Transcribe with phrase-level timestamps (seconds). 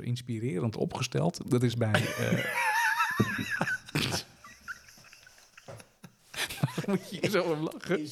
[0.00, 1.50] Inspirerend opgesteld.
[1.50, 2.06] Dat is bij...
[2.18, 2.44] eh,
[6.86, 8.08] Moet je zo om lachen?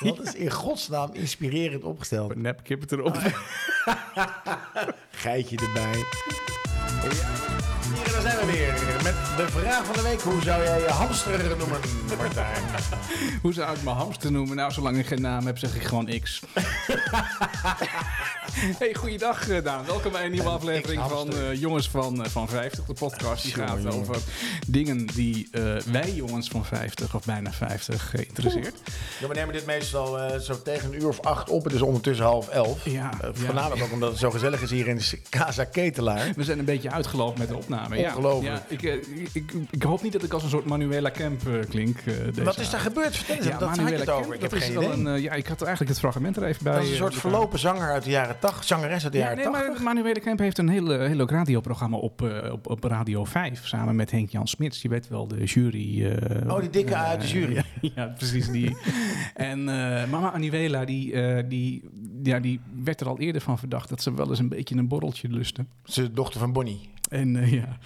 [0.00, 2.30] Wat is in godsnaam inspirerend opgesteld?
[2.30, 3.16] Een nepkip erop.
[5.10, 6.04] Geitje erbij.
[7.94, 8.72] Hier, daar zijn we weer
[9.02, 10.20] met de vraag van de week.
[10.20, 11.80] Hoe zou jij je hamster noemen,
[12.18, 12.62] Martijn?
[13.42, 14.56] Hoe zou ik mijn hamster noemen?
[14.56, 16.42] Nou, zolang ik geen naam heb, zeg ik gewoon X.
[18.78, 19.84] hey, goeiedag eh, Daan.
[19.86, 22.84] Welkom bij een nieuwe aflevering van eh, Jongens van, eh, van 50.
[22.84, 23.92] De podcast die gaat jongen.
[23.92, 24.16] over
[24.66, 25.48] dingen die
[25.92, 28.74] wij jongens van 50 of bijna 50 geïnteresseerd.
[29.20, 31.64] Ja, we nemen dit meestal zo tegen een uur of acht op.
[31.64, 32.84] Het is ondertussen half elf.
[32.84, 33.30] Ja, ja.
[33.32, 36.32] voornamelijk ook omdat het zo gezellig is hier in Casa Ketelaar.
[36.36, 37.98] We zijn een beetje uitgelopen met de opname.
[37.98, 38.54] Ja, Ongelooflijk.
[38.54, 42.04] Ja, ik, ik, ik, hoop niet dat ik als een soort Manuela Kemp klink.
[42.04, 43.16] deze Wat is daar gebeurd?
[43.16, 44.34] Vertel eens, Ja, dat Manuela het Kemp, over.
[44.34, 44.88] Ik heb geen idee.
[44.88, 46.72] Een, ja, ik had eigenlijk het fragment er even bij.
[46.72, 48.45] dat is een soort verlopen zanger uit de jaren 80.
[48.60, 49.72] Zangeres uit de Ja, jaren nee, 80.
[49.74, 53.66] maar Manuele Kemp heeft een heel, heel leuk radioprogramma op, eh, op, op Radio 5.
[53.66, 54.82] Samen met Henk-Jan Smits.
[54.82, 56.04] Je weet wel, de jury.
[56.06, 57.64] eh, Oh, die dikke eh, uit de jury.
[57.94, 58.76] ja, precies die.
[59.34, 59.64] en
[60.10, 61.14] mama Anuela, die,
[61.48, 61.84] die,
[62.22, 63.88] ja, die werd er al eerder van verdacht...
[63.88, 65.68] dat ze wel eens een beetje een borreltje lusten.
[65.84, 66.80] Ze is de dochter van Bonnie.
[67.08, 67.78] En eh, ja.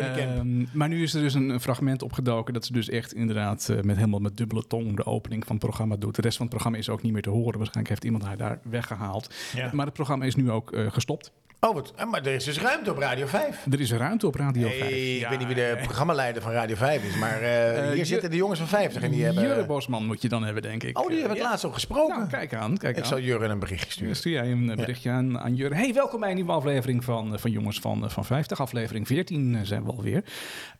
[0.00, 3.68] Ehm, maar nu is er dus een, een fragment opgedoken dat ze dus echt inderdaad
[3.68, 6.14] eh, met helemaal met dubbele tong de opening van het programma doet.
[6.14, 7.58] De rest van het programma is ook niet meer te horen.
[7.58, 9.34] Waarschijnlijk heeft iemand haar daar weggehaald.
[9.54, 9.70] Ja.
[9.72, 11.32] Maar het programma is nu ook eh, gestopt.
[11.60, 13.66] Oh, wat, eh, maar er is dus ruimte op Radio 5.
[13.70, 14.90] Er is ruimte op Radio Hey, 5.
[14.92, 18.06] ik Ja, weet niet wie de programmaleider van Radio 5 is, maar eh, Eh, hier
[18.06, 19.42] zitten de jongens van 50 en die hebben...
[19.42, 20.98] Jurre Bosman moet je dan hebben, denk ik.
[20.98, 22.16] Oh, die hebben het laatst ook gesproken.
[22.18, 23.08] Nou, kijk aan, kijk ik aan.
[23.08, 24.16] zal Jurre een berichtje sturen.
[24.16, 25.74] Stuur jij een berichtje aan, aan Jurre.
[25.74, 28.60] Hey, welkom bij een nieuwe aflevering van, van Jongens van, van 50.
[28.60, 30.24] Aflevering 14 eh, zijn we alweer.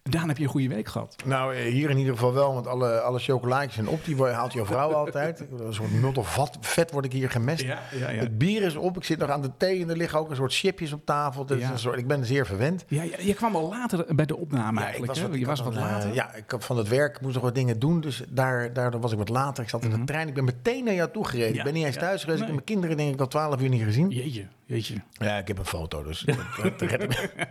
[0.03, 1.17] Daan, heb je een goede week gehad?
[1.25, 4.05] Nou, hier in ieder geval wel, want alle, alle chocolaatjes zijn op.
[4.05, 5.41] Die haalt jouw vrouw altijd.
[5.59, 7.63] Een soort nut of vat, vet word ik hier gemest.
[7.65, 8.07] ja, ja.
[8.09, 10.37] Het bier is op, ik zit nog aan de thee en er liggen ook een
[10.37, 11.57] soort chipjes op tafel.
[11.57, 11.71] Ja.
[11.71, 12.85] een soort, ik ben zeer verwend.
[12.89, 15.15] Ja, ja, je kwam al later bij de opname ik eigenlijk.
[15.19, 15.29] hè?
[15.29, 16.15] wat- je was wat een, eh, later.
[16.15, 19.13] ja, ik had van het werk moest nog wat dingen doen, dus daar, daardoor was
[19.13, 19.63] ik wat later.
[19.65, 21.47] Ik zat in de trein, ik ben meteen naar jou toe gereden.
[21.49, 21.55] Mhm.
[21.55, 22.01] Ja, ik ben niet eens ja.
[22.01, 24.11] thuis geweest, ik heb mijn kinderen denk ik al twaalf uur niet gezien.
[24.11, 24.95] Jeetje, jeetje.
[25.13, 26.25] Ja, ik heb een foto, dus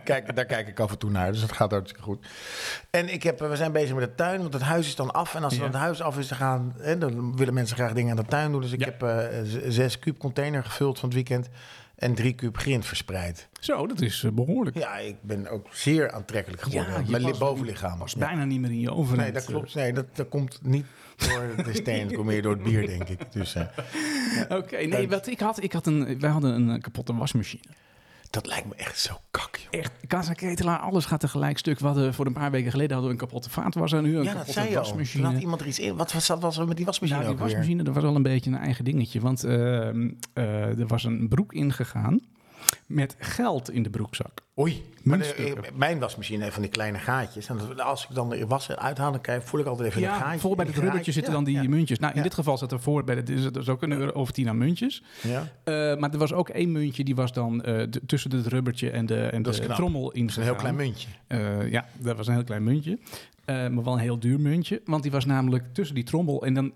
[0.04, 1.32] kijk, daar kijk ik af en toe naar.
[1.32, 2.26] Dus dat gaat hartstikke goed.
[2.90, 5.34] En ik heb, we zijn bezig met de tuin, want het huis is dan af.
[5.34, 5.58] En als Ja.
[5.60, 8.28] dan het huis af is, dan, gaan, hè, dan willen mensen graag dingen aan de
[8.28, 8.60] tuin doen.
[8.60, 8.84] Dus ik Ja.
[8.84, 11.48] heb eh, zes kuub container gevuld van het weekend
[11.98, 13.48] en drie kuub grind verspreid.
[13.60, 14.76] Zo, dat is eh, behoorlijk.
[14.78, 17.04] Ja, ik ben ook zeer aantrekkelijk geworden.
[17.06, 17.98] Ja, Mijn bovenlichaam.
[17.98, 18.18] was Ja.
[18.18, 19.22] bijna niet meer in je overheid.
[19.22, 19.74] Nee, dat klopt.
[19.74, 23.08] Nee, dat, dat komt niet door de steen, dat komt meer door het bier, denk
[23.08, 23.32] ik.
[23.32, 23.66] Dus eh,
[24.58, 27.62] Oké, nee, wat ik had, ik had een, wij hadden een eh, kapotte wasmachine.
[28.30, 29.80] Dat lijkt me echt zo kak, joh.
[29.80, 31.78] Echt, Casa Ketelaar, alles gaat tegelijk stuk.
[31.78, 34.16] We hadden, voor een paar weken geleden hadden we een kapotte vaatwasser en nu een
[34.16, 34.82] Ja, dat kapotte zei je al.
[34.82, 35.22] wasmachine.
[35.22, 35.96] Toen had iemand er iets in.
[35.96, 37.48] Wat was, was er met die wasmachine Nou, die weer?
[37.50, 39.20] wasmachine, dat was wel een beetje een eigen dingetje.
[39.20, 42.20] Want ehm, eh, er was een broek ingegaan
[42.86, 44.46] met geld in de broekzak.
[44.58, 44.82] Oei.
[45.02, 47.48] Maar de, eh, mijn wasmachine heeft van die kleine gaatjes.
[47.48, 50.18] En als ik dan de was uithaal, dan krijg, voel ik altijd even een Ja,
[50.18, 50.38] gaatje.
[50.38, 51.68] voor bij het rubbertje zitten dan die ja.
[51.68, 51.98] muntjes.
[51.98, 54.32] Nou, in dit geval zat er voor, bij de, er zat ook een euro over
[54.32, 55.02] 10 aan muntjes.
[55.22, 55.48] Ja.
[55.64, 59.06] Eh, maar er was ook één muntje, die was dan eh, tussen het rubbertje en
[59.06, 60.20] de, en Dat is de trommel in.
[60.20, 61.08] Dat is een heel klein muntje.
[61.70, 62.98] Ja, dat was een heel klein muntje.
[63.46, 64.80] Maar wel een heel duur muntje.
[64.84, 66.72] Want die was namelijk tussen die trommel en dan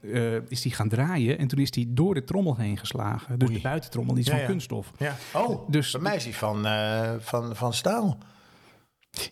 [0.49, 1.38] is die gaan draaien.
[1.38, 3.38] En toen is die door de trommel heen geslagen.
[3.38, 3.56] Dus Oei.
[3.56, 4.93] de buitentrommel, die is van kunststof.
[4.99, 5.16] Ja.
[5.32, 8.19] Oh, Dus- bij mij is die van, eh, van, van staal.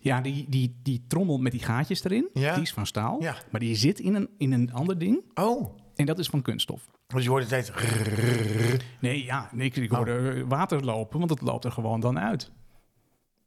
[0.01, 2.55] Ja, die, die, die trommel met die gaatjes erin, Ja.
[2.55, 3.23] die is van staal.
[3.23, 3.34] Ja.
[3.51, 5.25] Maar die zit in een, in een ander ding.
[5.34, 6.91] Oh, En dat is van kunststof.
[7.06, 7.71] dus je hoort steeds...
[9.00, 9.83] Nee, ja, nee, ik, Oh.
[9.83, 12.50] ik hoorde eh, water lopen, want het loopt er gewoon dan uit.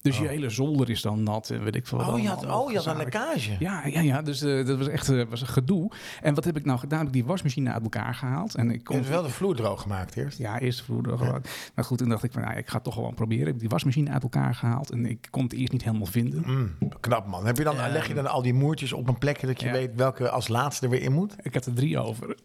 [0.03, 2.45] Dus je hele zolder is dan nat en weet ik veel wat Oh, je had,
[2.45, 3.55] oh, je had een lekkage.
[3.59, 5.91] Ja, ja, ja, dus eh, dat was echt eh, was een gedoe.
[6.21, 6.99] En wat heb ik nou gedaan?
[6.99, 8.55] Ik heb die wasmachine uit elkaar gehaald.
[8.55, 10.37] En ik Je kon hebt wel de vloer droog gemaakt eerst.
[10.37, 11.43] Ja, eerst vroeger gewoon.
[11.75, 13.41] Maar goed, toen dacht ik van, nou, ik ga het toch gewoon proberen.
[13.41, 16.43] Ik heb die wasmachine uit elkaar gehaald en ik kon het eerst niet helemaal vinden.
[16.45, 17.45] Mm, knap man.
[17.45, 19.71] Heb je dan, leg je dan al die moertjes op een plekje dat je Ja.
[19.71, 21.35] weet welke als laatste er weer in moet?
[21.41, 22.35] Ik had er drie over.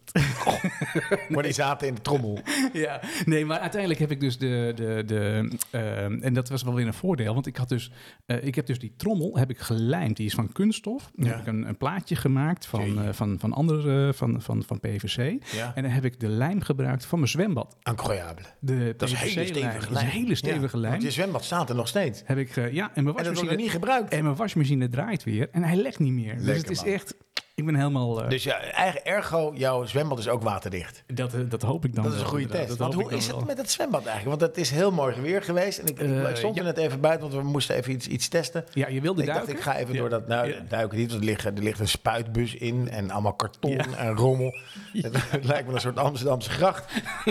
[1.29, 2.39] Maar die zaten in de trommel.
[2.73, 6.73] ja, nee, maar uiteindelijk heb ik dus de, de, de ehm, en dat was wel
[6.73, 7.91] weer een voordeel, want ik had dus,
[8.25, 10.17] eh, ik heb dus die trommel heb ik gelijmd.
[10.17, 11.11] Die is van kunststof.
[11.15, 11.31] Dan Ja.
[11.31, 15.43] heb ik een, een plaatje gemaakt van, eh, van, van andere, van, van, van PVC.
[15.53, 15.71] Ja.
[15.75, 17.77] En dan heb ik de lijm gebruikt van mijn zwembad.
[17.83, 18.45] Incroyable.
[18.59, 20.05] De Dat is hele stevige lijm.
[20.05, 20.91] een hele stevige Ja, lijm.
[20.91, 22.21] Want je zwembad staat er nog steeds.
[22.25, 24.11] Heb ik, eh, ja, en mijn En dat wordt wasmachine, niet gebruikt.
[24.13, 26.37] en mijn wasmachine draait weer en hij lekt niet meer.
[26.37, 26.93] dus het is man.
[26.93, 27.15] echt,
[27.59, 28.23] Ik ben helemaal...
[28.23, 31.03] eh, Dus ja, eigen ergo, jouw zwembad is ook waterdicht.
[31.07, 32.67] dat, eh, dat hoop ik dan Dat is een wel, goede inderdaad.
[32.67, 32.79] test.
[32.79, 33.45] Dat Want hoop hoe ik is het wel.
[33.45, 34.39] met het zwembad eigenlijk?
[34.39, 35.77] Want het is heel mooi weer geweest.
[35.79, 38.07] En ik, ik- Eh, ik stond er net even buiten, want we moesten even iets,
[38.07, 38.65] iets testen.
[38.73, 39.47] Ja, je wilde Ik duiken?
[39.47, 39.99] dacht, ik ga even Ja.
[39.99, 40.27] door dat...
[40.27, 40.55] Nou, Ja.
[40.69, 43.85] duiken niet, want er ligt, er ligt een spuitbus in en allemaal karton Ja.
[43.97, 44.57] en rommel.
[44.93, 46.85] Het, het lijkt me een soort Amsterdamse gracht.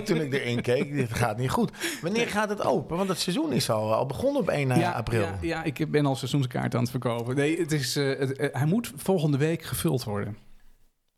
[0.04, 1.70] Toen ik erin keek, dit gaat niet goed.
[2.02, 2.96] Wanneer gaat het open?
[2.96, 5.20] Want het seizoen is al, al begonnen op 1 Ja, april.
[5.20, 7.36] Ja, ja, ik ben al seizoenskaart aan het verkopen.
[7.36, 10.17] Nee, het is, eh, het, eh, hij moet volgende week gevuld worden.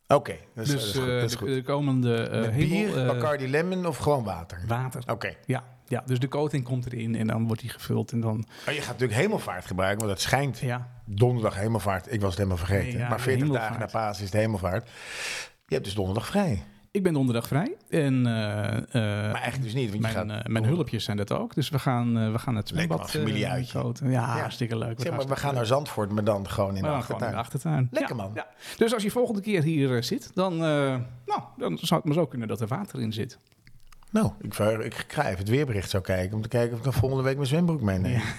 [0.07, 1.49] Oké, dat dus dat Dat is de, goed.
[1.49, 4.63] de komende eh Met hemel, bier, eh, Bacardi Lemon of gewoon water?
[4.67, 5.03] water.
[5.11, 5.35] Oké.
[5.47, 8.13] Ja, ja, dus de coating komt erin en dan wordt die gevuld.
[8.13, 12.13] En dan, Maar je gaat natuurlijk hemelvaart gebruiken, want het schijnt ja, donderdag hemelvaart.
[12.13, 12.89] Ik was het helemaal vergeten.
[12.89, 13.69] Nee, ja, maar 40 hemelvaart.
[13.73, 14.89] dagen na Pasen is de hemelvaart.
[15.67, 16.65] Je hebt dus donderdag vrij.
[16.91, 17.77] Ik ben donderdag vrij.
[17.89, 18.83] En eh, eh,
[19.33, 20.45] Maar eigenlijk dus niet, want je mijn, gaat...
[20.45, 21.55] eh, mijn hulpjes zijn dat ook.
[21.55, 23.81] Dus we gaan, we gaan het zwembad familieuitje.
[23.81, 24.11] coaten.
[24.11, 25.01] Ja, hartstikke leuk.
[25.01, 27.33] Zeg maar, we gaan naar Zandvoort, maar dan gewoon in de gewoon in achtertuin.
[27.33, 27.89] de achtertuin.
[27.91, 28.31] Lekker, Ja, man.
[28.35, 28.47] ja.
[28.77, 32.49] Dus als je volgende keer hier zit, dan, nou, dan zou het maar zo kunnen
[32.49, 33.39] dat er water in zit.
[34.11, 36.37] Nou, ik, ik ga even het weerbericht zo kijken...
[36.37, 38.21] om te kijken of ik dan volgende week mijn zwembroek meeneem.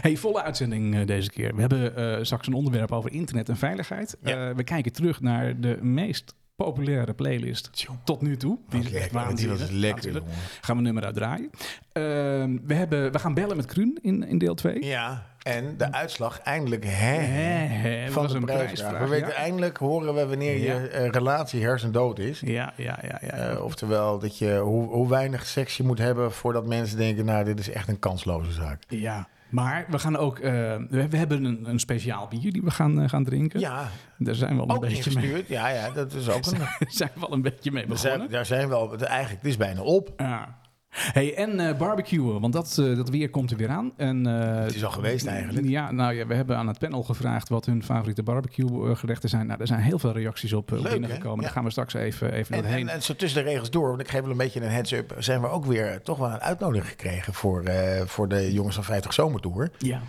[0.00, 1.54] Hey, volle uitzending deze keer.
[1.54, 4.16] We hebben eh, straks een onderwerp over internet en veiligheid.
[4.22, 4.54] Ja.
[4.54, 7.98] We kijken terug naar de meest populaire playlist Tjonge.
[8.04, 8.58] tot nu toe.
[8.68, 10.22] Die is echt die was lekker.
[10.60, 11.50] Gaan we nummer uitdraaien.
[11.92, 14.84] Ehm, we, hebben, we gaan bellen met Kruun in, in deel 2.
[14.84, 18.74] Ja, en de uitslag eindelijk hè, Hè, hè, dat van was de een prijsvraag.
[18.74, 19.34] prijsvraag, We weten ja.
[19.34, 22.40] eindelijk, horen we wanneer je eh, relatie hersendood is.
[22.40, 23.18] Ja, ja, ja.
[23.20, 23.32] ja.
[23.32, 27.24] Eh, oftewel, dat je, hoe, hoe weinig seks je moet hebben voordat mensen denken...
[27.24, 28.82] nou, dit is echt een kansloze zaak.
[28.88, 29.28] ja.
[29.50, 30.38] Maar we gaan ook...
[30.38, 30.52] eh,
[30.88, 33.60] we, we hebben een, een speciaal bier die we gaan, eh, gaan drinken.
[33.60, 33.88] Ja,
[34.18, 35.44] Daar zijn we al een ook beetje mee.
[35.48, 36.66] Ja, ja, dat is ook een...
[36.88, 38.18] zijn we al een beetje mee begonnen.
[38.18, 38.96] zijn, daar zijn we al...
[38.98, 40.12] Eigenlijk, het is bijna op.
[40.16, 40.58] Ja.
[40.90, 43.92] Hey, en eh barbecuen, want dat, eh, dat weer komt er weer aan.
[43.96, 45.68] En, eh, Het is al geweest eigenlijk.
[45.68, 49.46] Ja, nou ja, we hebben aan het panel gevraagd wat hun favoriete barbecue gerechten zijn.
[49.46, 51.42] Nou, er zijn heel veel reacties op, Leuk, binnengekomen.
[51.44, 52.88] Daar gaan we straks even, even En, doorheen.
[52.88, 55.14] en, en zo tussen de regels door, want ik geef wel een beetje een heads-up...
[55.18, 57.34] zijn we ook weer toch wel een uitnodiging gekregen...
[57.34, 57.62] voor,
[58.06, 59.70] voor de Jongens van 50 Zomertour.
[59.78, 60.00] ja.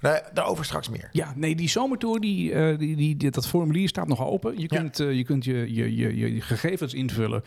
[0.00, 1.08] Daar, daarover straks meer.
[1.12, 4.60] ja, nee, die zomertour, die, die, die, die- dat formulier staat nog open.
[4.60, 7.42] Je kunt, je, kunt je, je, je, je, gegevens invullen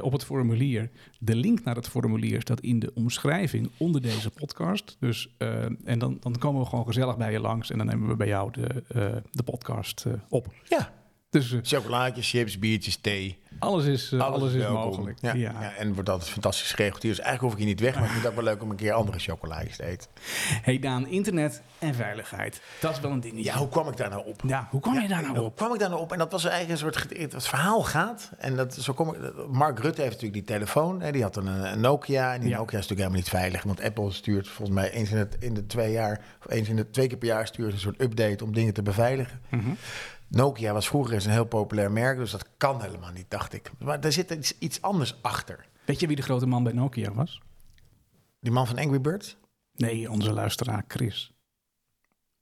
[0.00, 0.90] op het formulier.
[1.18, 2.08] De link naar het formulier
[2.38, 4.96] staat in de omschrijving onder deze podcast.
[5.00, 8.08] Dus, eh, en dan, dan komen we gewoon gezellig bij je langs en dan nemen
[8.08, 10.54] we bij jou de, eh, de podcast eh, op.
[10.68, 10.92] Ja,
[11.30, 13.38] Eh, chocolaatjes, chips, biertjes, thee.
[13.58, 14.80] alles is, eh, alles is welkom.
[14.84, 15.18] mogelijk.
[15.20, 15.52] Ja, Ja.
[15.60, 17.02] ja, en wordt altijd fantastisch geregeld.
[17.02, 18.70] Dus eigenlijk hoef ik hier niet weg, maar ik vind het ook wel leuk om
[18.70, 20.10] een keer andere chocolaatjes te eten.
[20.62, 22.60] Hey Daan, internet en veiligheid.
[22.80, 23.44] Dat is wel een dingetje.
[23.44, 24.42] Ja, hoe kwam ik daar nou op?
[24.46, 25.56] Ja, hoe kom je daar nou Hoe op?
[25.56, 26.12] kwam ik daar nou op?
[26.12, 27.18] En dat was eigenlijk een soort...
[27.34, 28.30] Het verhaal gaat.
[28.38, 31.00] En dat, zo kom ik, Mark Rutte heeft natuurlijk die telefoon.
[31.00, 32.34] Hè, die had een, een Nokia.
[32.34, 32.50] En die.
[32.50, 33.62] Nokia is natuurlijk helemaal niet veilig.
[33.62, 36.20] Want Apple stuurt volgens mij eens in, het, in de twee jaar...
[36.46, 38.82] Of eens in de twee keer per jaar stuurt een soort update om dingen te
[38.82, 39.40] beveiligen.
[39.48, 39.70] Mhm.
[40.30, 42.18] Nokia was vroeger eens een heel populair merk.
[42.18, 43.70] Dus dat kan helemaal niet, dacht ik.
[43.78, 45.66] Maar daar zit iets, iets anders achter.
[45.84, 47.40] Weet je wie de grote man bij Nokia was?
[48.40, 49.36] Die man van Angry Birds?
[49.74, 51.32] Nee, onze luisteraar Chris.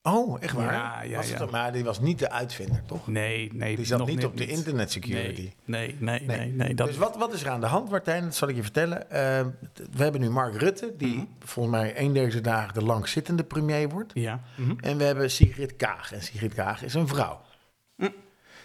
[0.03, 0.73] Oh, echt waar?
[0.73, 1.47] Ja, ja, Was ja.
[1.51, 3.07] maar die was niet de uitvinder, toch?
[3.07, 3.77] Nee, nee.
[3.77, 5.53] Die zat nog niet op de internet security.
[5.65, 6.53] Nee, nee, nee, nee.
[6.53, 8.25] nee, dat, Dus wat, wat is er aan de hand, Martijn?
[8.25, 9.11] Dat zal ik je vertellen.
[9.11, 9.47] Eh,
[9.93, 11.25] we hebben nu Mark Rutte, die Mhm.
[11.39, 14.11] volgens mij één deze dagen de langzittende premier wordt.
[14.15, 14.41] Ja.
[14.57, 14.75] mhm.
[14.81, 16.13] En we hebben Sigrid Kaag.
[16.13, 17.41] En Sigrid Kaag is een vrouw.
[17.99, 18.09] Hm.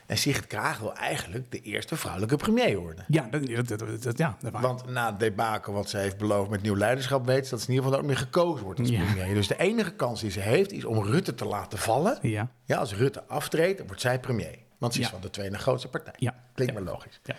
[0.05, 3.05] En Sigrid Kaag wil eigenlijk de eerste vrouwelijke premier worden.
[3.07, 4.37] Ja, dat, dat, dat, ja.
[4.51, 7.25] Want na het debakel wat ze heeft beloofd met nieuw leiderschap...
[7.25, 9.03] weet ze dat ze in ieder geval ook meer gekozen wordt als Ja.
[9.03, 9.33] premier.
[9.33, 12.17] Dus de enige kans die ze heeft is om Rutte te laten vallen.
[12.21, 14.57] Ja, Ja, als Rutte aftreedt, dan wordt zij premier.
[14.77, 15.11] Want ze is Ja.
[15.11, 16.13] van de tweede grootste partij.
[16.17, 16.35] ja.
[16.55, 17.19] Klinkt maar logisch.
[17.23, 17.35] Ja.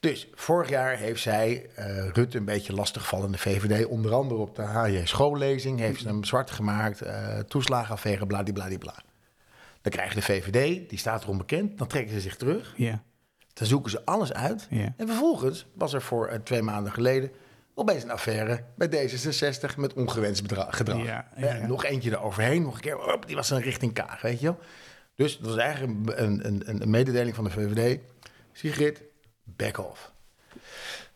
[0.00, 3.86] Dus vorig jaar heeft zij eh, Rutte een beetje lastiggevallen in de VVD.
[3.86, 7.00] Onder andere op de HJ schoollezing heeft ze hem zwart gemaakt.
[7.02, 8.94] eh toeslagenaffaire, bladibladibla.
[9.84, 11.78] Dan krijg je de VVD, die staat erom bekend.
[11.78, 12.74] Dan trekken ze zich terug.
[12.76, 13.02] Ja,
[13.52, 14.66] Dan zoeken ze alles uit.
[14.70, 14.94] ja.
[14.96, 17.30] En vervolgens was er voor eh, twee maanden geleden
[17.74, 21.04] opeens een affaire bij D66 met ongewenst gedrag.
[21.04, 21.66] Ja, Ja, ja.
[21.66, 24.58] Nog eentje eroverheen, nog een keer, die was dan richting Kaag, weet je wel.
[25.14, 28.00] Dus dat was eigenlijk een, een, een, een mededeling van de VVD.
[28.52, 29.02] Sigrid,
[29.42, 30.12] back off.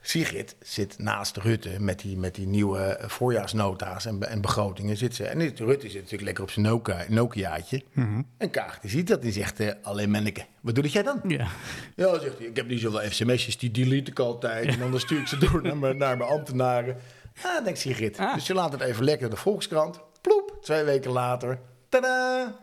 [0.09, 4.97] Sigrid zit naast Rutte met die, met die nieuwe voorjaarsnota's en, en begrotingen.
[4.97, 7.83] Zit ze, en Rutte zit natuurlijk lekker op zijn Nokia, Nokiaatje.
[7.93, 8.23] Mhm.
[8.39, 11.21] En Kaag die ziet dat en zegt, eh, alleen manneke, wat doe jij dan?
[11.27, 11.49] Ja.
[11.97, 14.67] Ja, zegt hij, ik heb niet zoveel sms'jes, die delete ik altijd.
[14.67, 16.97] En dan stuur ik ze door naar mijn, naar mijn ambtenaren.
[17.43, 18.19] Ah, denkt Sigrid.
[18.19, 18.35] Ah.
[18.35, 20.01] Dus je laat het even lekker de Volkskrant.
[20.21, 21.59] Ploep, twee weken later.
[21.89, 22.57] Tada!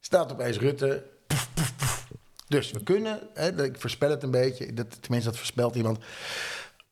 [0.00, 1.04] Staat opeens Rutte.
[1.26, 2.06] Poef, poef, poef.
[2.48, 5.98] Dus we kunnen, hè, ik voorspel het een beetje, dat, tenminste dat voorspelt iemand.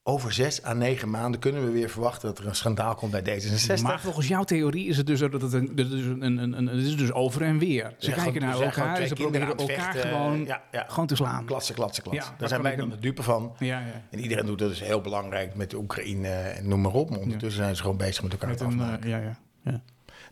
[0.03, 3.23] Over zes à negen maanden kunnen we weer verwachten dat er een schandaal komt bij
[3.41, 3.83] D66.
[3.83, 6.87] Maar volgens jouw theorie is het dus, dat het, een, is een, een, een, het
[6.87, 7.95] is dus over en weer.
[7.99, 10.01] Ze Ja, kijken naar elkaar en ze proberen elkaar vechten.
[10.11, 10.85] gewoon, Ja, ja.
[10.89, 11.45] gewoon te slaan.
[11.45, 12.35] Klatsen, klatsen, klatsen.
[12.39, 13.55] Daar zijn wij dan de dupe van.
[13.59, 14.03] Ja, ja.
[14.11, 17.11] En iedereen doet dat dus heel belangrijk met de Oekraïne en noem maar op.
[17.11, 19.03] Maar ondertussen zijn ze gewoon bezig met elkaar Met te afmaken.
[19.03, 19.39] eh, ja, ja.
[19.65, 19.83] ja.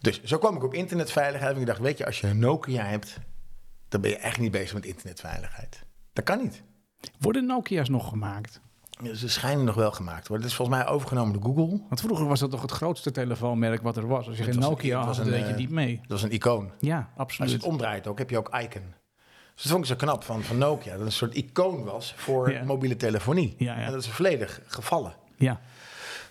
[0.01, 1.55] Dus zo kwam ik op internetveiligheid.
[1.55, 3.19] En ik dacht, weet je, als je een Nokia hebt,
[3.89, 5.85] dan ben je echt niet bezig met internetveiligheid.
[6.13, 6.63] Dat kan niet.
[7.19, 8.61] Worden Nokia's nog gemaakt?
[9.15, 10.47] Ze schijnen nog wel gemaakt te worden.
[10.47, 11.81] Het is volgens mij overgenomen door Google.
[11.89, 14.27] Want vroeger was dat toch het grootste telefoonmerk wat er was.
[14.29, 15.71] Als je Het geen was een- Nokia was had, een, dan deed je eh, niet
[15.71, 16.01] mee.
[16.07, 16.71] Dat is een icoon.
[16.81, 17.53] Ja, Als je absoluut.
[17.53, 18.83] het omdraait ook, heb je ook icon.
[19.55, 20.91] Dus dat vond ik zo knap van, van Nokia.
[20.91, 22.65] Dat het een soort icoon was voor Ja.
[22.65, 23.55] mobiele telefonie.
[23.59, 23.85] Ja, ja.
[23.87, 25.13] En dat is volledig gevallen.
[25.37, 25.61] Ja.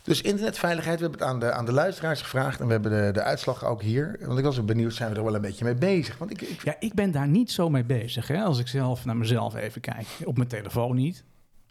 [0.04, 2.60] Dus internetveiligheid, we hebben het aan de, aan de luisteraars gevraagd.
[2.60, 4.20] En we hebben de, de uitslag ook hier.
[4.26, 6.18] Want ik was benieuwd, zijn we er wel een beetje mee bezig?
[6.18, 8.28] Want ik, ik, ja, ik ben daar niet zo mee bezig.
[8.28, 8.42] Hè?
[8.44, 10.08] Als ik zelf naar mezelf even kijk.
[10.26, 11.24] Op mijn telefoon niet.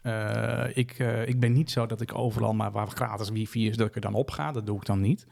[0.07, 3.77] Eh, ik, eh, ik ben niet zo dat ik overal maar waar gratis wifi is,
[3.77, 4.51] dat ik er dan op ga.
[4.51, 5.27] Dat doe ik dan niet.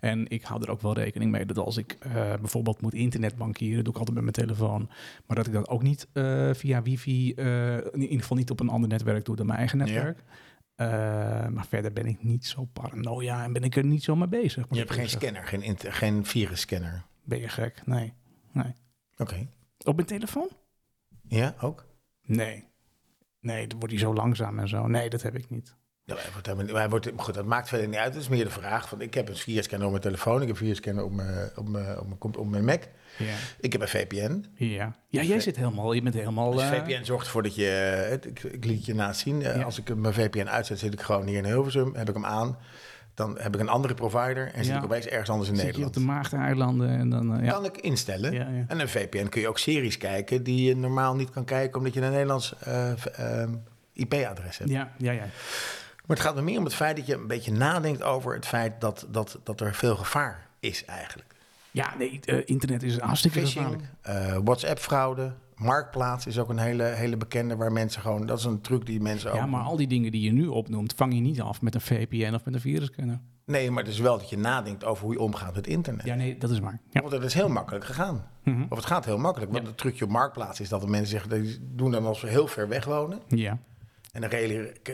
[0.00, 3.84] En ik hou er ook wel rekening mee dat als ik eh, bijvoorbeeld moet internetbankieren,
[3.84, 4.90] doe ik altijd met mijn telefoon.
[5.26, 6.08] Maar dat ik dat ook niet
[6.52, 10.22] via wifi, in ieder geval niet op een ander netwerk doe dan mijn eigen netwerk.
[11.52, 14.66] Maar verder ben ik niet zo paranoia en ben ik er niet zo mee bezig.
[14.70, 17.04] je hebt geen scanner, geen, geen virusscanner.
[17.24, 17.82] Ben je gek?
[17.84, 18.12] Nee.
[18.52, 18.72] nee.
[19.16, 19.48] Oké.
[19.84, 20.48] Op mijn telefoon?
[21.28, 21.86] Ja, ook?
[22.22, 22.64] Nee.
[23.46, 24.86] Nee, dan wordt hij zo langzaam en zo.
[24.86, 25.74] Nee, dat heb ik niet.
[26.04, 28.12] Ja, hij wordt, hij wordt, goed, dat maakt verder niet uit.
[28.14, 28.88] Het is meer de vraag.
[28.88, 30.34] Van, ik heb een virusscanner op mijn telefoon.
[30.42, 32.82] Ik heb een virusscanner op mijn, op mijn, op mijn, op mijn Mac.
[33.18, 33.34] Ja.
[33.60, 34.44] Ik heb een VPN.
[34.54, 36.50] Ja, ja jij zit helemaal, je bent helemaal...
[36.50, 37.68] Dus eh, VPN zorgt ervoor dat je...
[37.68, 39.42] eh, ik, ik liet je naast zien.
[39.42, 39.62] eh, Ja.
[39.62, 41.94] Als ik mijn VPN uitzet, zit ik gewoon hier in Hilversum.
[41.94, 42.58] Heb ik hem aan.
[43.16, 44.46] Dan heb ik een andere provider.
[44.52, 44.78] En zit Ja.
[44.78, 45.96] ik opeens ergens anders in zit je Nederland.
[45.96, 47.36] op de Maagdeneilanden en dan...
[47.38, 47.52] eh, ja.
[47.52, 48.32] Kan ik instellen.
[48.32, 48.64] Ja, ja.
[48.68, 51.78] En een VPN kun je ook series kijken die je normaal niet kan kijken...
[51.78, 53.54] omdat je een Nederlands eh, ehm,
[53.92, 54.70] IP-adres hebt.
[54.70, 55.26] ja, ja, ja.
[56.06, 58.46] Maar het gaat me meer om het feit dat je een beetje nadenkt over het
[58.46, 61.34] feit dat, dat, dat er veel gevaar is eigenlijk.
[61.70, 64.44] Ja, nee, eh, internet is hartstikke Phishing, gevaarlijk.
[64.44, 68.26] WhatsApp-fraude, Marktplaats is ook een hele, hele bekende waar mensen gewoon...
[68.26, 69.36] Dat is een truc die mensen ook...
[69.36, 71.80] Ja, maar al die dingen die je nu opnoemt, vang je niet af met een
[71.80, 73.20] VPN of met een virusscanner.
[73.44, 76.04] Nee, maar het is wel dat je nadenkt over hoe je omgaat met internet.
[76.06, 76.80] Ja, nee, dat is waar.
[76.90, 77.00] Ja.
[77.00, 78.26] Want het is heel makkelijk gegaan.
[78.44, 78.62] Mhm.
[78.68, 79.52] Of het gaat heel makkelijk.
[79.52, 79.68] Want Ja.
[79.70, 81.42] het trucje op Marktplaats is dat de mensen zeggen...
[81.42, 83.20] Die doen dan als we heel ver weg wonen.
[83.28, 83.58] Ja,
[84.12, 84.30] En dan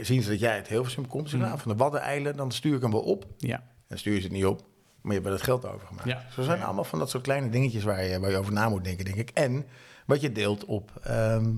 [0.03, 1.31] zien ze dat jij uit Hilversum komt.
[1.31, 3.27] Ze nou, van de Waddeneilanden, dan stuur ik hem wel op.
[3.39, 3.57] ja.
[3.57, 4.61] En dan stuur je ze het niet op.
[5.01, 6.09] Maar je hebt er het geld over gemaakt.
[6.09, 6.23] Ja.
[6.33, 8.85] Zo zijn allemaal van dat soort kleine dingetjes waar je, waar je over na moet
[8.85, 9.31] denken, denk ik.
[9.31, 9.65] En
[10.07, 11.53] wat je deelt op, ehm,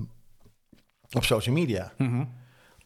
[1.11, 1.91] op social media.
[1.97, 2.25] Mhm.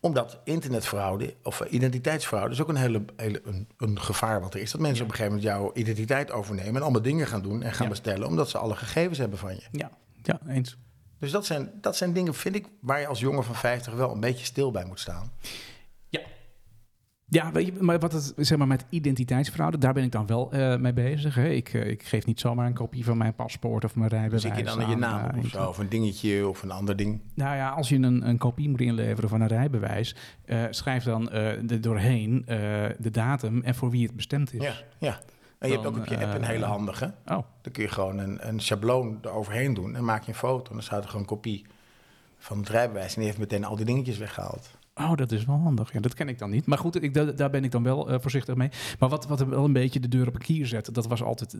[0.01, 4.71] Omdat internetfraude of identiteitsfraude is ook een hele, hele een, een gevaar wat er is.
[4.71, 7.71] Dat mensen op een gegeven moment jouw identiteit overnemen en allemaal dingen gaan doen en
[7.73, 7.89] gaan Ja.
[7.89, 9.63] bestellen omdat ze alle gegevens hebben van je.
[9.71, 9.91] ja.
[10.23, 10.77] ja, eens.
[11.19, 14.11] Dus dat zijn, dat zijn dingen, vind ik, waar je als jongen van 50 wel
[14.11, 15.31] een beetje stil bij moet staan.
[17.29, 17.51] Ja.
[17.51, 20.77] Weet je, maar wat het, zeg maar, met identiteitsfraude, daar ben ik dan wel eh,
[20.77, 21.35] mee bezig.
[21.35, 21.49] Hè.
[21.49, 24.41] Ik, eh, ik geef niet zomaar een kopie van mijn paspoort of mijn rijbewijs.
[24.41, 26.71] Zie je dan je aan, naam op eh, of zo, of een dingetje of een
[26.71, 27.21] ander ding.
[27.33, 30.15] Nou ja, als je een, een kopie moet inleveren van een rijbewijs,
[30.69, 32.43] schrijf dan er doorheen
[32.97, 34.63] de datum en voor wie het bestemd is.
[34.63, 35.19] Ja, ja.
[35.59, 37.13] En je hebt ook op je app een hele handige.
[37.25, 40.69] Oh, Dan kun je gewoon een, een schabloon eroverheen doen en maak je een foto.
[40.69, 41.65] En dan staat er gewoon een kopie
[42.37, 43.09] van het rijbewijs.
[43.09, 44.77] En die heeft meteen al die dingetjes weggehaald.
[44.99, 45.93] Oh, dat is wel handig.
[45.93, 46.65] Ja, dat ken ik dan niet.
[46.65, 48.69] Maar goed, ik, da- daar ben ik dan wel eh, voorzichtig mee.
[48.99, 51.53] Maar wat, wat wel een beetje de deur op een kier zet, dat was altijd
[51.53, 51.59] eh,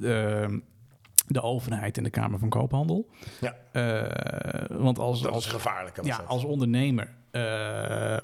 [1.27, 3.09] de overheid en de Kamer van Koophandel.
[3.41, 3.55] Ja.
[3.71, 6.03] Eh, want als, Dat als, is gevaarlijk.
[6.03, 8.17] ja, als ondernemer, eh,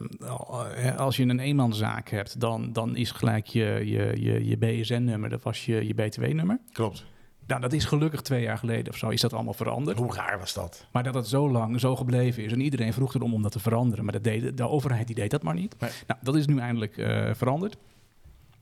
[0.98, 5.44] als je een eenmanszaak hebt, dan, dan is gelijk je, je, je, je BSN-nummer, dat
[5.44, 6.60] was je, je BTW-nummer.
[6.72, 7.06] Klopt.
[7.48, 9.98] Nou, dat is gelukkig twee jaar geleden of zo, is dat allemaal veranderd.
[9.98, 10.88] Hoe raar was dat?
[10.92, 13.60] Maar dat het zo lang zo gebleven is en iedereen vroeg erom om dat te
[13.60, 14.04] veranderen.
[14.04, 15.80] Maar dat deed, de overheid die deed dat maar niet.
[15.80, 15.92] Nee.
[16.08, 17.78] Nou, dat is nu eindelijk eh, veranderd.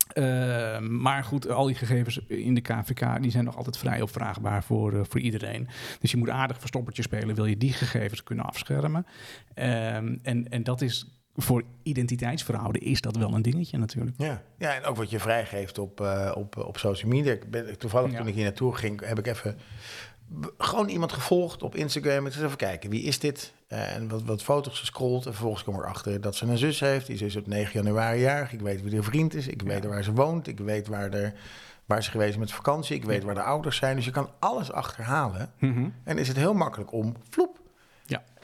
[0.08, 4.64] Eh, maar goed, al die gegevens in de KVK die zijn nog altijd vrij opvraagbaar
[4.64, 5.68] voor, eh, voor iedereen.
[6.00, 9.06] Dus je moet aardig verstoppertje spelen, wil je die gegevens kunnen afschermen.
[9.54, 14.16] Ehm, en, en dat is voor identiteitsfraude is dat wel een dingetje natuurlijk.
[14.18, 14.42] Ja.
[14.58, 17.32] ja, en ook wat je vrijgeeft op, eh, op, op social media.
[17.32, 18.18] Ik ben, toevallig Ja.
[18.18, 19.58] toen ik hier naartoe ging, heb ik even
[20.58, 22.26] gewoon iemand gevolgd op Instagram.
[22.26, 23.54] Eens even kijken, wie is dit?
[23.68, 25.26] Eh, en wat, wat foto's gescrolld.
[25.26, 27.08] En vervolgens kwam ik erachter dat ze een zus heeft.
[27.08, 28.54] Die zus is op 9 januari jarig.
[28.54, 29.48] Ik weet wie haar vriend is.
[29.48, 30.48] Ik weet waar ze woont.
[30.48, 31.34] Ik weet waar, er,
[31.86, 32.96] waar ze geweest is met vakantie.
[32.96, 33.96] Ik weet waar de ouders zijn.
[33.96, 35.52] Dus je kan alles achterhalen.
[36.04, 37.60] En is het heel makkelijk om, vloep.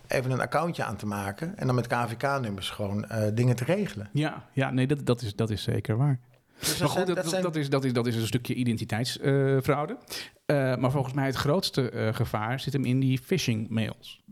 [0.09, 1.57] Even een accountje aan te maken.
[1.57, 4.09] En dan met KVK-nummers gewoon eh, dingen te regelen.
[4.13, 6.19] Ja, ja nee, dat, dat, is, dat is zeker waar.
[6.59, 9.97] Dus Maar goed, dat, dat, zijn- dat is, dat, is, dat is een stukje identiteitsfraude.
[10.45, 14.23] Eh, maar volgens mij het grootste eh, gevaar zit hem in die phishing mails.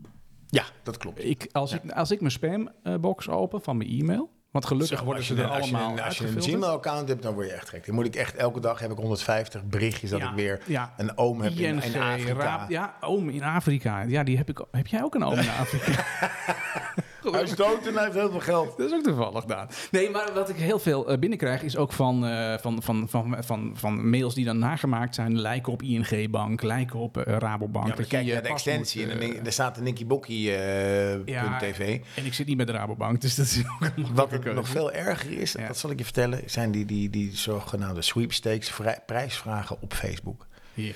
[0.46, 1.24] Ja, dat klopt.
[1.24, 5.34] Ik, als, ik, als ik mijn spambox open van mijn e-mail, Want gelukkig worden ze
[5.34, 6.42] er een- als je allemaal een- Als je een.
[6.42, 7.86] Gmail-account hebt, dan word je echt gek.
[7.86, 10.92] Dan moet ik echt elke dag heb ik 150 berichtjes dat Ja, ik weer ja.
[10.96, 12.64] een oom heb in, ING, in Afrika.
[12.68, 14.00] Ja, oom in Afrika.
[14.02, 14.64] Ja, die heb ik.
[14.70, 16.04] Heb jij ook een oom in Afrika?
[17.32, 18.76] Hij is dood en hij heeft heel veel geld.
[18.76, 19.68] Dat is ook toevallig gedaan.
[19.90, 23.36] Nee, maar wat ik heel veel eh, binnenkrijg is ook van, eh, van, van, van,
[23.40, 25.40] van, van mails die dan nagemaakt zijn.
[25.40, 27.86] Lijken op ING-bank, lijken op eh, Rabobank.
[27.86, 31.26] Ja, kijk je naar de extensie moet, en dan, er staat een Nicky Bokkie eh,
[31.26, 32.00] ja, .tv.
[32.14, 34.52] En ik zit niet bij de Rabobank, dus dat is ook een Wat keuze.
[34.52, 38.72] nog veel erger is, dat zal ik je vertellen, zijn die, die, die zogenaamde sweepstakes
[39.06, 40.46] prijsvragen op Facebook.
[40.74, 40.94] Hier.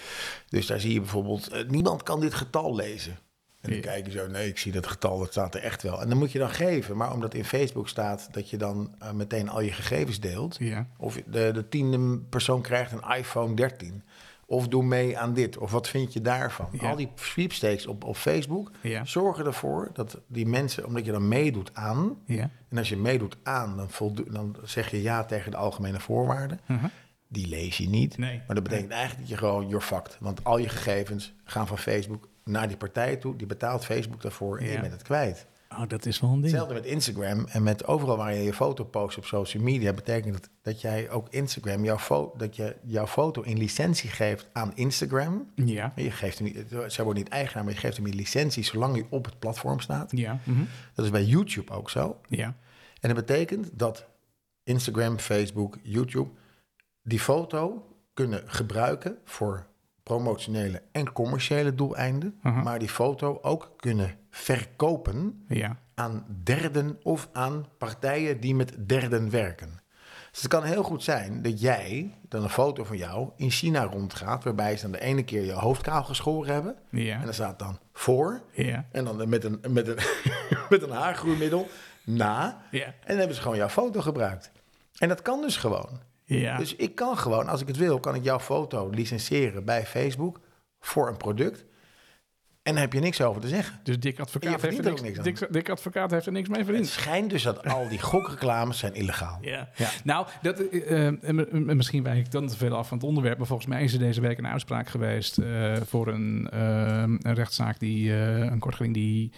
[0.49, 3.19] Dus daar zie je bijvoorbeeld, niemand kan dit getal lezen.
[3.63, 6.01] En dan kijk je zo, nee, ik zie dat getal, dat staat er echt wel.
[6.01, 9.13] En dan moet je dan geven, maar omdat in Facebook staat dat je dan eh,
[9.13, 10.57] meteen al je gegevens deelt.
[10.59, 10.87] Ja.
[10.99, 14.03] Of de, de tiende persoon krijgt een iPhone 13.
[14.47, 15.59] Of doe mee aan dit.
[15.59, 16.69] Of wat vind je daarvan?
[16.73, 16.91] Ja.
[16.91, 19.05] Al die sweepstakes op, op Facebook Ja.
[19.05, 22.17] zorgen ervoor dat die mensen, omdat je dan meedoet aan.
[22.27, 22.51] Ja.
[22.69, 26.61] En als je meedoet aan, dan, voldo- dan zeg je ja tegen de algemene voorwaarden.
[26.69, 26.85] Uh-huh.
[27.29, 28.19] Die lees je niet.
[28.19, 28.43] Nee.
[28.47, 30.17] Maar dat betekent eigenlijk dat je gewoon you're fucked.
[30.21, 33.37] Want al je gegevens gaan van Facebook naar die partij toe.
[33.37, 34.73] Die betaalt Facebook daarvoor en Ja.
[34.73, 35.47] je bent het kwijt.
[35.71, 36.47] Oh, dat is wel een ding.
[36.53, 40.33] Hetzelfde met Instagram en met overal waar je je foto post op social media, betekent
[40.35, 44.73] dat dat jij ook Instagram, jouw fo- dat je jouw foto in licentie geeft aan
[44.75, 45.51] Instagram.
[45.55, 45.93] Ja.
[45.97, 48.95] Je geeft hem niet, zij wordt niet eigenaar, maar je geeft hem in licentie zolang
[48.95, 50.11] hij op het platform staat.
[50.17, 50.39] Ja.
[50.45, 50.63] mhm.
[50.95, 52.21] Dat is bij YouTube ook zo.
[52.29, 52.47] Ja.
[53.01, 54.07] En dat betekent dat
[54.65, 56.31] Instagram, Facebook, YouTube
[57.03, 59.67] die foto kunnen gebruiken voor
[60.03, 62.63] promotionele en commerciële doeleinden, Aha.
[62.63, 65.77] maar die foto ook kunnen verkopen Ja.
[65.95, 69.81] aan derden of aan partijen die met derden werken.
[70.31, 73.83] Dus het kan heel goed zijn dat jij dan een foto van jou in China
[73.85, 76.77] rondgaat, waarbij ze dan de ene keer je hoofd kaal geschoren hebben.
[76.91, 77.19] Ja.
[77.19, 78.43] En dan staat dan voor.
[78.53, 78.87] Ja.
[78.93, 79.99] En dan met een, met een,
[80.71, 81.67] met een haargroeimiddel
[82.05, 82.63] na.
[82.71, 82.85] Ja.
[82.85, 84.51] En dan hebben ze gewoon jouw foto gebruikt.
[84.99, 86.01] En dat kan dus gewoon.
[86.41, 86.57] Ja.
[86.57, 90.41] Dus ik kan gewoon, als ik het wil, kan ik jouw foto licentiëren bij Facebook
[90.81, 91.65] voor een product.
[92.63, 93.81] En daar heb je niks over te zeggen.
[93.83, 95.25] Dus Dick Advocaat, heeft er niks, niks aan.
[95.25, 96.89] Dick, Dick Advocaat heeft er niks mee Het verdiend.
[96.89, 99.39] schijnt dus dat al die gokreclames zijn illegaal.
[99.41, 99.69] Ja.
[99.77, 99.89] Ja.
[100.05, 101.15] Nou, dat, eh, eh,
[101.53, 103.39] misschien wijk ik dan te veel af van het onderwerp.
[103.39, 107.35] Maar volgens mij is er deze week een uitspraak geweest eh, voor een, eh, een
[107.35, 109.33] rechtszaak die een kortgeling die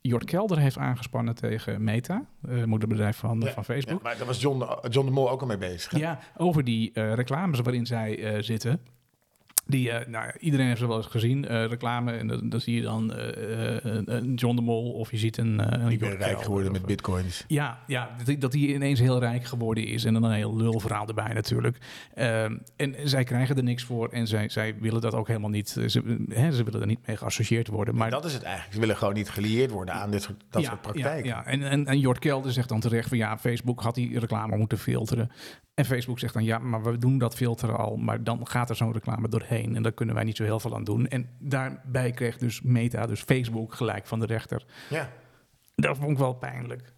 [0.00, 4.02] Jort Kelder heeft aangespannen tegen Meta, eh, moederbedrijf van, Ja, van Facebook.
[4.02, 5.90] Ja, maar daar was John de, John de Mol ook al mee bezig.
[5.90, 5.98] hè?
[5.98, 8.80] Ja, over die eh, reclames waarin zij eh, zitten.
[9.68, 12.12] Die, eh, nou, iedereen heeft ze wel eens gezien, eh, reclame.
[12.12, 15.98] En dan, dan zie je dan een John de Mol of je ziet een, Ik
[15.98, 17.44] ben rijk geworden of, met bitcoins.
[17.48, 20.04] ja, ja dat, hij ineens heel rijk geworden is.
[20.04, 21.78] En dan een heel lulverhaal erbij natuurlijk.
[22.14, 24.08] Ehm, en zij krijgen er niks voor.
[24.08, 25.68] En zij, zij willen dat ook helemaal niet.
[25.68, 27.94] Ze, hè, ze willen er niet mee geassocieerd worden.
[27.94, 28.74] Maar Maar dat is het eigenlijk.
[28.74, 31.28] Ze willen gewoon niet gelieerd worden aan dit soort, dat ja, soort praktijken.
[31.28, 31.46] Ja, ja.
[31.46, 34.78] En, en, en Jort Kelder zegt dan terecht van ja, Facebook had die reclame moeten
[34.78, 35.30] filteren.
[35.78, 37.96] En Facebook zegt dan ja, maar we doen dat filteren al.
[37.96, 39.76] Maar dan gaat er zo'n reclame doorheen.
[39.76, 41.08] En daar kunnen wij niet zo heel veel aan doen.
[41.08, 44.64] En daarbij kreeg dus Meta, dus Facebook, gelijk van de rechter.
[44.90, 45.10] Ja.
[45.74, 46.92] Dat vond ik wel pijnlijk.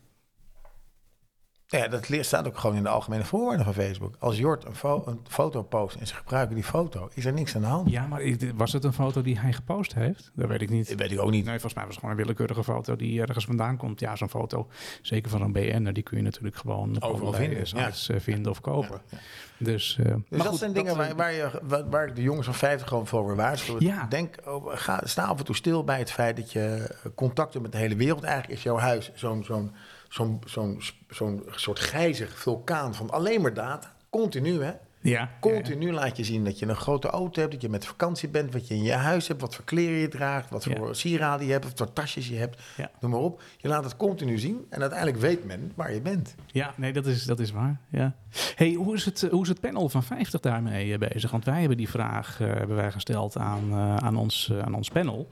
[1.70, 4.14] Ja, dat staat ook gewoon in de algemene voorwaarden van Facebook.
[4.18, 7.54] Als Jort een, fo- een foto post en ze gebruiken die foto, is er niks
[7.54, 7.90] aan de hand.
[7.90, 8.22] Ja, maar
[8.54, 10.30] was het een foto die hij gepost heeft?
[10.34, 10.88] Dat weet ik niet.
[10.88, 11.44] Dat weet ik ook niet.
[11.44, 14.00] Nee, volgens mij was het gewoon een willekeurige foto die ergens vandaan komt.
[14.00, 14.68] Ja, zo'n foto,
[15.02, 18.60] zeker van een BN, die kun je natuurlijk gewoon Overal vinden, sites eh, vinden of
[18.60, 19.00] kopen.
[19.10, 19.18] Ja,
[19.58, 21.50] Dus, eh, Dus maar dat goed, zijn dingen dat, waar, waar, je,
[21.90, 23.84] waar, ik de jongens van 50 gewoon voor wil waarschuwen.
[23.84, 24.06] Ja.
[24.08, 27.72] Denk, oh, ga, sta af en toe stil bij het feit dat je contacten met
[27.72, 28.22] de hele wereld...
[28.22, 29.72] Eigenlijk is jouw huis zo'n zo'n
[30.10, 33.94] zo'n zo'n zo'n soort grijzig vulkaan van alleen maar data.
[34.10, 34.72] Continu, hè?
[35.02, 38.28] Ja, Continu laat je zien dat je een grote auto hebt, dat je met vakantie
[38.28, 40.92] bent, wat je in je huis hebt, wat voor kleren je draagt, wat voor Ja.
[40.92, 42.62] sieraden je hebt, wat voor tasjes je hebt.
[42.76, 42.90] Ja.
[43.00, 43.42] Noem maar op.
[43.56, 46.34] Je laat het continu zien en uiteindelijk weet men waar je bent.
[46.46, 47.80] Ja, nee, dat is, dat is waar.
[47.90, 48.14] Ja.
[48.54, 51.30] Hey, hoe, is het, hoe is het panel van 50 daarmee eh, bezig?
[51.30, 54.88] Want wij hebben die vraag eh, hebben wij gesteld aan, eh, aan, ons, aan ons
[54.88, 55.30] panel.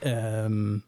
[0.00, 0.78] Ehm,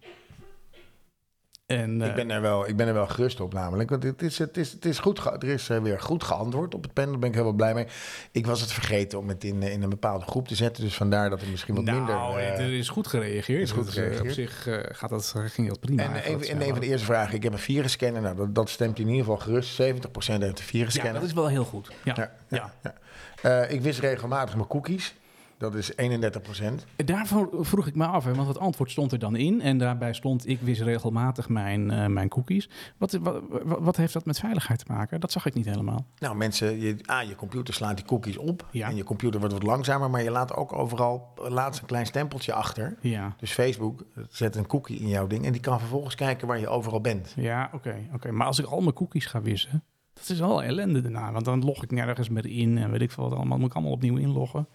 [1.80, 3.90] en, ik, eh, ben er wel, ik ben er wel gerust op namelijk.
[3.90, 6.82] Want het is, het is, het is goed, er is eh, weer goed geantwoord op
[6.82, 7.10] het panel.
[7.10, 7.86] Daar ben ik heel wel blij mee.
[8.30, 10.82] Ik was het vergeten om het in, eh, in een bepaalde groep te zetten.
[10.82, 12.16] Dus vandaar dat het misschien wat nou, minder...
[12.16, 13.62] eh, er is goed gereageerd.
[13.62, 16.02] is goed Dus, op zich eh, gaat dat, ging dat prima.
[16.02, 16.64] en een, eigenlijk, en ja.
[16.64, 17.34] een van de eerste vragen.
[17.34, 18.22] Ik heb een virusscanner.
[18.22, 19.80] Nou, dat, dat stemt in ieder geval gerust.
[19.82, 21.14] 70% heeft een Ja, virusscanner.
[21.14, 21.90] dat is wel heel goed.
[22.04, 22.72] Ja, Ja, ja.
[22.82, 22.94] ja.
[23.42, 23.60] ja.
[23.62, 25.14] Eh, ik wist regelmatig mijn cookies.
[25.62, 26.86] Dat is 31 procent.
[26.96, 29.60] Daarvoor vroeg ik me af, hè, want het antwoord stond er dan in.
[29.60, 32.68] En daarbij stond, ik wist regelmatig mijn, eh, mijn cookies.
[32.98, 33.42] Wat, wat,
[33.78, 35.20] wat heeft dat met veiligheid te maken?
[35.20, 36.06] Dat zag ik niet helemaal.
[36.18, 38.66] Nou, mensen, je, ah, je computer slaat die cookies op.
[38.70, 38.88] Ja.
[38.88, 42.52] En je computer wordt wat langzamer, maar je laat ook overal laatst een klein stempeltje
[42.52, 42.96] achter.
[43.00, 46.58] Ja, Dus Facebook zet een cookie in jouw ding en die kan vervolgens kijken waar
[46.58, 47.32] je overal bent.
[47.36, 47.96] ja oké.
[48.14, 48.30] oké.
[48.30, 51.32] Maar als ik al mijn cookies ga wissen, dat is wel ellende daarna.
[51.32, 53.58] Want dan log ik nergens meer in en weet ik veel wat allemaal.
[53.58, 54.68] Moet ik allemaal opnieuw inloggen.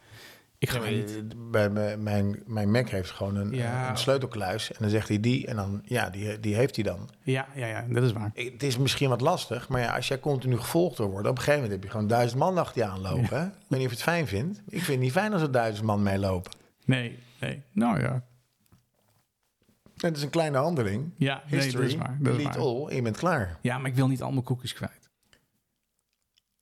[0.60, 1.24] Ik ga niet.
[1.52, 3.90] Bij mijn, mijn, Mac heeft gewoon een, Ja.
[3.90, 4.72] een sleutelkluis.
[4.72, 7.10] En dan zegt hij die en dan, ja, die, die heeft hij dan.
[7.24, 8.32] Ja, ja, ja, dat is waar.
[8.34, 11.54] Het is misschien wat lastig, maar ja, als jij continu gevolgd worden, op een gegeven
[11.54, 13.38] moment heb je gewoon duizend man achter je aanlopen.
[13.40, 13.46] hè?
[13.46, 14.58] Ik weet niet of je het fijn vindt.
[14.68, 16.52] Ik vind het niet fijn als er duizend man meelopen.
[16.86, 17.62] Nee, nee.
[17.72, 18.24] Nou ja.
[19.98, 21.12] Het is een kleine handeling.
[21.18, 22.18] Ja, nee, History, dat is waar.
[22.20, 22.68] Dat is delete waar.
[22.68, 23.58] all en je bent klaar.
[23.62, 24.97] Ja, maar ik wil niet al mijn cookies kwijt.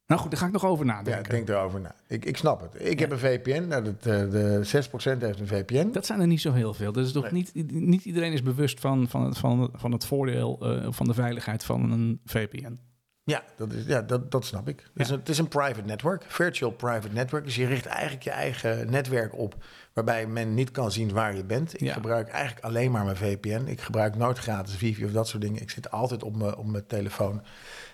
[0.08, 1.32] Nou goed, daar ga ik nog over Ja, nadenken.
[1.32, 1.96] denk erover na.
[2.08, 2.88] Ik, ik snap het.
[2.90, 3.68] Ik heb een VPN.
[3.68, 5.92] Nou, dat, eh, de 6% heeft een VPN.
[5.92, 6.92] Dat zijn er niet zo heel veel.
[6.92, 7.48] Dus toch Nee.
[7.54, 11.14] niet, niet iedereen is bewust van, van, het, van, van het voordeel eh, van de
[11.14, 12.80] veiligheid van een VPN.
[13.24, 14.80] Ja, dat, is, ja dat, dat snap ik.
[14.94, 17.44] Het, is een, het is een private network, virtual private network.
[17.46, 19.56] Dus je richt eigenlijk je eigen netwerk op,
[19.94, 21.74] waarbij men niet kan zien waar je bent.
[21.74, 21.94] Ik Ja.
[21.94, 23.64] gebruik eigenlijk alleen maar mijn VPN.
[23.68, 25.62] Ik gebruik nooit gratis wifi of dat soort dingen.
[25.62, 27.42] Ik zit altijd op mijn, op mijn telefoon.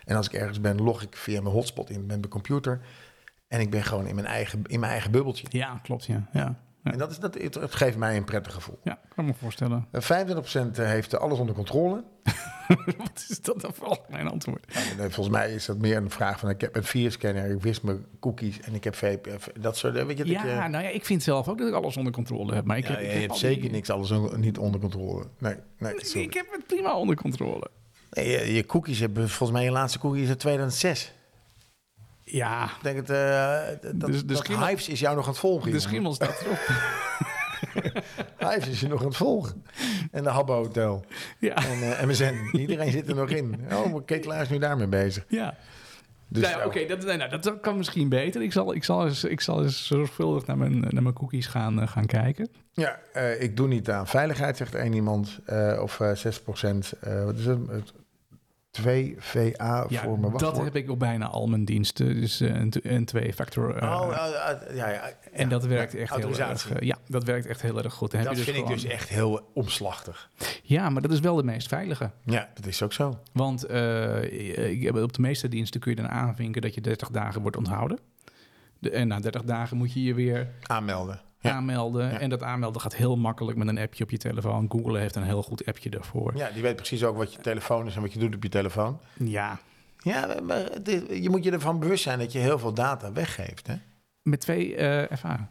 [0.06, 2.82] En als ik ergens ben, log ik via mijn hotspot in met mijn computer.
[3.48, 5.48] En ik ben gewoon in mijn eigen, in mijn eigen bubbeltje.
[5.50, 6.28] Ja, klopt, ja.
[6.34, 6.60] ja.
[6.84, 6.92] Ja.
[6.92, 8.80] En dat is, dat, het, het geeft mij een prettig gevoel.
[8.84, 9.88] Ja, kan me voorstellen.
[9.92, 12.04] Eh, 25% heeft alles onder controle.
[12.98, 14.66] Wat is dat dan voor mijn antwoord?
[14.74, 16.50] Ja, eh, volgens mij is dat meer een vraag van...
[16.50, 19.40] ik heb een virusscanner, ik wist mijn cookies en ik heb VPN.
[19.60, 19.96] Dat soort...
[19.96, 21.98] eh, Weet je, dat Ja, je, nou ja, ik vind zelf ook dat ik alles
[21.98, 22.66] onder controle heb.
[22.66, 24.80] Maar ik Ja, heb, ik je heb hebt zeker die- niks alles on- niet onder
[24.80, 25.26] controle.
[25.38, 26.26] Nee, nee, sorry.
[26.28, 27.70] Ik heb het prima onder controle.
[28.12, 29.30] Nee, je, je cookies hebben...
[29.30, 31.14] Volgens mij je laatste cookie is uit 2006.
[32.24, 33.10] Ja, Ik denk het...
[33.10, 33.60] eh,
[33.94, 35.72] dat, Dus de dat schimmel- Hives is jou nog aan het volgen.
[35.72, 36.60] de schimmel staat erop.
[38.50, 39.64] Hives is je nog aan het volgen.
[40.12, 41.06] En de Habbo Hotel.
[41.40, 42.50] Ja, En uh, MSN.
[42.58, 43.66] Iedereen zit er nog in.
[43.72, 45.26] Oh, maar Ketelaar is nu daarmee bezig.
[45.28, 45.58] ja.
[46.28, 48.42] Dus nou, ja, Oké, dat, nee, nou, dat kan misschien beter.
[48.42, 51.82] Ik zal, ik zal, eens, ik zal eens zorgvuldig naar mijn, naar mijn cookies gaan,
[51.82, 52.50] eh, gaan kijken.
[52.74, 55.40] Ja, eh, ik doe niet aan veiligheid, zegt één iemand.
[55.46, 56.92] eh, of eh 6 procent.
[57.02, 57.94] eh, wat is het?
[58.72, 60.66] 2 VA Ja, voor mijn dat wachtwoord.
[60.74, 62.06] heb ik op bijna al mijn diensten.
[62.22, 63.76] Dus eh, een, een twee-factor.
[63.76, 65.12] eh, oh, eh, ja, ja.
[65.32, 66.80] en dat werkt ja, echt heel erg.
[66.84, 68.12] ja, dat werkt echt heel erg goed.
[68.12, 70.30] Dan heb Dat je vind ik dus echt heel omslachtig.
[70.64, 72.12] Ja, maar dat is wel de meest veilige.
[72.26, 73.20] Ja, dat is ook zo.
[73.34, 77.10] Want eh, ik heb- op de meeste diensten kun je dan aanvinken dat je 30
[77.10, 78.00] dagen wordt onthouden.
[78.80, 81.22] De, en na 30 dagen moet je je weer Aanmelden.
[81.42, 81.52] Ja.
[81.52, 82.12] aanmelden.
[82.12, 82.20] Ja.
[82.20, 84.66] En dat aanmelden gaat heel makkelijk met een appje op je telefoon.
[84.70, 86.36] Google heeft een heel goed appje daarvoor.
[86.36, 88.50] ja, die weet precies ook wat je telefoon is en wat je doet op je
[88.50, 89.00] telefoon.
[89.18, 89.60] Ja,
[90.04, 90.64] Ja, maar
[91.22, 93.68] je moet je ervan bewust zijn dat je heel veel data weggeeft.
[93.68, 93.76] Hè?
[94.22, 95.50] met twee eh FA.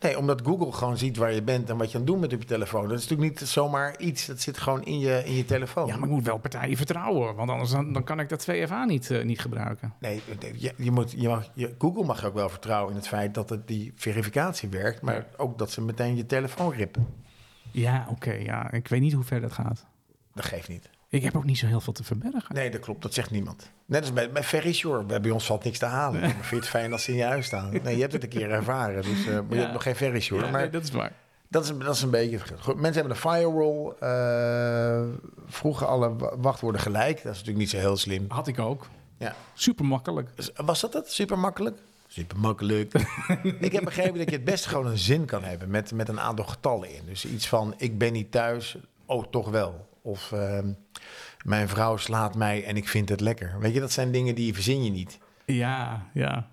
[0.00, 2.32] Nee, omdat Google gewoon ziet waar je bent en wat je aan het doen bent
[2.32, 2.88] op je telefoon.
[2.88, 5.86] Dat is natuurlijk niet zomaar iets, dat zit gewoon in je, in je telefoon.
[5.86, 7.34] Ja, maar ik moet wel partijen vertrouwen.
[7.34, 9.94] Want anders dan, dan kan ik dat 2FA niet, eh, niet gebruiken.
[10.00, 10.22] Nee,
[10.56, 13.34] je, je moet, je mag, je, Google mag je ook wel vertrouwen in het feit
[13.34, 17.06] dat het die verificatie werkt, maar ook dat ze meteen je telefoon rippen.
[17.70, 18.32] Ja, oké.
[18.32, 18.70] ja.
[18.72, 19.86] Ik weet niet hoe ver dat gaat.
[20.34, 20.90] Dat geeft niet.
[21.12, 22.54] Ik heb ook niet zo heel veel te verbergen.
[22.54, 23.02] Nee, dat klopt.
[23.02, 23.70] Dat zegt niemand.
[23.86, 25.02] Net als bij, bij Verisure.
[25.04, 26.20] Bij, bij ons valt niks te halen.
[26.20, 27.70] Maar vind je het fijn als ze in je huis staan?
[27.82, 29.02] Nee, je hebt het een keer ervaren.
[29.02, 30.44] Dus, eh, je hebt nog geen Verisure.
[30.44, 31.12] Ja, maar nee, dat is waar.
[31.48, 32.38] dat, is, een- dat is een beetje...
[32.58, 33.92] Goed, mensen hebben een firewall.
[34.00, 35.02] eh,
[35.46, 37.16] vroegen alle wa- wachtwoorden gelijk.
[37.16, 38.24] Dat is natuurlijk niet zo heel slim.
[38.28, 38.86] Had ik ook.
[39.16, 39.34] Ja.
[39.54, 40.28] Super makkelijk.
[40.54, 41.12] Was dat het?
[41.12, 41.78] Super makkelijk?
[42.06, 42.92] Super makkelijk.
[43.60, 46.20] ik heb begrepen dat je het best gewoon een zin kan hebben met, met een
[46.20, 47.02] aantal getallen in.
[47.06, 49.88] Dus iets van, ik ben niet thuis, oh toch wel.
[50.02, 50.72] Of ehm,
[51.44, 53.56] mijn vrouw slaat mij en ik vind het lekker.
[53.60, 55.18] Weet je, dat zijn dingen die verzin je niet.
[55.44, 56.48] Ja, ja.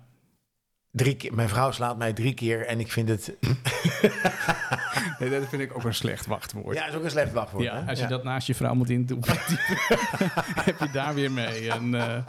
[0.90, 3.32] Drie keer, mijn vrouw slaat mij drie keer en ik vind het...
[5.18, 6.76] Nee, dat vind ik ook een slecht wachtwoord.
[6.76, 7.64] Ja, is ook een slecht wachtwoord.
[7.64, 7.88] Ja, hè?
[7.88, 8.10] als je Ja.
[8.10, 9.32] dat naast je vrouw moet intypen,
[10.64, 12.22] heb je daar weer mee een, eh,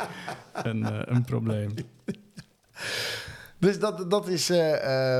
[0.54, 1.74] een, eh, een probleem.
[3.58, 5.20] Dus dat, dat is eh,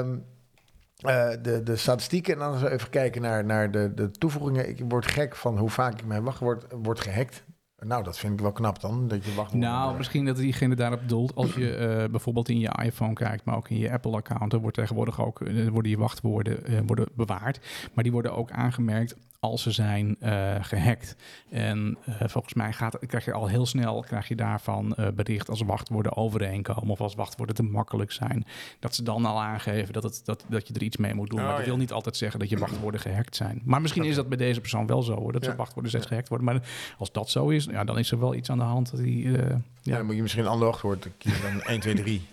[1.00, 2.34] eh, de, de statistieken.
[2.34, 4.70] En dan eens even kijken naar, naar de, de toevoegingen.
[4.70, 7.44] Ik word gek van hoe vaak ik mijn wachtwoord wordt gehackt.
[7.80, 9.64] Nou, dat vind ik wel knap dan, dat je wachtwoord...
[9.64, 11.36] Nou, misschien dat diegene daarop doelt.
[11.36, 15.22] Als je eh, bijvoorbeeld in je iPhone kijkt, maar ook in je Apple-account, wordt tegenwoordig
[15.22, 17.60] ook eh, worden je wachtwoorden worden bewaard.
[17.94, 21.16] Maar die worden ook aangemerkt als ze zijn eh, gehackt.
[21.50, 25.50] En eh, volgens mij gaat, krijg je al heel snel krijg je daarvan eh, bericht
[25.50, 28.46] als wachtwoorden overeenkomen of als wachtwoorden te makkelijk zijn.
[28.80, 31.40] Dat ze dan al aangeven dat, het, dat, dat je er iets mee moet doen.
[31.40, 31.70] Oh, maar dat ja.
[31.70, 33.62] wil niet altijd zeggen dat je wachtwoorden gehackt zijn.
[33.64, 35.48] Maar misschien is dat bij deze persoon wel zo, hoor, dat Ja.
[35.48, 36.48] zijn wachtwoorden steeds gehackt worden.
[36.48, 36.62] Maar
[36.98, 39.62] als dat zo is, ja, dan is er wel iets aan de hand dat hij...
[39.90, 39.98] eh, Ja.
[39.98, 42.28] dan moet je misschien een ander wachtwoord kiezen dan 1, 2, 3.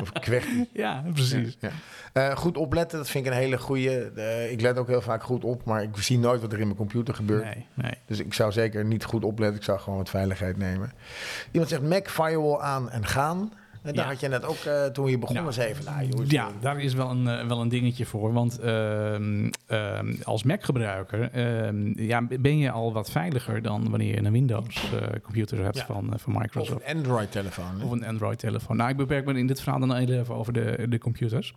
[0.00, 0.68] Of kwertie.
[0.72, 1.56] ja, precies.
[1.60, 1.70] Ja.
[2.12, 4.48] Eh, goed opletten, dat vind ik een hele goede.
[4.50, 6.76] ik let ook heel vaak goed op, maar ik zie nooit wat er in mijn
[6.78, 7.44] computer gebeurt.
[7.44, 7.94] Nee, nee.
[8.06, 9.56] Dus ik zou zeker niet goed opletten.
[9.58, 10.92] Ik zou gewoon wat veiligheid nemen.
[11.50, 13.52] Iemand zegt Mac firewall aan en gaan.
[13.82, 14.10] En daar Ja.
[14.10, 15.84] had je net ook, eh, toen je begon, Nou, eens even...
[15.84, 18.32] Nou, joh, Ja, daar is wel een, eh, wel een dingetje voor.
[18.32, 24.24] Want ehm, ehm, als Mac-gebruiker ehm, ja, ben je al wat veiliger dan wanneer je
[24.24, 25.84] een Windows-computer hebt Ja.
[25.86, 26.80] van, eh, van Of Microsoft.
[26.86, 27.82] een Android-telefoon.
[27.84, 28.76] Of een Android-telefoon.
[28.76, 31.54] Nou, ik beperk me in dit verhaal dan even over de, de computers.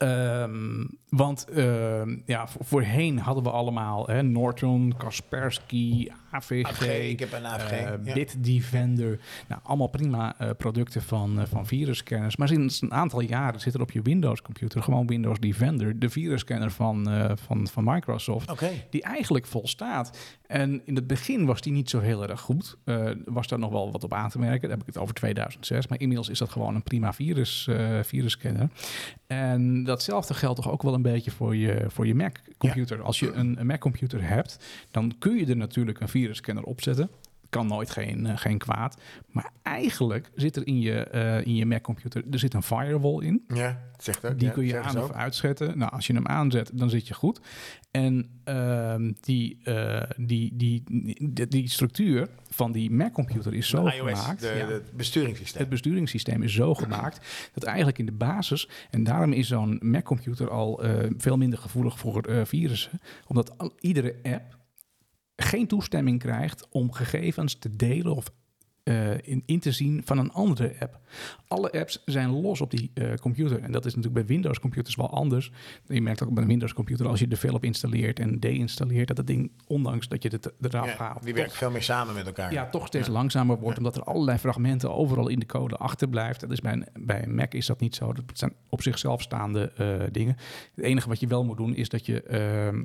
[0.00, 7.18] Ehm, want ehm, ja, vo- voorheen hadden we allemaal hè, Norton, Kaspersky, AVG, AVG, ik
[7.18, 7.70] heb een AVG.
[7.70, 8.12] eh, ja.
[8.14, 9.20] Bitdefender.
[9.48, 12.36] Nou, allemaal prima eh, producten van, eh, van virusscanners.
[12.36, 16.70] Maar sinds een aantal jaren zit er op je Windows-computer gewoon Windows Defender, de virusscanner
[16.70, 17.08] van,
[17.46, 18.50] van, van Microsoft
[18.90, 20.18] die eigenlijk volstaat.
[20.46, 22.76] En in het begin was die niet zo heel erg goed.
[23.24, 24.60] Was daar nog wel wat op aan te merken.
[24.60, 25.86] Dan heb ik het over 2006.
[25.86, 27.68] Maar inmiddels is dat gewoon een prima virus,
[28.02, 28.68] virusscanner.
[29.26, 33.02] En datzelfde geldt toch ook wel een beetje voor je, voor je Mac-computer.
[33.02, 34.58] Als je een, een Mac-computer hebt,
[34.90, 37.10] dan kun je er natuurlijk een virusscanner opzetten.
[37.50, 39.00] Kan nooit geen, eh, geen kwaad.
[39.26, 43.44] Maar eigenlijk zit er in je, eh, in je Mac-computer er zit een firewall in.
[43.54, 44.38] Ja, zegt ook.
[44.38, 45.78] Die ja, kun je aan of uitzetten.
[45.78, 47.40] Nou, als je hem aanzet, dan zit je goed.
[47.90, 53.94] En ehm, die, eh, die, die, die, die structuur van die Mac-computer is zo De
[53.94, 54.40] iOS, gemaakt.
[54.40, 55.60] de, ja, het besturingssysteem.
[55.60, 60.50] het besturingssysteem is zo gemaakt dat eigenlijk in de basis, en daarom is zo'n Mac-computer
[60.50, 60.82] al
[61.16, 64.58] veel minder gevoelig voor virussen, omdat al, iedere app
[65.42, 68.30] geen toestemming krijgt om gegevens te delen of
[68.82, 70.98] eh, in, in te zien van een andere app.
[71.48, 73.62] Alle apps zijn los op die eh, computer.
[73.62, 75.52] En dat is natuurlijk bij Windows-computers wel anders.
[75.86, 79.16] Je merkt ook bij een Windows-computer, als je er veel op installeert en deinstalleert, dat
[79.16, 82.26] het ding, ondanks dat je het eraf Ja, haalt, die werken veel meer samen met
[82.26, 82.52] elkaar.
[82.52, 86.40] ja, toch steeds langzamer wordt, omdat er allerlei fragmenten overal in de code achterblijft.
[86.40, 88.12] Dat is bij, een, bij een Mac is dat niet zo.
[88.12, 90.36] Dat zijn op zichzelf staande eh, dingen.
[90.74, 92.82] Het enige wat je wel moet doen, is dat je ehm,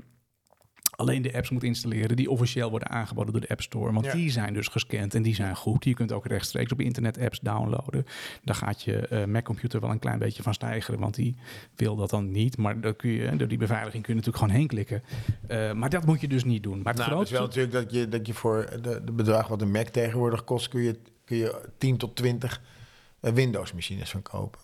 [0.96, 3.94] alleen de apps moet installeren die officieel worden aangeboden door de App Store.
[3.94, 4.12] Want Ja.
[4.12, 5.84] die zijn dus gescand en die zijn goed.
[5.84, 8.06] Je kunt ook rechtstreeks op internet apps downloaden.
[8.44, 11.36] Daar gaat je eh, Mac-computer wel een klein beetje van stijgeren, want die
[11.76, 12.58] wil dat dan niet.
[12.58, 15.04] Maar daar kun je, door die beveiliging kun je natuurlijk gewoon heen klikken.
[15.48, 16.82] Eh, maar dat moet je dus niet doen.
[16.82, 17.36] Maar het Nou, dat is grootste...
[17.60, 20.68] wel natuurlijk dat je, dat je voor de, de bedrag wat een Mac tegenwoordig kost,
[20.68, 22.62] kun je, kun je 10 tot 20
[23.20, 24.60] eh, Windows-machines van kopen.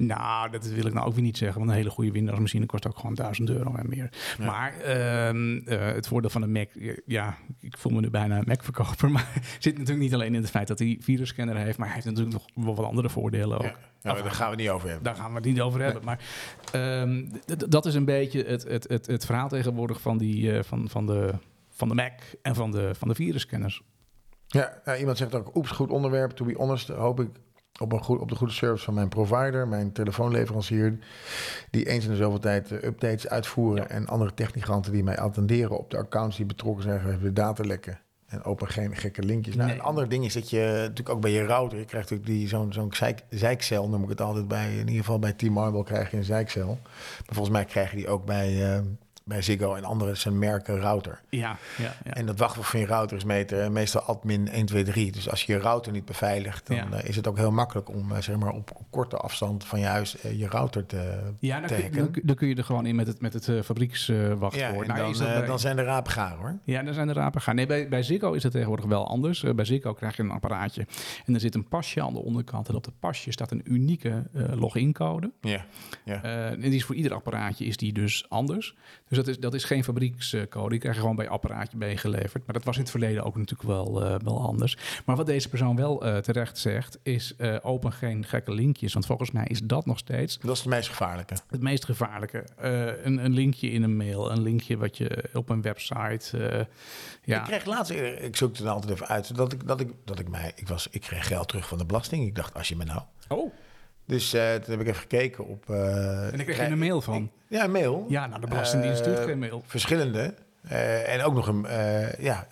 [0.00, 1.58] Nou, dat wil ik nou ook weer niet zeggen.
[1.58, 4.10] Want een hele goede Windows-machine kost ook gewoon 1000 euro en meer.
[4.38, 4.44] Ja.
[4.46, 6.68] Maar ehm, eh, het voordeel van een Mac...
[7.06, 9.10] Ja, ik voel me nu bijna een Mac-verkoper.
[9.18, 11.78] Maar zit natuurlijk niet alleen in het feit dat hij virusscanner heeft...
[11.78, 13.64] maar hij heeft natuurlijk nog wel wat andere voordelen ook.
[13.64, 13.76] Ja.
[14.00, 15.04] Daar gaan we het niet over hebben.
[15.04, 16.04] Daar gaan we het niet over hebben.
[16.04, 16.20] Maar
[16.72, 17.24] ehm,
[17.68, 21.06] dat is een beetje het, het, het, het verhaal tegenwoordig van, die, eh, van, van,
[21.06, 21.34] de,
[21.70, 23.82] van de Mac en van de, van de virusscanners.
[24.46, 26.30] Ja, nou, iemand zegt ook, oeps, goed onderwerp.
[26.30, 27.28] To be honest, hoop ik
[27.78, 30.98] op, een goed, op de goede service van mijn provider, mijn telefoonleverancier,
[31.70, 35.78] die eens in de zoveel tijd eh, updates uitvoeren en andere technikanten die mij attenderen
[35.78, 38.00] op de accounts die betrokken zijn geweest bij de datalekken.
[38.28, 39.54] En open geen gekke linkjes.
[39.54, 39.78] Nou, Nee.
[39.78, 42.48] Een ander ding is dat je natuurlijk ook bij je router, je krijgt natuurlijk die,
[42.48, 46.10] zo'n zo'n zeik, zeikcel, noem ik het altijd bij, in ieder geval bij T-Mobile krijg
[46.10, 46.78] je een zeikcel.
[47.26, 48.80] Maar volgens mij krijg je die ook bij, eh,
[49.28, 51.20] bij Ziggo en andere zijn merken router.
[51.28, 52.12] Ja, ja, ja.
[52.12, 55.12] En dat wachtwoord van je router is meter, meestal admin 123.
[55.12, 56.90] Dus als je je router niet beveiligt, dan Ja.
[56.92, 59.80] eh, is het ook heel makkelijk om eh, zeg maar op, op korte afstand van
[59.80, 61.18] je huis eh, je router te.
[61.38, 63.32] Ja, dan te kun, dan, kun- dan kun je er gewoon in met het, met
[63.32, 64.54] het eh, fabriekswachtwoord.
[64.54, 66.58] Ja, Nou, dan, is dat bij- dan zijn de rapen gaar hoor.
[66.64, 67.54] Ja, daar zijn de rapen gaan.
[67.54, 69.44] Nee, bij, bij Ziggo is het tegenwoordig wel anders.
[69.54, 70.86] Bij Ziggo krijg je een apparaatje
[71.26, 72.68] en er zit een pasje aan de onderkant.
[72.68, 75.30] En op dat pasje staat een unieke eh login-code.
[75.40, 75.64] Ja.
[76.04, 78.74] Eh, en die is voor ieder apparaatje is die dus anders.
[79.08, 80.68] Dus dat is, dat is geen fabriekscode.
[80.68, 82.46] Die krijg je gewoon bij apparaatje bij geleverd.
[82.46, 84.76] Maar dat was in het verleden ook natuurlijk wel, eh, wel anders.
[85.04, 88.92] Maar wat deze persoon wel eh, terecht zegt, is eh, open geen gekke linkjes.
[88.92, 91.36] Want volgens mij is dat nog steeds Dat is het meest gevaarlijke.
[91.48, 92.44] het meest gevaarlijke.
[92.56, 96.66] Een, een linkje in een mail, een linkje wat je op een website.
[97.24, 97.38] ja.
[97.38, 100.18] Ik kreeg laatst, ik zoek het er altijd even uit, dat ik, dat ik, dat
[100.18, 102.26] ik mij, ik was, ik kreeg geld terug van de belasting.
[102.26, 103.02] Ik dacht, als je me nou.
[103.28, 103.52] Oh,
[104.08, 105.70] Dus eh, toen heb ik even gekeken op.
[105.70, 107.30] eh, en ik kreeg je een mail van.
[107.48, 108.06] Ja, een mail.
[108.08, 109.62] Ja, nou, de Belastingdienst stuurt Eh, geen mail.
[109.66, 110.34] Verschillende.
[111.06, 111.66] En ook nog een,
[112.18, 112.46] ja.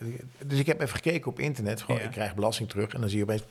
[0.47, 1.81] Dus ik heb even gekeken op internet.
[1.83, 2.07] Gewoon, Ja.
[2.07, 2.95] Ik krijg belasting terug.
[2.95, 3.43] En dan zie je opeens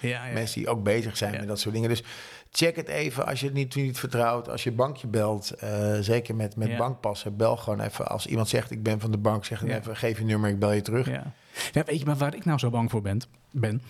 [0.00, 0.32] Ja, ja.
[0.32, 1.38] mensen die ook bezig zijn Ja.
[1.38, 1.88] met dat soort dingen.
[1.88, 2.02] Dus
[2.50, 4.48] check het even als je het niet, niet vertrouwt.
[4.48, 5.52] Als je bankje belt,
[6.00, 8.06] zeker met, met bankpassen, bel gewoon even.
[8.06, 10.58] Als iemand zegt ik ben van de bank, zeg dan even, geef je nummer, ik
[10.58, 11.06] bel je terug.
[11.10, 11.32] Ja.
[11.72, 13.82] ja, weet je, maar waar ik nou zo bang voor ben, ben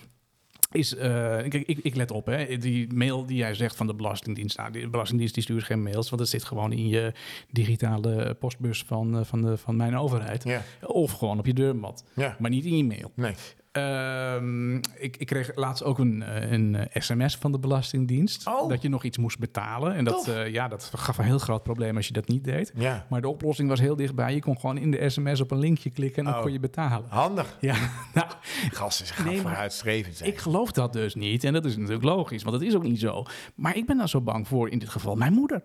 [0.75, 3.95] is, eh, kijk, ik, ik let op, hè, die mail die jij zegt van de
[3.95, 4.57] Belastingdienst.
[4.57, 7.13] Nou, de Belastingdienst die stuurt geen mails, want het zit gewoon in je
[7.51, 10.43] digitale postbus van, eh, van, de, van mijn overheid.
[10.43, 12.35] Ja, Of gewoon op je deurmat, ja.
[12.39, 13.11] maar niet in je mail.
[13.15, 13.33] Nee.
[13.75, 18.47] Ehm, ik, ik kreeg laatst ook een, eh, een eh, sms van de Belastingdienst.
[18.47, 18.69] Oh.
[18.69, 19.93] Dat je nog iets moest betalen.
[19.95, 22.71] En dat, eh, ja, dat gaf een heel groot probleem als je dat niet deed.
[22.75, 23.05] Ja.
[23.09, 24.33] Maar de oplossing was heel dichtbij.
[24.33, 26.41] Je kon gewoon in de sms op een linkje klikken en dan Oh.
[26.41, 27.09] kon je betalen.
[27.09, 27.57] Handig.
[27.59, 27.75] Ja,
[28.13, 28.27] nou,
[28.71, 30.29] Gasten, ze gaan Nee, vooruitstrevend zijn.
[30.29, 31.43] ik geloof dat dus niet.
[31.43, 33.23] En dat is natuurlijk logisch, want dat is ook niet zo.
[33.55, 35.63] Maar ik ben daar zo bang voor in dit geval mijn moeder.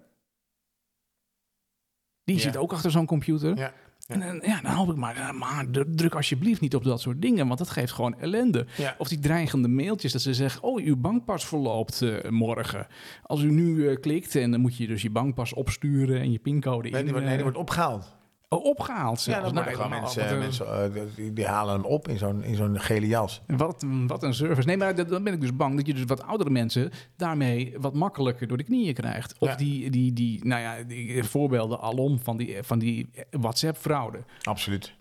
[2.25, 2.43] Die Ja.
[2.43, 3.57] zit ook achter zo'n computer.
[3.57, 3.73] Ja.
[4.11, 7.23] En dan, ja, dan hoop ik maar, eh, maar druk alsjeblieft niet op dat soort
[7.23, 8.67] dingen, want dat geeft gewoon ellende.
[8.77, 8.95] Ja.
[8.99, 12.87] Of die dreigende mailtjes dat ze zeggen, oh, uw bankpas verloopt eh, morgen.
[13.23, 16.39] Als u nu eh, klikt en dan moet je dus je bankpas opsturen en je
[16.39, 18.19] pincode Nee, in, nee, die wordt opgehaald.
[18.55, 19.39] Oh, opgehaald zelfs.
[19.39, 22.57] Ja, worden Nou, gewoon mensen, mensen eh, die, die halen hem op in zo'n, in
[22.57, 23.43] zo'n gele jas.
[23.47, 24.67] Wat, een- wat een service.
[24.67, 27.75] Nee, maar dat- dan ben ik dus bang dat je dus wat oudere mensen daarmee
[27.79, 29.35] wat makkelijker door de knieën krijgt.
[29.39, 29.55] Of Ja.
[29.57, 34.19] die, die, die, nou ja, die voorbeelden alom van die, van die WhatsApp-fraude.
[34.43, 34.99] Absoluut.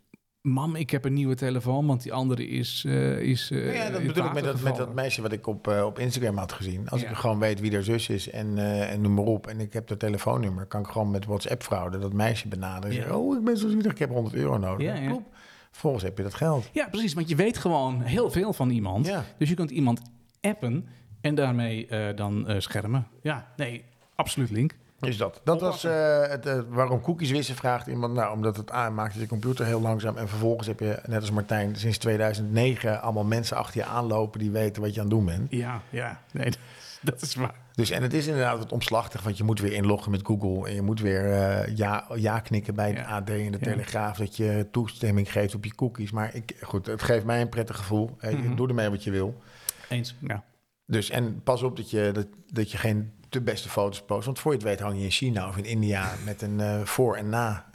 [0.49, 2.83] Mam, ik heb een nieuwe telefoon, want die andere is.
[2.87, 5.67] eh is eh, ja, dat bedoel ik met dat, met dat meisje wat ik op,
[5.67, 6.89] eh, op Instagram had gezien.
[6.89, 7.09] Als Ja.
[7.09, 8.57] ik gewoon weet wie haar zus is en,
[8.89, 9.47] en noem maar op.
[9.47, 10.65] En ik heb dat telefoonnummer.
[10.65, 13.01] Kan ik gewoon met WhatsApp fraude dat meisje benaderen.
[13.03, 13.15] En Ja.
[13.17, 14.85] oh, ik ben zo zielig, ik heb 100 euro nodig.
[14.87, 15.07] Ja, ja.
[15.07, 15.29] Klopt.
[15.71, 16.69] Vervolgens heb je dat geld.
[16.73, 17.13] Ja, precies.
[17.13, 19.05] Want je weet gewoon heel veel van iemand.
[19.05, 19.25] Ja.
[19.37, 20.01] Dus je kunt iemand
[20.41, 20.87] appen
[21.21, 23.07] en daarmee dan schermen.
[23.21, 23.83] Ja, nee,
[24.15, 24.75] absoluut link.
[24.99, 25.41] Dus dat.
[25.43, 28.13] Dat was eh, het, waarom cookies wissen, vraagt iemand.
[28.13, 30.17] Nou, omdat het aanmaakt je computer heel langzaam.
[30.17, 34.51] En vervolgens heb je, net als Martijn, sinds 2009 allemaal mensen achter je aanlopen die
[34.51, 35.51] weten wat je aan het doen bent.
[35.51, 36.21] Ja, ja.
[36.31, 36.51] Nee,
[37.01, 37.55] dat is waar.
[37.73, 40.67] Dus en het is inderdaad wat omslachtig, want je moet weer inloggen met Google.
[40.69, 43.05] En je moet weer eh, ja, ja knikken bij de Ja.
[43.05, 43.71] AD en de Ja.
[43.71, 44.17] Telegraaf.
[44.17, 46.11] Dat je toestemming geeft op je cookies.
[46.11, 48.15] Maar ik, goed, het geeft mij een prettig gevoel.
[48.19, 48.55] Eh, Mhm.
[48.55, 49.41] Doe ermee wat je wil.
[49.89, 50.15] Eens.
[50.19, 50.43] Ja.
[50.85, 54.25] Dus en pas op dat je, dat, dat je geen de beste foto's post.
[54.25, 56.81] Want voor je het weet hang je in China of in India met een eh,
[56.81, 57.65] voor en na.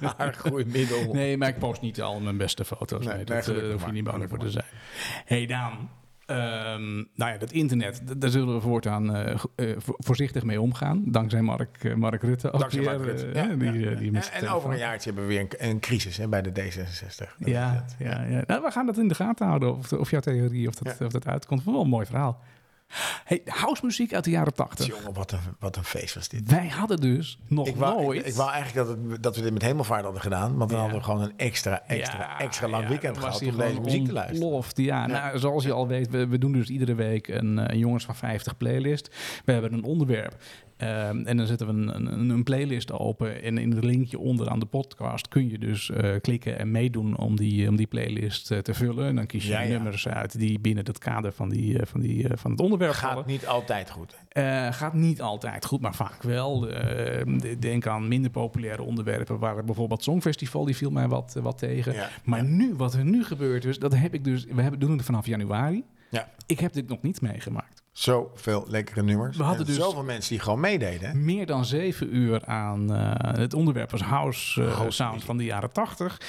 [0.16, 1.12] Haargroeimiddel.
[1.12, 3.06] Nee, maar ik post niet al mijn beste foto's.
[3.06, 4.64] Nee, dat, eh, hoef je niet bang voor te zijn.
[5.24, 5.90] hey Daan,
[6.26, 11.02] ehm, nou ja, dat internet, daar zullen we voortaan vo- voorzichtig mee omgaan.
[11.06, 12.52] Dankzij Mark, Mark Rutte.
[12.52, 13.30] ook Dankzij Mark Rutte.
[13.34, 16.42] Ja, die, ja, En- over een jaartje hebben we weer een, een crisis hè, bij
[16.42, 17.16] de D66.
[17.18, 18.42] Dat is Ja, ja, ja.
[18.46, 19.76] Nou, we gaan dat in de gaten houden.
[19.76, 21.64] Of, of jouw theorie, of dat, of dat uitkomt.
[21.64, 22.40] Wel een mooi verhaal.
[23.24, 24.86] Hey, housemuziek uit de jaren tachtig.
[24.86, 26.50] Jongen, wat een, wat een feest was dit.
[26.50, 28.20] Wij hadden dus nog Ik wou, nooit...
[28.20, 30.56] ik, ik wou eigenlijk dat, het, dat we dit met hemelvaart hadden gedaan.
[30.56, 30.84] Want dan Ja.
[30.84, 34.04] hadden we gewoon een extra, extra, Ja, extra lang ja, weekend gehad om deze muziek
[34.06, 34.42] te luisteren.
[34.42, 34.76] ontploft.
[34.76, 37.78] Ja, Nou, zoals je al weet, we, we doen dus iedere week een, eh, een
[37.78, 39.14] Jongens van 50 playlist.
[39.44, 40.34] We hebben een onderwerp.
[40.84, 43.42] Ehm, en dan zetten we een, een, een playlist open.
[43.42, 47.36] En in het linkje onderaan de podcast kun je dus eh, klikken en meedoen om
[47.36, 49.06] die, om die playlist eh, te vullen.
[49.06, 49.68] En dan kies je Ja, ja.
[49.68, 53.16] nummers uit die binnen het kader van, die, eh, van, die, van het onderwerp vallen.
[53.16, 54.16] Gaat niet altijd goed.
[54.70, 56.68] Gaat niet altijd goed, maar vaak wel.
[56.68, 61.58] Eh, d- denk aan minder populaire onderwerpen, waar bijvoorbeeld Songfestival, die viel mij wat, wat
[61.58, 61.92] tegen.
[61.92, 62.08] Ja.
[62.24, 65.04] Maar nu, wat er nu gebeurt is, dat heb ik dus, we hebben, doen het
[65.04, 65.84] vanaf januari.
[66.10, 66.28] Ja.
[66.46, 67.82] Ik heb dit nog niet meegemaakt.
[67.94, 69.36] Zoveel lekkere nummers.
[69.36, 71.24] We hadden en dus- zoveel mensen die gewoon meededen.
[71.24, 75.44] Meer dan zeven uur aan eh, het onderwerp was house, eh, House sound van de
[75.44, 76.20] jaren tachtig.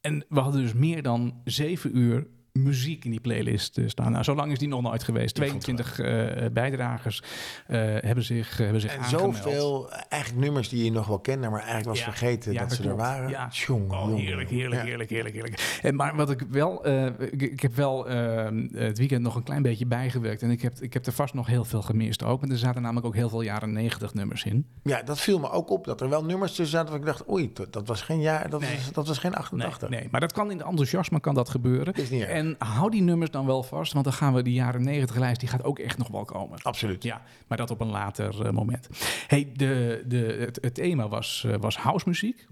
[0.00, 2.26] En we hadden dus meer dan zeven uur
[2.58, 4.12] muziek in die playlist eh, staan.
[4.12, 5.38] Nou, zo lang is die nog nooit geweest.
[5.38, 7.22] Ik vond het 22 eh, bijdragers
[7.66, 9.36] eh, hebben zich, hebben zich En aangemeld.
[9.36, 12.04] zoveel eigenlijk nummers die je nog wel kende, maar eigenlijk was Ja.
[12.04, 13.28] vergeten Ja, dat, dat ze er waren.
[13.30, 13.48] Ja.
[13.48, 14.86] Tjonge, Oh, heerlijk, heerlijk, Ja.
[14.86, 15.78] heerlijk, heerlijk, heerlijk.
[15.82, 19.42] En maar wat ik wel, eh, ik, ik heb wel eh, het weekend nog een
[19.42, 20.42] klein beetje bijgewerkt.
[20.42, 22.40] En ik heb, ik heb er vast nog heel veel gemist ook.
[22.40, 24.66] Want er zaten namelijk ook heel veel jaren 90 nummers in.
[24.82, 25.84] Ja, dat viel me ook op.
[25.84, 28.60] Dat er wel nummers tussen zaten waar ik dacht, oei, dat was geen jaar, dat,
[28.60, 28.74] Nee.
[28.74, 29.88] was, dat was geen Nee, 88.
[29.88, 31.94] nee, maar dat kan in de enthousiasme kan dat gebeuren.
[31.94, 32.30] Is niet erg.
[32.30, 35.40] En hou die nummers dan wel vast, want dan gaan we die jaren 90 lijst,
[35.40, 36.58] die gaat ook echt nog wel komen.
[36.62, 37.02] Absoluut.
[37.02, 38.88] Ja, maar dat op een later eh, moment.
[39.26, 42.46] Hey, de, de, het, het thema was, eh, was housemuziek.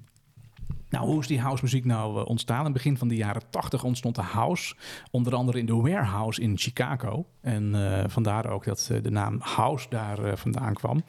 [0.88, 2.58] Nou, hoe is die housemuziek nou eh, ontstaan?
[2.58, 4.74] In het begin van de jaren 80 ontstond de house,
[5.10, 7.26] onder andere in de warehouse in Chicago.
[7.40, 7.74] En
[8.10, 11.04] vandaar ook dat de naam house daar vandaan kwam.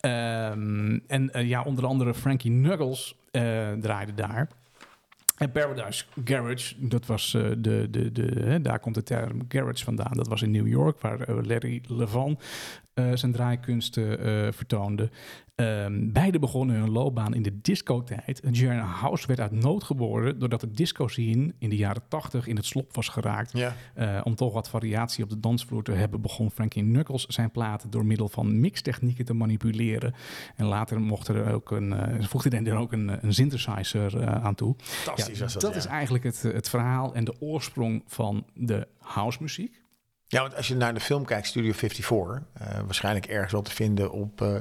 [0.00, 3.16] Ehm, en ja, onder andere Frankie Knuckles
[3.80, 4.48] draaide daar.
[5.34, 9.84] En Paradise Garage, dat was uh, de, de, de, hè, daar komt de term garage
[9.84, 10.12] vandaan.
[10.12, 12.38] Dat was in New York, waar uh, Larry Levan
[13.14, 15.10] zijn draaikunsten vertoonde.
[15.56, 18.42] Um, beide begonnen hun loopbaan in de discotijd.
[18.50, 22.56] Jaren House werd uit nood geboren doordat de disco scene in de jaren 80 in
[22.56, 23.52] het slop was geraakt.
[23.52, 23.74] Ja.
[23.96, 27.90] Uh, om toch wat variatie op de dansvloer te hebben, begon Frankie Knuckles zijn platen
[27.90, 30.14] door middel van mixtechnieken te manipuleren.
[30.56, 34.26] En later mocht er ook een, uh, voegde hij er ook een, een synthesizer uh,
[34.26, 34.74] aan toe.
[34.78, 35.62] Fantastisch ja, was dat.
[35.62, 35.78] Dat ja.
[35.78, 39.82] is eigenlijk het, het verhaal en de oorsprong van de housemuziek.
[40.26, 43.70] Ja, want als je naar de film kijkt, Studio 54, uh, waarschijnlijk ergens wel te
[43.70, 44.56] vinden op uh,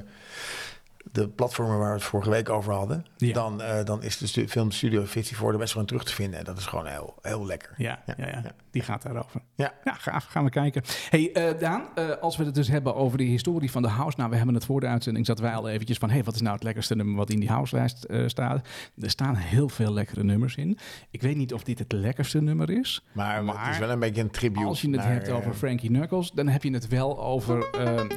[1.12, 3.34] de platformen waar we het vorige week over hadden, Ja.
[3.34, 6.40] dan, eh, dan is de stu- filmstudio Fitzy voor de best gewoon terug te vinden.
[6.40, 7.74] En dat is gewoon heel, heel lekker.
[7.78, 8.42] Ja, ja, ja.
[8.74, 9.42] Die gaat daarover.
[9.56, 9.74] Ja.
[9.84, 10.26] Ja, gaaf.
[10.26, 10.84] Gaan we kijken.
[11.10, 14.18] hey, eh, Daan, eh, als we het dus hebben over de historie van de house.
[14.18, 16.10] Nou, we hebben het voor de uitzending, zaten wij al eventjes van...
[16.10, 18.68] hey, wat is nou het lekkerste nummer wat in die houselijst eh staat?
[19.00, 20.78] Er staan heel veel lekkere nummers in.
[21.12, 23.04] Ik weet niet of dit het lekkerste nummer is.
[23.12, 24.66] Maar, Maar het is wel een beetje een tribute.
[24.66, 27.68] Als je het naar, hebt over Frankie Knuckles, dan heb je het wel over,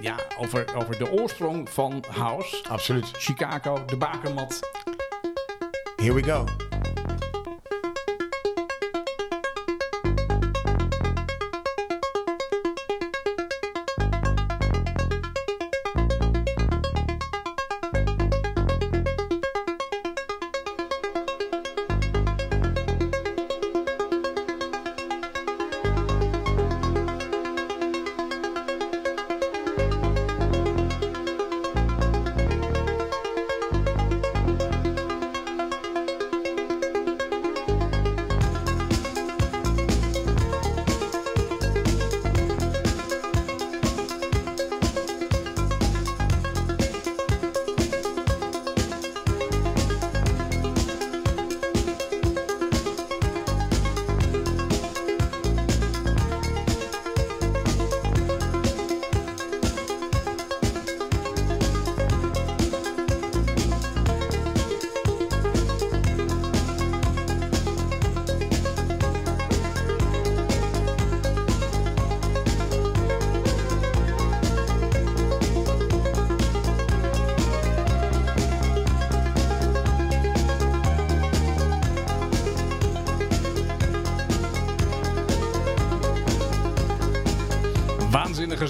[0.01, 2.65] ja, over, over de oorsprong van house.
[2.69, 3.07] Absoluut.
[3.13, 4.61] Chicago, de bakermat.
[5.97, 6.45] Here we go.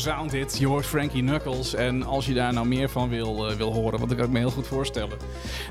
[0.05, 0.59] Waanzinnige soundhit.
[0.59, 1.75] Je hoort Frankie Knuckles.
[1.75, 4.39] En als je daar nou meer van wil, eh, wil horen, wat ik kan me
[4.39, 5.19] heel goed voorstellen,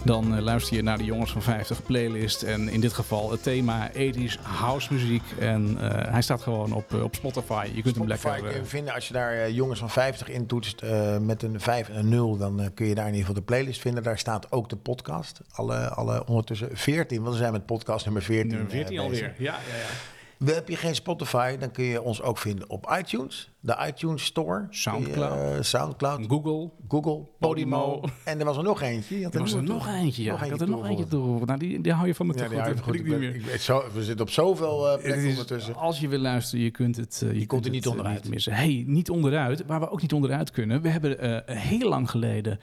[0.04, 2.44] dan eh, luister je naar de Jongens van 50 playlist.
[2.44, 5.24] En in dit geval het thema 80s house muziek.
[5.40, 7.68] En eh, hij staat gewoon op, op Spotify.
[7.74, 8.66] Je kunt hem lekker.
[8.66, 12.10] vinden als je daar jongens van 50 in toetst eh, met een 5 en een
[12.10, 14.04] 0, dan kun je daar in ieder geval de playlist vinden.
[14.04, 15.42] Daar staat ook de podcast.
[15.52, 18.48] Alle, alle ondertussen 14, want we zijn met podcast nummer 14.
[18.52, 19.28] nummer 14 eh, bezig.
[19.28, 19.44] alweer.
[19.44, 20.15] Ja, ja, ja.
[20.38, 24.24] We heb je geen Spotify, dan kun je ons ook vinden op iTunes, de iTunes
[24.26, 25.40] Store, Soundcloud.
[25.40, 26.70] Eh, Soundcloud, Google.
[26.88, 28.00] Google, Podimo.
[28.00, 28.02] Podimo.
[28.24, 29.24] En er was er nog eentje.
[29.24, 30.24] Had Er was er nog eentje.
[30.24, 30.44] Ja.
[30.44, 31.46] ik had er nog eentje toe.
[31.46, 32.80] Nou, die, die hou je van me Ja, goed.
[32.82, 32.94] goed.
[32.96, 33.36] Ik ik ben- niet meer.
[33.40, 35.76] ik weet zo, we zitten op zoveel eh, plekken ondertussen.
[35.76, 37.88] als je wil luisteren, je kunt het, eh, je Je kunt komt er het, niet
[37.88, 38.30] onderuit.
[38.30, 38.54] missen.
[38.54, 39.64] Hey, niet onderuit.
[39.66, 40.82] Waar we ook niet onderuit kunnen.
[40.82, 42.60] We hebben heel lang geleden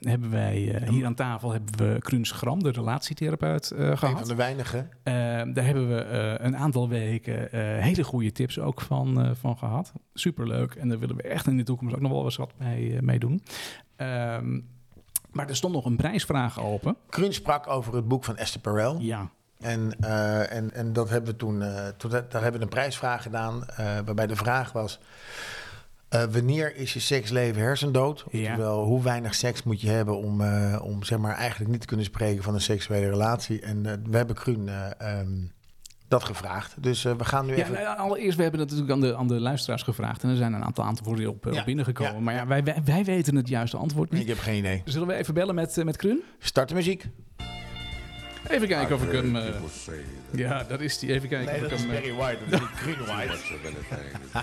[0.00, 4.18] hebben wij hier aan tafel hebben we Kruun Schram, de relatietherapeut, eh, Een gehad.
[4.18, 4.90] van de weinigen.
[5.54, 9.58] Daar hebben we eh, een aantal weken eh, hele goede tips ook van, eh, van
[9.58, 9.92] gehad.
[10.14, 10.74] Superleuk.
[10.74, 13.00] En daar willen we echt in de toekomst ook nog wel eens wat mee, eh,
[13.00, 13.42] mee doen.
[13.96, 14.60] Ehm,
[15.30, 16.96] maar er stond nog een prijsvraag open.
[17.08, 18.98] Krun sprak over het boek van Esther Perel.
[19.00, 20.00] Ja, En,
[20.50, 24.26] en, en dat hebben we toen, eh, toen daar hebben we een prijsvraag gedaan, waarbij
[24.26, 25.00] de vraag was:
[26.08, 28.24] wanneer is je seksleven hersendood?
[28.30, 28.50] Ja.
[28.50, 30.42] Oftewel, hoe weinig seks moet je hebben om,
[30.78, 33.60] om zeg maar, eigenlijk niet te kunnen spreken van een seksuele relatie?
[33.60, 35.32] En we hebben Kruun eh, ehm,
[36.12, 36.74] dat gevraagd.
[36.82, 37.72] Dus eh, we gaan nu Ja, even.
[37.72, 40.22] nou, allereerst, we hebben dat natuurlijk aan de, aan de luisteraars gevraagd.
[40.22, 42.12] En er zijn een aantal antwoorden op, eh, Ja, op binnengekomen.
[42.14, 42.46] ja, maar ja, ja.
[42.46, 44.22] wij, wij, wij weten het juiste antwoord niet.
[44.22, 44.82] Ik heb geen idee.
[44.84, 46.22] Zullen we even bellen met, eh, met Krun?
[46.38, 47.08] Start de muziek.
[48.52, 49.36] Even kijken of ik hem...
[49.36, 49.44] eh,
[50.30, 51.12] ja, dat is die.
[51.12, 51.90] Even kijken of ik hem...
[51.90, 53.32] eh, White, dat is Kruun White.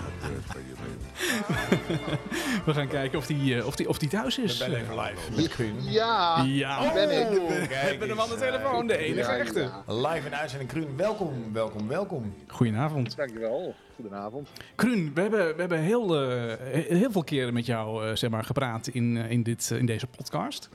[2.66, 4.58] we gaan kijken of die, eh, of die, of die thuis is.
[4.58, 5.74] Ben even live met Kruun.
[5.82, 7.28] Ja, Ja, ben ik.
[7.68, 8.86] we hebben hem aan de telefoon.
[8.86, 9.60] De enige Ja, echte.
[9.60, 9.84] ja.
[9.94, 10.96] Live in uitzending Kruun.
[10.96, 12.34] Welkom, welkom, welkom.
[12.46, 13.16] Goedenavond.
[13.16, 13.74] Dankjewel.
[13.94, 14.48] Goedenavond.
[14.74, 16.54] Kruun, we hebben, we hebben heel, eh,
[16.88, 20.68] heel veel keren met jou eh, zeg maar, gepraat in, in, dit, in deze podcast.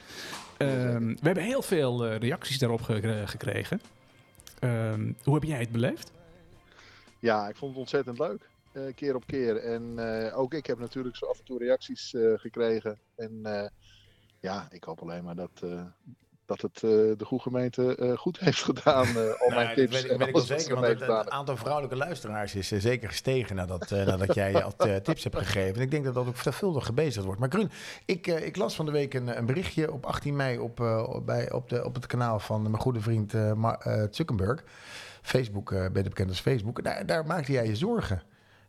[0.57, 3.81] Ehm, we hebben heel veel eh, reacties daarop ge- gekregen.
[4.59, 6.11] Ehm, hoe heb jij het beleefd?
[7.19, 8.49] Ja, ik vond het ontzettend leuk.
[8.71, 9.57] eh, keer op keer.
[9.57, 12.99] En eh, ook ik heb natuurlijk zo af en toe reacties gekregen.
[13.15, 13.41] En
[14.39, 15.61] ja, ik hoop alleen maar dat,
[16.45, 19.05] dat het eh, de goede gemeente eh, goed heeft gedaan.
[19.07, 19.91] eh, al mijn Nou, tips.
[19.91, 23.55] Dat weet, ik- weet wel zeker, want het, aantal vrouwelijke luisteraars is eh, zeker gestegen
[23.55, 25.75] nadat, eh, nadat jij al eh, tips hebt gegeven.
[25.75, 27.39] En ik denk dat dat ook veelvuldig gebezigd wordt.
[27.39, 27.71] Maar Grun,
[28.05, 31.17] ik, eh, ik las van de week een, een berichtje op 18 mei op, eh,
[31.25, 34.63] bij, op, de, op het kanaal van mijn goede vriend eh, eh, Zuckerberg.
[35.21, 36.83] Facebook, eh beter bekend als Facebook.
[36.83, 38.21] Daar, daar maakte jij je zorgen.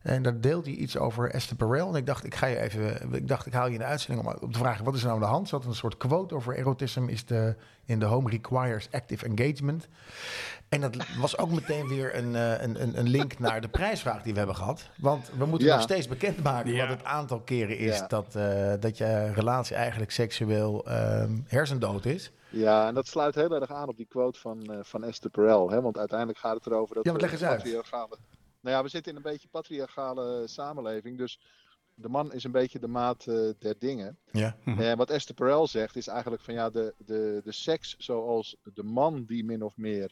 [0.06, 1.88] En daar deelt hij iets over Esther Perel.
[1.88, 4.26] En ik dacht, ik ga je even, ik dacht, ik haal je in de uitzending
[4.26, 5.48] om op te vragen, wat is er nou aan de hand?
[5.48, 7.54] Zat een soort quote over erotism is de,
[7.84, 9.88] in de home requires active engagement.
[10.68, 14.22] En dat was ook meteen weer een, eh, een, een, een link naar de prijsvraag
[14.22, 14.90] die we hebben gehad.
[14.98, 15.74] Want we moeten Ja.
[15.74, 16.86] nog steeds bekendmaken Ja.
[16.88, 18.06] wat het aantal keren is Ja.
[18.06, 22.32] dat, eh, dat je relatie eigenlijk seksueel ehm, hersendood is.
[22.48, 25.70] Ja, en dat sluit heel erg aan op die quote van, eh, van Esther Perel.
[25.70, 25.80] Hè?
[25.80, 27.62] Want uiteindelijk gaat het erover dat Ja, maar we leg eens uit.
[27.62, 28.16] patriarchale...
[28.66, 31.18] Nou ja, we zitten in een beetje patriarchale samenleving.
[31.18, 31.40] Dus
[31.94, 34.18] de man is een beetje de maat eh, der dingen.
[34.32, 34.56] Ja.
[34.64, 34.80] Mhm.
[34.80, 38.82] En wat Esther Perel zegt is eigenlijk van ja, de, de, de seks zoals de
[38.82, 40.10] man die min of meer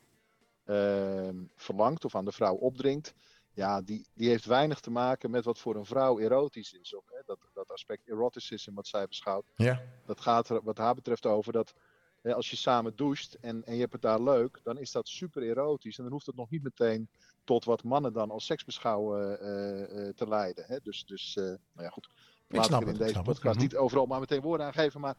[0.64, 3.14] ehm, verlangt of aan de vrouw opdringt.
[3.52, 6.94] Ja, die, die heeft weinig te maken met wat voor een vrouw erotisch is.
[6.94, 9.52] Of, hè, dat, dat aspect eroticisme wat zij beschouwt.
[9.56, 9.82] Ja.
[10.06, 11.74] Dat gaat er wat haar betreft over dat
[12.22, 15.08] hè, als je samen doucht en, en je hebt het daar leuk, dan is dat
[15.08, 15.96] super erotisch.
[15.96, 17.08] En dan hoeft het nog niet meteen
[17.44, 20.64] tot wat mannen dan als seks beschouwen eh, eh, te leiden.
[20.68, 20.76] Hè.
[20.82, 22.08] Dus, dus eh, nou ja, goed.
[22.48, 23.34] Laat snap ik het, in deze snap het.
[23.34, 23.64] podcast Mhm.
[23.64, 25.00] niet overal maar meteen woorden aan geven.
[25.00, 25.14] Maar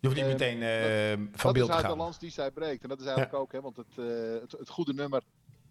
[0.00, 1.96] Je hoeft niet Eh, meteen eh, van dat beeld is te uit de gaan.
[1.96, 2.82] lans die zij breekt.
[2.82, 4.04] En dat is eigenlijk ook, hè, want het, eh,
[4.40, 5.22] het, het goede nummer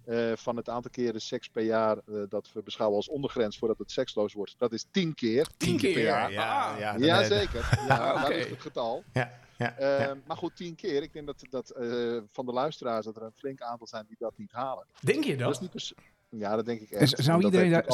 [0.06, 3.78] eh, van het aantal keren seks per jaar eh, dat we beschouwen als ondergrens voordat
[3.78, 5.48] het seksloos wordt, dat is tien keer.
[5.58, 5.94] Tien keer?
[5.94, 6.32] per jaar.
[6.32, 6.80] Ja, Ah.
[6.80, 7.84] ja, dan, Ja, zeker.
[7.88, 8.14] Ja.
[8.22, 9.04] Dat is het getal.
[9.14, 10.16] Ja, ja, Eh, ja.
[10.28, 11.02] Maar goed, tien keer.
[11.04, 14.16] Ik denk dat, dat eh, van de luisteraars dat er een flink aantal zijn die
[14.20, 14.86] dat niet halen.
[15.00, 15.52] Denk je Dat dat?
[15.56, 15.96] is niet per se-
[16.30, 17.24] Ja, dat denk ik echt.
[17.24, 17.86] zou iedereen daar-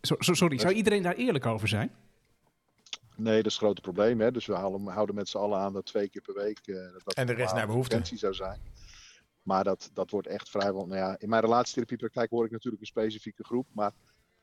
[0.00, 1.94] sorry, zou iedereen daar eerlijk over zijn?
[3.16, 4.20] Nee, dat is het grote probleem.
[4.20, 4.30] Hè?
[4.32, 6.58] Dus we halen, houden met z'n allen aan dat twee keer per week.
[6.64, 8.00] eh, dat dat En de rest naar behoefte.
[8.16, 8.60] zou zijn.
[9.42, 10.86] Maar dat, dat wordt echt vrijwel.
[10.86, 13.66] Nou ja, in mijn relatietherapiepraktijk hoor ik natuurlijk een specifieke groep.
[13.72, 13.92] Maar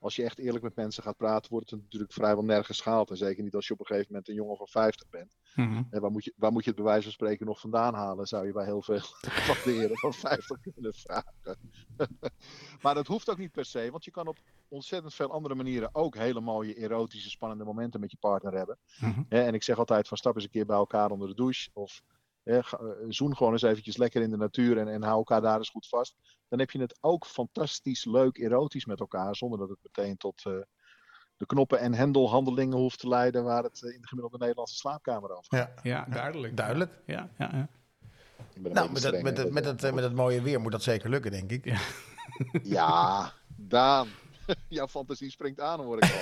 [0.03, 3.09] als je echt eerlijk met mensen gaat praten, wordt het natuurlijk vrijwel nergens gehaald.
[3.09, 5.35] En zeker niet als je op een gegeven moment een jongen van 50 bent.
[5.55, 5.83] Mhm.
[5.89, 8.27] En waar, moet je, waar moet je het bij wijze van spreken nog vandaan halen?
[8.27, 8.99] Zou je bij heel veel
[9.49, 11.57] van de heren van 50 kunnen vragen.
[12.81, 14.37] maar dat hoeft ook niet per se, want je kan op
[14.67, 18.77] ontzettend veel andere manieren ook hele mooie erotische, spannende momenten met je partner hebben.
[18.99, 19.21] Mhm.
[19.29, 21.69] En ik zeg altijd van stap eens een keer bij elkaar onder de douche.
[21.73, 22.01] Of
[23.07, 25.87] zoen gewoon eens eventjes lekker in de natuur en, en hou elkaar daar eens goed
[25.87, 26.15] vast.
[26.49, 30.45] Dan heb je het ook fantastisch leuk erotisch met elkaar, zonder dat het meteen tot
[30.45, 30.53] eh,
[31.37, 35.29] de knoppen- en hendelhandelingen hoeft te leiden waar het eh, in de gemiddelde Nederlandse slaapkamer
[35.31, 35.79] over gaat.
[35.83, 36.57] Ja, Ja, duidelijk.
[36.57, 36.91] duidelijk.
[37.05, 37.67] Ja, ja, ja.
[38.53, 40.83] Nou, met, dat, streng, met, het, met, het, eh, met het mooie weer moet dat
[40.83, 41.65] zeker lukken, denk ik.
[41.65, 41.79] Ja.
[42.63, 44.07] Ja, Daan.
[44.67, 46.09] Jouw fantasie springt aan, hoor ik al.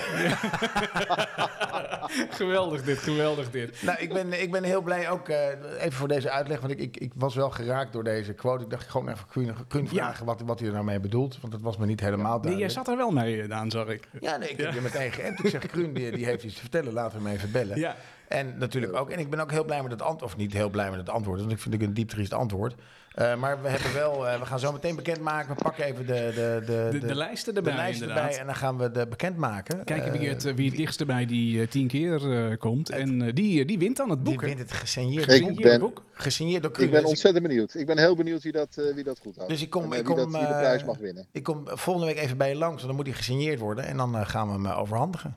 [2.30, 3.82] geweldig dit, geweldig dit.
[3.82, 5.48] Nou, ik ben, ik ben heel blij ook, eh,
[5.80, 8.64] even voor deze uitleg, want ik, ik, ik was wel geraakt door deze quote.
[8.64, 9.26] Ik dacht gewoon even,
[9.68, 9.90] kun Ja.
[9.90, 11.38] vragen wat, wat hij er nou mee bedoelt?
[11.42, 12.72] Want dat was me niet helemaal Nee, jij duidelijk.
[12.72, 14.08] zat er wel mee, eh, Daan, zag ik.
[14.20, 15.44] Ja, nee, ik heb je meteen geënt.
[15.44, 17.80] Ik zeg, Kruun, die, die heeft iets te vertellen, laten we hem even bellen.
[17.80, 17.96] Ja.
[18.28, 20.70] En natuurlijk ook, en ik ben ook heel blij met het antwoord, of niet heel
[20.70, 22.76] blij met het antwoord, want ik vind het een diep triest antwoord.
[23.12, 25.56] Eh, maar we hebben wel, eh, we gaan zo meteen bekendmaken.
[25.56, 28.24] We pakken even de, de, de, De, de lijsten erbij, de lijst inderdaad.
[28.24, 29.84] erbij en dan gaan we de bekendmaken.
[29.84, 32.90] Kijken wie Eh, het, eh, wie het dichtst bij die tien keer eh, komt.
[32.90, 34.42] En eh, die, die wint dan het Die boek.
[34.42, 34.48] hè?
[34.48, 35.24] wint het gesigneerd.
[35.24, 36.04] Ik Gesigneerd ben- boek.
[36.14, 36.80] Gesigneerd door.
[36.80, 37.74] Ik ben ontzettend benieuwd.
[37.74, 39.52] Ik ben heel benieuwd wie dat, eh, wie dat goed houdt.
[39.52, 41.28] Dus ik kom- En, ik wie, kom, dat, wie de prijs mag winnen.
[41.32, 43.86] Ik kom volgende week even bij je langs, want dan moet hij gesigneerd worden.
[43.86, 45.36] En dan gaan we hem overhandigen.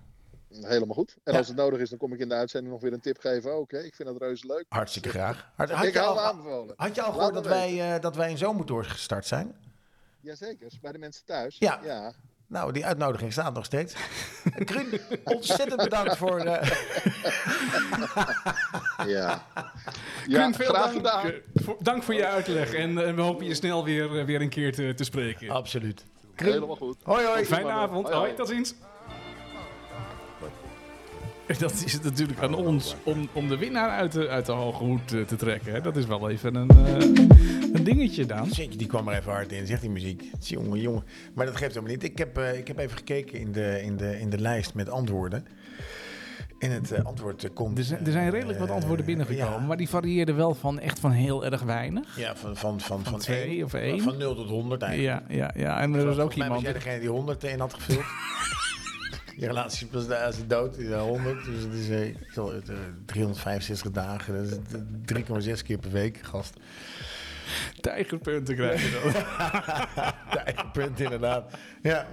[0.62, 1.16] Helemaal goed.
[1.24, 1.38] En Ja.
[1.38, 3.58] als het nodig is, dan kom ik in de uitzending nog weer een tip geven.
[3.58, 4.64] Oké, ik vind dat reuze leuk.
[4.68, 5.48] Hartstikke graag.
[5.56, 6.74] Had, had ik hou aanbevolen.
[6.76, 9.54] had je al gehoord dat wij, eh, dat wij in gestart zijn?
[10.20, 11.56] Jazeker, bij de mensen thuis.
[11.58, 11.80] Ja.
[11.84, 12.12] ja.
[12.46, 13.94] Nou, die uitnodiging staat nog steeds.
[14.64, 16.38] Kruun, ontzettend bedankt voor...
[16.38, 16.70] eh,
[19.06, 19.46] Ja,
[20.26, 21.24] ja veel graag dank, gedaan.
[21.26, 22.72] eh, voor, dank voor je uitleg.
[22.74, 25.50] En we hopen je snel weer, weer een keer te, te spreken.
[25.50, 26.04] absoluut.
[26.34, 26.96] Helemaal goed.
[27.02, 27.44] Hoi, hoi.
[27.44, 28.02] Fijne avond.
[28.06, 28.26] Hoi, hoi.
[28.26, 28.74] Hoi, tot ziens.
[31.58, 34.84] Dat is het natuurlijk aan ons om, om de winnaar uit de, uit de hoge
[34.84, 35.72] hoed eh, te trekken.
[35.72, 35.80] Hè.
[35.80, 36.94] Dat is wel even een, eh,
[37.72, 38.48] een dingetje, Daan.
[38.48, 40.30] Die kwam er even hard in, zegt die muziek.
[40.40, 41.04] Jongen, jongen.
[41.34, 42.04] Maar dat geeft helemaal niet.
[42.04, 44.88] Ik heb, eh, ik heb even gekeken in de, in, de, in de lijst met
[44.88, 45.46] antwoorden.
[46.58, 47.78] En het antwoord komt...
[47.78, 49.66] Er zijn, er zijn redelijk wat antwoorden binnengekomen, ja.
[49.66, 52.18] maar die varieerden wel van echt van heel erg weinig.
[52.18, 53.14] Ja, van, van, van, van,
[53.64, 54.00] of één?
[54.00, 55.24] Van 0 tot 100 eigenlijk.
[55.28, 55.80] Ja, ja, ja.
[55.80, 56.62] En er was ook mij was iemand.
[56.62, 58.04] jij degene die 100 in had gevuld.
[59.36, 61.44] Je relatie was daar is dood, is 100.
[61.44, 62.76] Dus het is eh, ik zal het, eh,
[63.06, 64.34] 365 dagen.
[64.34, 64.74] Dat is
[65.46, 66.56] eh, 3,6 keer per week, gast.
[67.80, 69.22] Tijgerpunten krijgen dan.
[70.72, 71.52] Punt inderdaad.
[71.82, 72.06] Ja.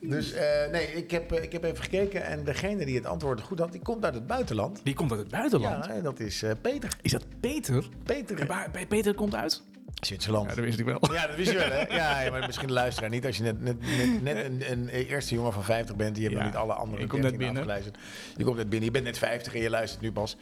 [0.00, 2.24] Dus eh, nee, ik heb, eh, ik heb even gekeken.
[2.24, 4.80] En degene die het antwoord goed had, die komt uit het buitenland.
[4.84, 5.84] Die komt uit het buitenland.
[5.84, 6.96] Ja, en dat is eh, Peter.
[7.02, 7.88] Is dat Peter?
[8.04, 8.40] Peter.
[8.40, 9.62] En waar- bij Peter komt uit?
[9.94, 10.48] Zwitserland.
[10.48, 10.98] Ja, dat wist ik wel.
[11.12, 11.80] Ja, dat wist je wel, hè?
[11.94, 13.26] Ja, ja, maar misschien de luisteraar niet.
[13.26, 16.36] Als je net, net, net, net een, een eerste jongen van 50 bent, die hebt
[16.36, 17.56] Ja, nog niet alle andere je komt net 13 binnen.
[17.62, 17.98] afgeluisterd.
[18.36, 20.36] Je komt net binnen, je bent net 50 en je luistert nu pas.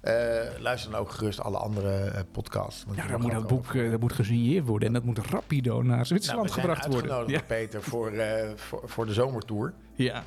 [0.00, 0.14] Eh,
[0.58, 2.84] luister dan ook gerust alle andere eh, podcasts.
[2.84, 4.88] want Ja, dan moet dat boek eh, dat moet gesigneerd worden.
[4.88, 7.28] En dat moet rapido naar Nou, Zwitserland gebracht worden.
[7.28, 7.40] Ja.
[7.46, 9.72] Peter voor, eh, voor, voor de zomertour.
[9.94, 10.22] ja.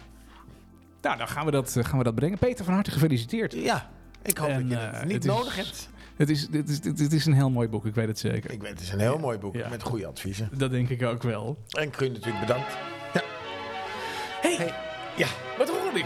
[1.01, 2.37] Nou, dan gaan we, dat, gaan we dat brengen.
[2.37, 3.53] Peter, van harte gefeliciteerd.
[3.53, 3.89] Ja,
[4.21, 5.89] ik hoop En, dat je het niet het is- nodig hebt.
[6.17, 8.51] Het is, dit, is, dit is een heel mooi boek, ik weet het zeker.
[8.51, 9.69] Ik weet, het is een heel mooi boek Ja.
[9.69, 10.49] met goede adviezen.
[10.51, 11.57] Dat denk ik ook wel.
[11.69, 12.77] En Kruun natuurlijk bedankt.
[13.13, 13.21] Ja.
[14.41, 14.73] Hey, Hey,
[15.17, 16.05] ja, wat hoor ik?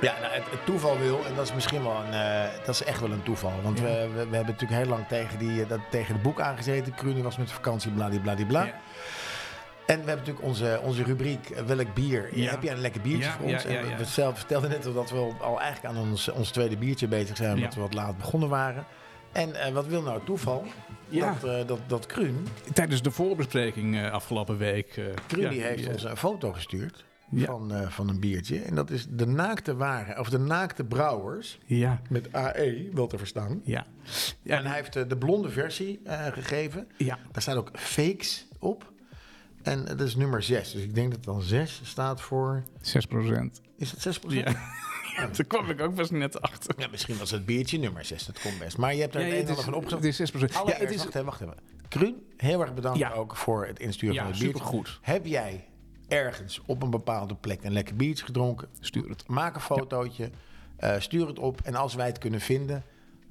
[0.00, 2.84] ja nou, het, het toeval wil, en dat is misschien wel een, eh, dat is
[2.84, 3.52] echt wel een toeval.
[3.62, 3.84] Want Ja.
[3.84, 6.94] we, we, we hebben natuurlijk heel lang tegen, die, eh, dat, tegen het boek aangezeten.
[6.94, 8.64] Kruun was met vakantie, bladibladibla.
[8.64, 8.72] Ja.
[9.86, 12.28] En we hebben natuurlijk onze, onze rubriek eh, Welk bier?
[12.38, 12.50] Ja.
[12.50, 13.62] Heb jij een lekker biertje Ja, voor ons?
[13.62, 16.50] ja, ja, En we- zelf vertelden net al dat we al eigenlijk aan ons, ons
[16.50, 17.54] tweede biertje bezig zijn.
[17.54, 18.84] Omdat we wat laat begonnen waren.
[19.38, 20.64] En eh, wat wil nou toeval?
[21.08, 21.36] Ja.
[21.40, 25.00] Dat, eh, dat, dat Kruun, Tijdens de voorbespreking eh, afgelopen week.
[25.26, 27.46] Kruun ja, die heeft die, ons een foto gestuurd Ja.
[27.46, 28.58] van, van een biertje.
[28.60, 31.58] En dat is de naakte ware, of de naakte brouwers.
[31.64, 33.60] Ja, Met AE, wel te verstaan.
[33.64, 33.86] ja.
[34.44, 36.00] En hij heeft de blonde versie
[36.32, 36.88] gegeven.
[36.96, 37.18] ja.
[37.32, 38.92] Daar staat ook fakes op.
[39.62, 40.72] En dat is nummer 6.
[40.72, 42.62] Dus ik denk dat dan 6 staat voor...
[42.80, 43.60] 6 procent.
[43.76, 44.44] Is het 6 Ja.
[45.18, 46.74] Daar kwam ik ook pas net achter.
[46.78, 48.26] Ja, misschien was het biertje nummer 6.
[48.26, 48.76] Dat komt best.
[48.76, 50.02] Maar je hebt er Ja, een en ander van opgezocht.
[50.02, 50.52] het is 6 procent.
[50.52, 51.54] Ja, Allereerst, het is, wacht even, wacht even.
[51.88, 53.12] Kruun, heel erg bedankt Ja.
[53.12, 54.58] ook voor het insturen van het biertje.
[54.58, 54.98] supergoed.
[55.02, 55.64] Heb jij
[56.08, 58.68] ergens op een bepaalde plek een lekker biertje gedronken?
[58.80, 59.28] Stuur het.
[59.28, 60.30] Maak een fotootje,
[60.76, 61.60] eh, stuur het op.
[61.64, 62.84] En als wij het kunnen vinden,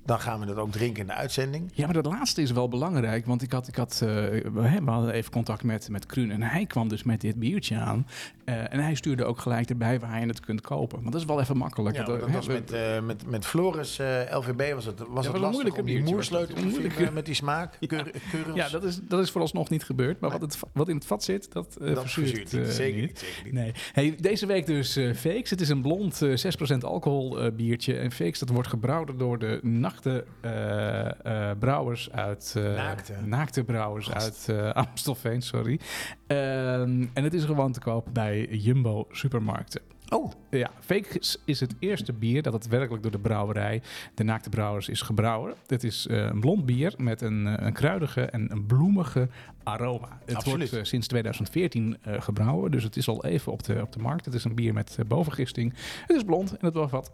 [0.07, 1.69] dan gaan we dat ook drinken in de uitzending.
[1.73, 3.25] Ja, maar dat laatste is wel belangrijk.
[3.25, 4.07] Want ik had, ik had, eh,
[4.53, 6.31] we hadden even contact met, met Kruun.
[6.31, 8.07] En hij kwam dus met dit biertje aan.
[8.45, 10.99] Eh, en hij stuurde ook gelijk erbij waar je het kunt kopen.
[10.99, 11.95] Want dat is wel even makkelijk.
[11.95, 13.97] Ja, Dat, was we- met, eh, met, met Floris
[14.31, 17.77] LVB was het, was het lastig moeilijke om die moersleutel te moeilijke- met die smaak.
[17.87, 18.55] Keur, keurels.
[18.55, 20.19] ja, dat is, dat is vooralsnog niet gebeurd.
[20.19, 22.67] Maar wat, het, wat in het vat zit, dat, eh dat verzuurt, niet.
[22.73, 23.07] Zeker niet.
[23.09, 23.19] niet.
[23.19, 23.53] Zeker niet.
[23.53, 23.71] Nee.
[23.93, 25.49] Hey, deze week dus Fakes.
[25.49, 26.33] Het is een blond eh
[26.75, 27.97] 6% alcohol biertje.
[27.97, 32.53] En Fakes, dat wordt gebrouwen door de nachte eh, eh, brouwers uit...
[32.57, 33.13] eh, Naakte.
[33.25, 35.79] naakte brouwers uit Amstelveen, sorry.
[36.27, 39.81] Ehm, en het is gewoon te koop bij Jumbo supermarkten.
[40.09, 43.81] Oh, Ja, Fakes is het eerste bier dat het werkelijk door de brouwerij,
[44.13, 45.53] de Naakte Brouwers, is gebrouwen.
[45.67, 49.29] Het is een blond bier met een, een kruidige en een bloemige
[49.67, 50.19] aroma.
[50.25, 50.69] Het Absoluut.
[50.69, 53.99] wordt eh, sinds 2014 eh, gebrouwen, dus het is al even op de, op de
[53.99, 54.25] markt.
[54.25, 55.73] Het is een bier met eh, bovengisting.
[56.07, 57.11] Het is blond en het bevat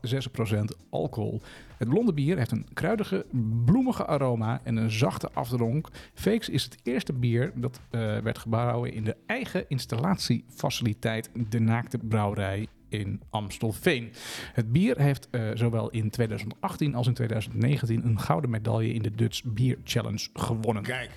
[0.52, 1.42] 6% alcohol.
[1.78, 3.26] Het blonde bier heeft een kruidige,
[3.66, 5.88] bloemige aroma en een zachte afdronk.
[6.14, 7.80] Fakes is het eerste bier dat
[8.24, 14.12] werd gebrouwen in de eigen installatiefaciliteit De Naakte Brouwerij in Amstelveen.
[14.54, 19.44] Het bier heeft zowel in 2018 als in 2019 een gouden medaille in de Dutch
[19.44, 20.84] Beer Challenge gewonnen.
[20.84, 21.10] kijk.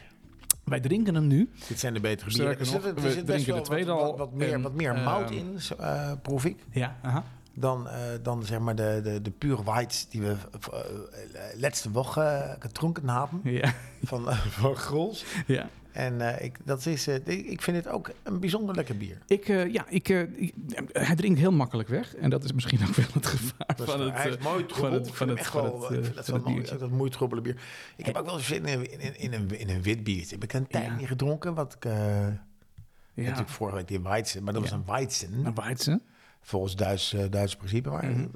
[0.66, 1.50] Wij drinken hem nu.
[1.68, 2.58] Dit zijn de betere bieren.
[2.58, 4.52] Er nog, er we zit best drinken wel de tweede wat, al wat, wat meer,
[4.52, 6.64] en, wat meer mout ehm, in, eh, proef ik.
[6.70, 7.24] Ja, aha.
[7.54, 10.34] Dan, eh, dan zeg maar de, de, de pure whites die we
[10.72, 13.40] uh, laatste woche uh, gedronken hebben.
[13.42, 15.24] Ja, Van, uh, van Grols.
[15.46, 15.68] ja.
[15.97, 19.18] En uh, ik, dat is, uh, ik vind het ook een bijzonder lekker bier.
[19.26, 20.53] Ik, uh, ja, ik, ik,
[20.92, 22.14] hij drinkt heel makkelijk weg.
[22.14, 24.90] En dat is misschien ook wel het gevaar dat van het Hij is mooi troebel.
[24.90, 27.57] van het, van het, echt van wel, het, dat wel mooi, dat mooi troebele bier.
[27.97, 30.34] Ik heb ook wel eens zin in, in, in, een, in een wit biertje.
[30.34, 30.97] Heb ik een tijd Ja.
[30.97, 31.55] niet gedronken.
[31.55, 32.03] Wat ik, Ja,
[33.14, 34.42] natuurlijk vorige week die Weizen.
[34.44, 35.47] Maar dat was een Weizen.
[35.47, 36.01] een Weidse.
[36.40, 37.88] Volgens Duits, Duits principe.
[37.90, 38.26] Maar, Mhm.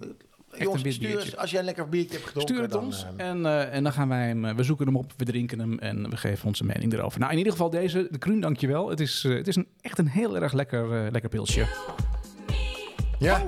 [0.59, 2.55] Jongens, stuur eens, als jij een lekker biertje hebt gedronken.
[2.55, 4.87] Stuur het dan, ons uh, en, eh, en dan gaan wij hem, eh, we zoeken
[4.87, 7.19] hem op, we drinken hem en we geven onze mening erover.
[7.21, 8.89] Nou, in ieder geval deze, de Kruun, dankjewel.
[8.89, 11.67] Het is, eh, het is een, echt een heel erg lekker, eh, lekker pilsje.
[13.19, 13.39] ja.
[13.39, 13.47] Nee,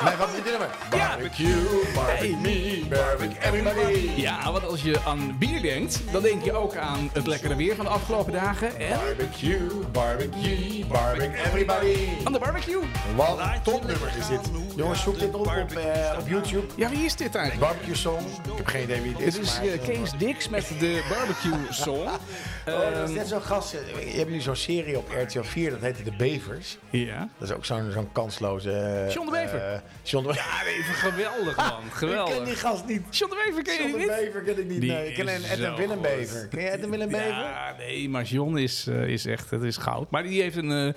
[0.00, 0.68] wat moet je nummer?
[0.90, 4.10] Barbecue, barbecue me, barbecue everybody.
[4.20, 7.74] Ja, want als je aan bier denkt, dan denk je ook aan het lekkere weer
[7.76, 11.96] van de afgelopen dagen en Barbecue, barbecue, barbecue everybody.
[12.24, 12.82] aan de barbecue.
[13.16, 14.40] Wat een topnummer is dit.
[14.76, 16.66] Jongens, zoek dit op op, eh, op YouTube.
[16.76, 17.70] Ja, wie is dit eigenlijk?
[17.72, 18.18] Barbecue song.
[18.20, 19.34] Ik heb geen idee wie het is.
[19.34, 22.08] Dit is maar, eh, Kees Dix met de barbecue song.
[22.68, 23.74] Oh, dat is net zo'n gast.
[23.74, 26.78] eh, Je hebt nu zo'n serie op RTL 4, dat heette De Bevers.
[26.90, 27.28] ja.
[27.38, 28.70] Dat is ook zo'n zo'n kansloze...
[28.72, 29.82] eh, John de Bever.
[30.02, 30.44] John de Bever.
[30.44, 32.44] Ja, even geweldig man, Ik ken geweldig.
[32.44, 33.02] die gast niet.
[33.16, 34.08] John de Wever ken je John niet?
[34.08, 34.80] de Bever ken ik niet.
[34.80, 36.02] Die nee, ik ken is een Ed zo en Willem goed.
[36.02, 36.48] Bever.
[36.48, 37.26] Ken je Ed en Willem Bever?
[37.28, 40.10] Ja, nee, maar John is, eh, is echt, het is goud.
[40.10, 40.92] Maar die heeft een, eh,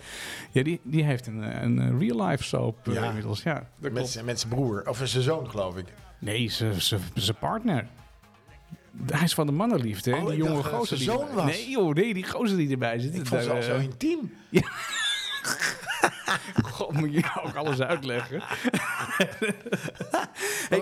[0.51, 3.03] ja, die, die heeft een, eh, een eh, real life soap Ja.
[3.05, 3.43] inmiddels.
[3.43, 4.83] Ja, dat Met Met zijn broer.
[4.89, 5.85] Of zijn zoon, geloof ik.
[6.19, 7.87] Nee, zijn partner.
[9.11, 10.17] Hij is van de mannenliefde, hè?
[10.21, 11.45] Oh, die jonge gozer die zijn zoon was.
[11.45, 13.15] Nee, joh, nee, die gozer die erbij zit.
[13.15, 14.33] Ik vond ze al zo intiem.
[16.71, 18.41] God, moet je nou ook alles uitleggen?
[20.69, 20.79] hey,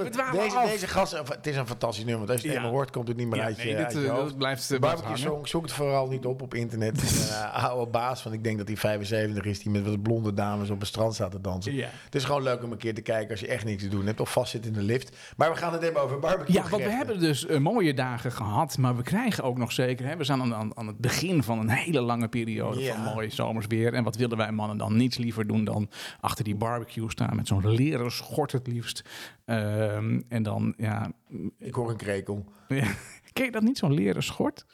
[0.67, 2.27] deze, gast, het is een fantastisch nummer.
[2.27, 2.63] want Als je het Ja.
[2.63, 4.27] eenmaal hoort, komt het niet meer Ja, uit je, nee, dit, uit je eh, hoofd.
[4.27, 7.01] dat blijft, Barbecue Song, zoek het vooral niet op op internet.
[7.01, 10.33] Een eh, oude baas van, ik denk dat hij 75 is, die met wat blonde
[10.33, 11.73] dames op het strand staat te dansen.
[11.73, 11.89] Ja.
[12.05, 14.05] Het is gewoon leuk om een keer te kijken als je echt niks te doen
[14.05, 15.15] hebt of vast zit in de lift.
[15.37, 18.31] Maar we gaan het hebben over barbecue Ja, want we hebben dus eh, mooie dagen
[18.31, 20.05] gehad, maar we krijgen ook nog zeker...
[20.07, 22.93] Hè, we zijn aan, aan, aan het begin van een hele lange periode Ja.
[22.93, 23.93] van mooie zomers weer.
[23.93, 25.89] En wat willen wij mannen dan niets liever doen dan
[26.19, 27.35] achter die barbecue staan...
[27.35, 29.03] met zo'n leren schort het liefst.
[29.45, 31.11] Ehm, en dan, ja...
[31.59, 32.45] Ik hoor een krekel.
[33.33, 34.65] Ken je dat niet, zo'n leren schort?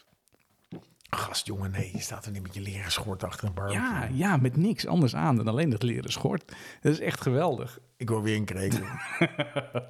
[1.17, 3.81] Gast, jongen, nee, je staat er niet met je leren schort achter een barbecue.
[3.81, 6.43] Ja, ja, met niks anders aan dan alleen dat leren schort.
[6.81, 7.79] Dat is echt geweldig.
[7.97, 8.79] Ik hoor weer een krekel.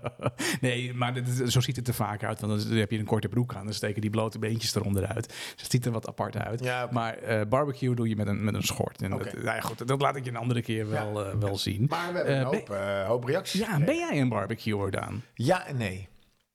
[0.61, 2.41] nee, maar dit zo ziet het er vaak uit.
[2.41, 3.63] Want dan heb je een korte broek aan.
[3.65, 5.27] Dan steken die blote beentjes eronder uit.
[5.27, 6.63] Dus het ziet er wat apart uit.
[6.63, 6.87] Ja.
[6.91, 9.01] Maar eh, barbecue doe je met een, met een schort.
[9.01, 11.57] En dat, nou ja, goed, dat laat ik je een andere keer wel, eh, wel
[11.57, 11.85] zien.
[11.89, 13.85] Maar we hebben Eh, een hoop, hoop reacties Ja, gekregen.
[13.85, 15.21] ben jij een barbecuer dan?
[15.33, 16.07] Ja en nee.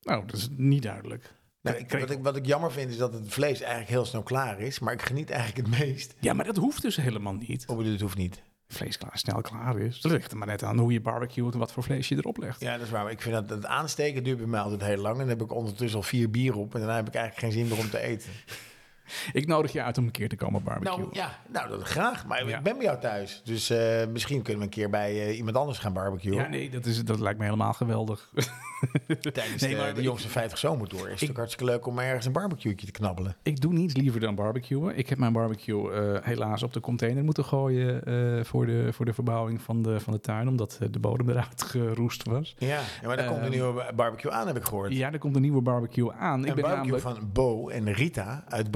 [0.03, 1.35] Nou, dat is niet duidelijk.
[1.71, 4.23] Nou, ik, wat, ik, wat ik jammer vind is dat het vlees eigenlijk heel snel
[4.23, 4.79] klaar is.
[4.79, 6.15] Maar ik geniet eigenlijk het meest.
[6.21, 7.65] Ja, maar dat hoeft dus helemaal niet.
[7.67, 8.43] Oh, het hoeft niet.
[8.69, 10.01] Vlees klaar, snel klaar is.
[10.01, 12.37] Dat ligt er maar net aan hoe je barbecue en wat voor vlees je erop
[12.39, 12.61] legt.
[12.61, 13.03] Ja, dat is waar.
[13.03, 15.15] Maar ik vind dat het aansteken duurt bij mij altijd heel lang.
[15.15, 16.75] En dan heb ik ondertussen al vier bier op.
[16.75, 18.31] En daarna heb ik eigenlijk geen zin meer om te eten.
[19.33, 20.99] Ik nodig je uit om een keer te komen barbecue.
[20.99, 22.27] Nou ja, nou, dat graag.
[22.27, 22.57] Maar Ja.
[22.57, 23.41] ik ben bij jou thuis.
[23.45, 26.35] Dus eh, misschien kunnen we een keer bij eh, iemand anders gaan barbecuen.
[26.35, 28.31] ja, nee, dat, is, dat lijkt me helemaal geweldig.
[29.33, 31.11] Tijdens Nee, de, maar de ik- jongste 50 zomertour.
[31.11, 33.37] Is het ook hartstikke leuk om ergens een barbecue te knabbelen.
[33.43, 34.97] Ik doe niets liever dan barbecuen.
[34.99, 39.05] Ik heb mijn barbecue eh, helaas op de container moeten gooien eh, voor, de, voor
[39.05, 42.55] de verbouwing van de, van de tuin, omdat eh, de bodem eruit geroest was.
[42.59, 44.93] Ja, maar daar komt een Ehm, nieuwe barbecue aan, heb ik gehoord.
[44.93, 46.41] Ja, er komt een nieuwe barbecue aan.
[46.43, 48.71] Ik een ben barbecue namelijk van Bo en Rita uit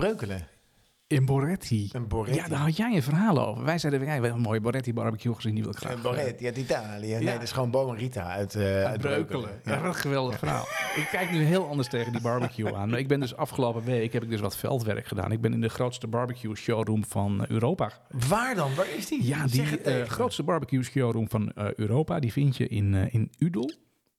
[1.07, 1.89] In Boretti.
[1.93, 2.39] Een Boretti.
[2.39, 3.65] Ja, daar had jij een verhaal over.
[3.65, 5.93] Wij zeiden, ja, we hebben een mooie Boretti barbecue gezien, die wil ik graag.
[5.95, 7.11] Een Boretti uit Italië.
[7.13, 7.33] Nee, Ja.
[7.33, 9.61] dat is gewoon Bo en Rita uit, eh, uit Breukelen.
[9.65, 10.65] Ja, wat een geweldig verhaal.
[11.03, 12.91] ik kijk nu heel anders tegen die barbecue aan.
[12.91, 15.33] Maar ik ben dus afgelopen week heb ik dus wat veldwerk gedaan.
[15.33, 17.91] Ik ben in de grootste barbecue showroom van Europa
[18.29, 18.75] Waar dan?
[18.75, 19.27] Waar is die?
[19.27, 23.73] Ja, die eh, grootste barbecue showroom van eh, Europa, die vind je in, in Udel.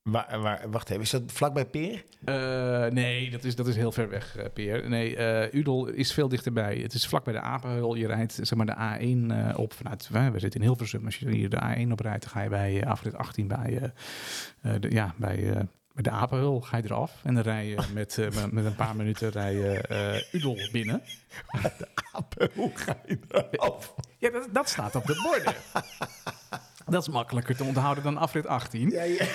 [0.04, 2.04] Waar, waar, wacht even, is dat vlakbij Peer?
[2.26, 4.90] Eh, nee, dat is, dat is heel ver weg, eh, Peer.
[4.90, 6.78] Nee, eh, Udel is veel dichterbij.
[6.78, 7.96] Het is vlak bij de Apenheul.
[7.96, 10.10] Je rijdt zeg maar, de A1 eh, op vanuit...
[10.10, 11.06] We, we zitten in Hilversum.
[11.06, 13.92] Als je hier de A1 op rijdt, dan ga je bij uh, afrit 18 bij,
[14.80, 15.36] de, ja, bij,
[15.94, 16.62] bij de Apenheul.
[16.62, 18.18] Ga je eraf en dan rij je met,
[18.52, 21.02] met- een paar minuten rij je Udel binnen.
[22.56, 23.94] Hoe ga je eraf?
[24.18, 25.54] Ja, dat, dat staat op de borden.
[26.94, 28.90] dat is makkelijker te onthouden dan afrit 18.
[28.90, 29.26] Ja, ja.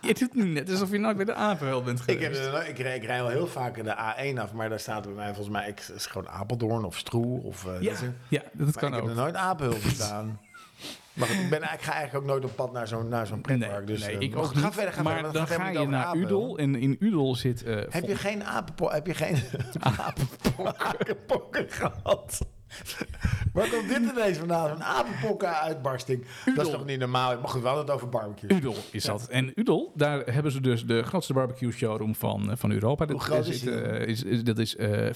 [0.00, 2.38] Je doet nu net alsof je nooit bij de Apenheul bent Ik, geweest.
[2.38, 3.94] heb, er nooit- ik, rij, ik rij al heel vaak de
[4.34, 7.42] A1 af, maar daar staat bij mij volgens mij ik, is gewoon Apeldoorn of Stroe.
[7.42, 9.08] Of, eh, ja, dat ja, dat maar kan ik heb ook.
[9.08, 10.40] er nooit Apelhul gestaan.
[11.12, 13.86] Maar ik, ben, ik ga eigenlijk ook nooit op pad naar zo'n naar zo'n pretpark.
[13.86, 14.74] dus, nee, eh, ik ook ga niet.
[14.74, 17.62] verder, ga maar verder, dan ga je naar Udel en in Udel zit...
[17.62, 19.36] eh, Heb je geen apenpo heb je geen
[19.80, 22.38] apenpokken gehad?
[23.52, 24.70] Waar komt dit ineens vandaan?
[24.70, 26.24] Een apenpokken-uitbarsting.
[26.54, 27.38] Dat is toch niet normaal?
[27.40, 28.56] Maar goed, we hadden het over barbecue.
[28.56, 29.26] Udel is dat.
[29.28, 33.04] En Udel, daar hebben ze dus de grootste barbecue showroom van, eh, van Europa.
[33.06, 35.12] Dat, Hoe groot is eh, is, is- dat is eh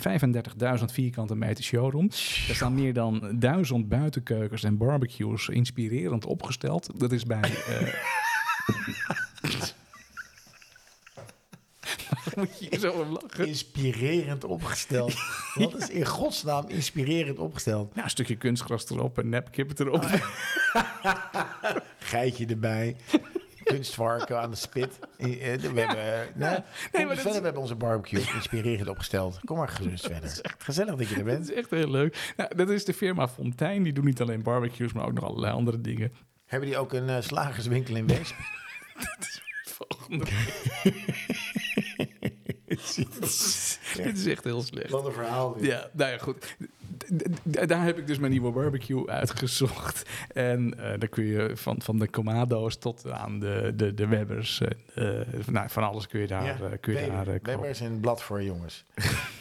[0.78, 2.04] 35.000 vierkante meter showroom.
[2.48, 6.90] Er staan meer dan duizend buitenkeukens en barbecues inspirerend opgesteld.
[7.00, 7.40] Dat is bij...
[7.42, 7.94] eh,
[12.41, 13.47] Moet je zo om lachen?
[13.47, 15.14] Inspirerend opgesteld.
[15.55, 17.93] Wat is in godsnaam inspirerend opgesteld?
[17.95, 20.05] Ja, een stukje kunstgras erop, een nepkip erop.
[21.99, 22.97] Geitje erbij.
[23.64, 24.99] Kunstvarken aan de spit.
[25.18, 28.89] Eh, We hebben, eh, nee, maar nee, dat verder, is- we hebben onze barbecue inspirerend
[28.89, 29.41] opgesteld.
[29.45, 30.41] Kom maar gerust verder.
[30.59, 31.51] Gezellig dat je er Dat bent.
[31.51, 32.32] is echt heel leuk.
[32.37, 33.82] Nou, dat is de firma Fontijn.
[33.82, 36.12] Die doen niet alleen barbecues, maar ook nog allerlei andere dingen.
[36.47, 38.34] Hebben die ook een eh, slagerswinkel in Weesp?
[39.64, 40.26] Volgende.
[43.96, 44.90] Dit is echt heel slecht.
[44.90, 45.54] Wat een verhaal.
[45.54, 45.64] dit.
[45.64, 46.56] Ja, nou ja, goed.
[47.52, 50.02] D- daar heb ik dus mijn nieuwe barbecue uitgezocht.
[50.32, 54.60] En eh dan kun je van, van de Comado's tot aan de, de, de Webbers.
[54.60, 57.40] en, eh, nou, van alles kun je daar, Ja, eh, kun je Weber.
[57.42, 58.84] daar eh, is een blad voor jongens.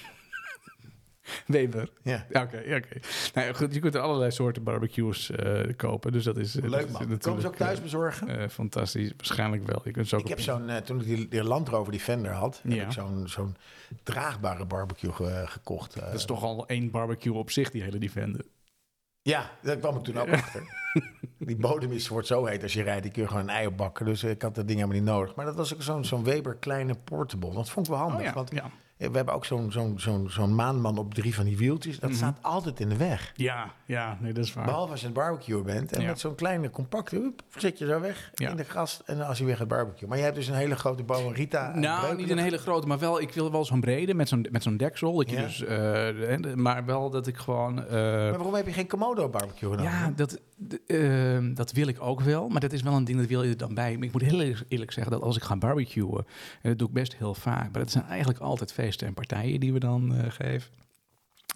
[1.47, 1.89] Weber.
[2.01, 2.25] Ja.
[2.29, 2.83] Ja, Oké.
[3.33, 6.11] Nou goed, je kunt er allerlei soorten barbecues eh, kopen.
[6.11, 6.91] Dus dat is, eh, Leuk is man.
[6.93, 8.49] natuurlijk, Komen ze ook thuis eh, bezorgen?
[8.49, 9.11] fantastisch.
[9.17, 9.81] Waarschijnlijk wel.
[9.83, 12.59] Je kunt ze ook Ik heb zo'n, toen ik die, die Land Rover Defender had,
[12.63, 12.85] heb Ja.
[12.85, 13.55] ik zo'n, zo'n
[14.03, 15.93] draagbare barbecue ge- gekocht.
[15.99, 18.41] Dat is toch al één barbecue op zich, die hele Defender.
[19.21, 20.83] Ja, daar kwam ik toen ook achter.
[21.37, 23.67] Die bodem is, wordt zo heet als je rijdt, die kun je gewoon een ei
[23.67, 24.05] opbakken.
[24.05, 25.35] Dus ik had dat ding helemaal niet nodig.
[25.35, 27.53] Maar dat was ook zo'n, zo'n Weber kleine portable.
[27.53, 28.19] Dat vond ik wel handig.
[28.19, 28.69] Oh ja, Want ja.
[28.97, 31.99] We hebben ook zo'n zo'n zo'n zo'n maanman op drie van die wieltjes.
[31.99, 32.17] Dat Mhm.
[32.19, 33.31] staat altijd in de weg.
[33.35, 34.65] Ja, ja, nee, dat is waar.
[34.65, 35.91] Behalve als je een barbecue bent.
[35.91, 36.07] En Ja.
[36.07, 38.49] met zo'n kleine compacte, hup, zet je zo weg Ja.
[38.49, 39.01] in de gast.
[39.05, 40.07] En als je weer gaat barbecue.
[40.09, 41.75] Maar je hebt dus een hele grote boom Rita.
[41.75, 44.63] Nou, niet een hele grote, maar wel, ik wil wel zo'n brede met zo'n, met
[44.63, 45.15] zo'n deksel.
[45.15, 45.41] Dat je Ja.
[45.41, 47.85] dus, eh, maar wel dat ik gewoon...
[47.85, 49.85] eh, Maar waarom heb je geen Komodo barbecue gedaan?
[49.85, 52.47] ja, dat, d- eh, dat wil ik ook wel.
[52.49, 53.95] Maar dat is wel een ding, dat wil je er dan bij.
[53.97, 56.25] Maar ik moet heel eerlijk- zeggen dat als ik ga barbecuen...
[56.61, 57.71] en dat doe ik best heel vaak...
[57.71, 60.71] maar dat zijn eigenlijk altijd feesten en partijen die we dan eh, geven.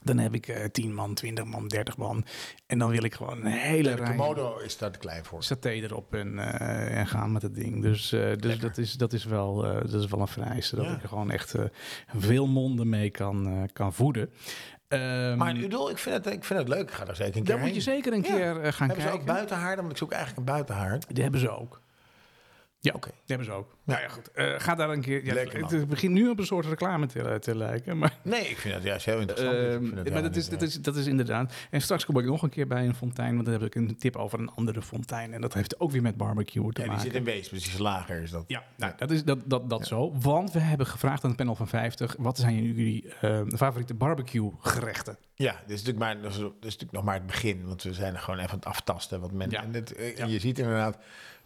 [0.04, 2.26] Dan heb ik eh 10 man, 20 man, 30 man.
[2.68, 5.44] En dan wil ik gewoon een hele de rij Komodo is daar klein voor.
[5.44, 7.82] saté erop en, eh, en gaan met het ding.
[7.82, 10.76] Dus, eh, dus dat, is, dat, is wel, eh, dat is wel een vereiste.
[10.76, 10.96] Dat Ja.
[10.96, 11.64] ik er gewoon echt eh,
[12.16, 14.30] veel monden mee kan, eh, kan voeden.
[14.94, 16.82] Ehm, Maar ik bedoel, ik vind het, ik vind het leuk.
[16.90, 18.36] Ik ga daar zeker een keer daar moet je zeker een Ja.
[18.36, 19.14] keer eh, gaan Hebben ze kijken.
[19.20, 19.78] ook buitenhaarden?
[19.80, 21.06] Want ik zoek eigenlijk een buitenhaard.
[21.10, 21.82] Die hebben ze ook.
[22.82, 23.10] Ja, Oké.
[23.10, 23.76] die hebben ze ook.
[23.84, 24.32] Nou ja, goed.
[24.32, 25.26] Eh, ga daar een keer...
[25.26, 27.98] Ja, het, begint nu op een soort reclame te, te lijken.
[27.98, 29.58] Maar, Nee, ik vind dat juist heel interessant.
[29.58, 31.54] Ehm, maar dat is, dat, is, dat is inderdaad...
[31.70, 33.34] En straks kom ik nog een keer bij een fontein.
[33.34, 35.34] Want dan heb ik een tip over een andere fontein.
[35.34, 37.12] En dat heeft ook weer met barbecue te Ja, die maken.
[37.12, 38.44] zit in Wees, precies lager is dat.
[38.48, 40.14] Ja, nou, dat is dat, dat, dat zo.
[40.20, 42.16] Want we hebben gevraagd aan het panel van 50...
[42.20, 45.18] wat zijn jullie eh, favoriete barbecue gerechten?
[45.34, 47.66] Ja, dit is, natuurlijk maar, dat, is, dat is natuurlijk nog maar het begin.
[47.66, 49.20] Want we zijn er gewoon even aan het aftasten.
[49.20, 50.28] Wat men, en dit, eh.
[50.28, 50.98] Je ziet inderdaad,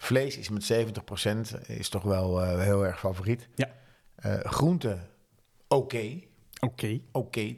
[0.03, 3.47] vlees is met 70% is toch wel eh, heel erg favoriet.
[3.55, 3.69] Ja.
[4.15, 4.97] Eh groente,
[5.67, 6.19] oké.
[6.59, 6.99] Oké.
[7.11, 7.53] Oké,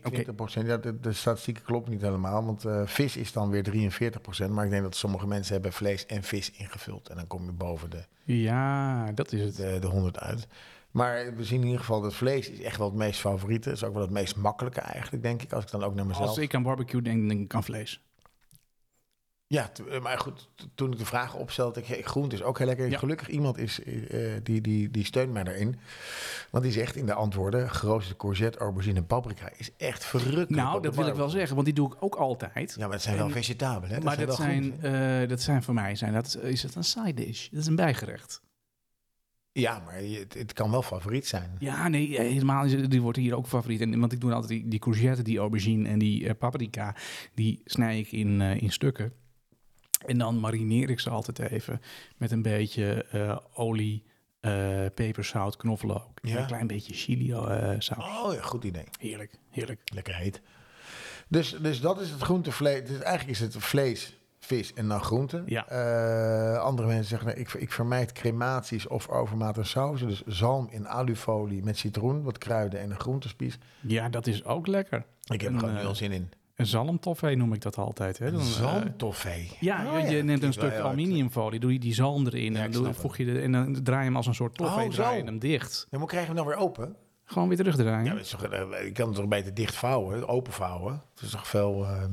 [0.62, 0.66] 20%.
[0.66, 2.46] Ja, de, de statistieken kloppen niet helemaal.
[2.46, 3.64] Want eh, vis is dan weer
[4.48, 4.50] 43%.
[4.50, 7.10] Maar ik denk dat sommige mensen hebben vlees en vis ingevuld.
[7.10, 9.56] En dan kom je boven de, Ja, dat is het.
[9.56, 10.48] de, de 100 uit.
[10.92, 13.72] Maar we zien in ieder geval dat vlees is echt wel het meest favoriete.
[13.72, 15.54] is ook wel het meest makkelijke eigenlijk, denk ik.
[15.54, 16.28] Als ik dan ook naar mezelf...
[16.28, 18.02] Als ik aan barbecue denk, denk ik aan vlees.
[19.48, 22.90] Ja, eh, maar goed, toen ik de vraag opstelde, ik, groente is ook heel lekker.
[22.90, 22.98] Ja.
[22.98, 25.80] Gelukkig iemand is, eh, die, die, die steunt mij daarin.
[26.50, 30.50] Want die zegt in de antwoorden, geroosterde courgette, aubergine en paprika is echt verrukkelijk.
[30.50, 32.76] Nou, dat wil ik wel zeggen, want die doe ik ook altijd.
[32.78, 33.96] Ja, maar het zijn wel En- vegetabelen, hè?
[33.96, 34.82] Dat maar zijn dat zijn,
[35.22, 37.50] eh, dat zijn voor mij zijn dat, is het een side dish.
[37.50, 38.44] Dat is een bijgerecht.
[39.52, 41.56] Ja, maar het, het kan wel favoriet zijn.
[41.60, 42.68] Ja, nee, helemaal.
[42.88, 43.82] Die wordt hier ook favoriet.
[43.82, 46.96] En, want ik doe altijd die, die courgette, die aubergine en die eh, paprika.
[47.34, 49.14] Die snij ik in, eh, in stukken.
[50.06, 51.82] En dan marineer ik ze altijd even
[52.18, 54.04] met een beetje eh, olie,
[54.40, 56.10] eh peperzout, knoflook.
[56.22, 56.38] Ja.
[56.38, 58.00] een klein beetje chili eh zout.
[58.00, 58.86] Oh ja, goed idee.
[59.00, 59.82] Heerlijk, heerlijk.
[59.94, 60.42] Lekker heet.
[61.28, 62.88] Dus, dus dat is het groentevlees.
[62.88, 65.44] Dus eigenlijk is het vlees, vis en dan groente.
[65.46, 65.62] Ja.
[66.58, 70.08] Andere mensen zeggen, nee, ik, ik vermijd crematies of overmatige sauzen.
[70.08, 73.58] Dus zalm in alufolie met citroen, wat kruiden en een groentespies.
[73.82, 75.06] Ja, dat is ook lekker.
[75.24, 76.32] Ik heb er gewoon heel zin in.
[76.56, 78.18] Een zalmtoffee noem ik dat altijd.
[78.18, 78.32] Hè?
[78.32, 79.52] Dan, eh, Zalmtoffee.
[79.60, 82.60] Ja, Oh, je, je neemt een Ik stuk aluminiumfolie, doe je die zalm erin Ja,
[82.60, 84.86] en ik dan voeg je de, en dan draai je hem als een soort toffee,
[84.88, 85.88] Oh, draai je hem dicht.
[85.90, 86.96] Ja, maar krijgen we hem dan weer open?
[87.26, 88.06] Gewoon weer terugdraaien.
[88.06, 90.94] Ja, maar toch, eh, ik kan het toch beter dicht vouwen, open vouwen?
[91.14, 91.86] Het is toch veel...
[91.86, 92.04] eh,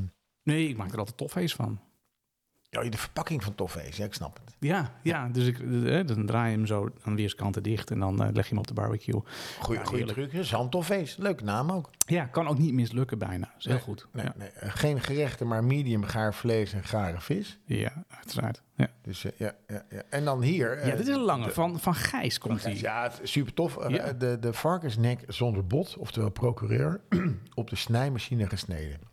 [0.43, 1.81] Nee, ik maak er altijd toffees van.
[2.81, 4.55] Ja, de verpakking van toffees, ja, ik snap het.
[4.59, 8.23] Ja, ja dus ik, eh, dan draai je hem zo aan weerskanten dicht en dan
[8.23, 9.21] eh, leg je hem op de barbecue.
[9.61, 11.17] Goeie, Ja, goeie truc, zalmtoffees.
[11.17, 11.91] Leuke naam ook.
[12.07, 13.53] Ja, kan ook niet mislukken bijna.
[13.59, 14.07] Is heel goed.
[14.13, 14.35] Nee, ja.
[14.37, 17.59] nee, eh, geen gerechten, maar medium gaar vlees en gare vis.
[17.65, 18.63] ja, uiteraard.
[18.77, 18.89] Ja.
[19.03, 20.03] Dus eh, ja, ja, ja.
[20.09, 20.73] En dan hier...
[20.79, 21.45] eh, ja, dit is een lange.
[21.47, 22.81] de- Van, van Gijs komt die.
[22.81, 23.77] Ja, super tof.
[23.77, 24.13] Eh, Ja.
[24.13, 27.01] De, de varkensnek zonder bot, oftewel procureur,
[27.55, 29.11] op de snijmachine gesneden.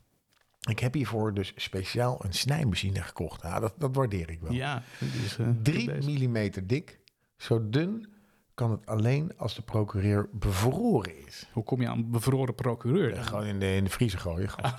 [0.60, 3.42] Ik heb hiervoor dus speciaal een snijmachine gekocht.
[3.42, 4.52] Ja, dat, dat waardeer ik wel.
[4.52, 4.84] Ja,
[5.26, 6.06] is, eh, goed 3 bezig.
[6.06, 7.00] millimeter dik.
[7.38, 8.08] Zo dun
[8.54, 11.50] kan het alleen als de procureur bevroren is.
[11.54, 13.16] Hoe kom je aan bevroren procureur?
[13.16, 14.50] Ja, gewoon in de, in de vriezer gooien.
[14.50, 14.76] gast.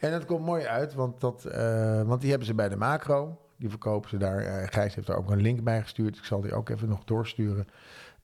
[0.00, 3.40] En dat komt mooi uit, want, dat, eh, want die hebben ze bij de macro.
[3.56, 4.38] Die verkopen ze daar.
[4.38, 6.16] Eh, Gijs heeft daar ook een link bij gestuurd.
[6.16, 7.66] Ik zal die ook even nog doorsturen.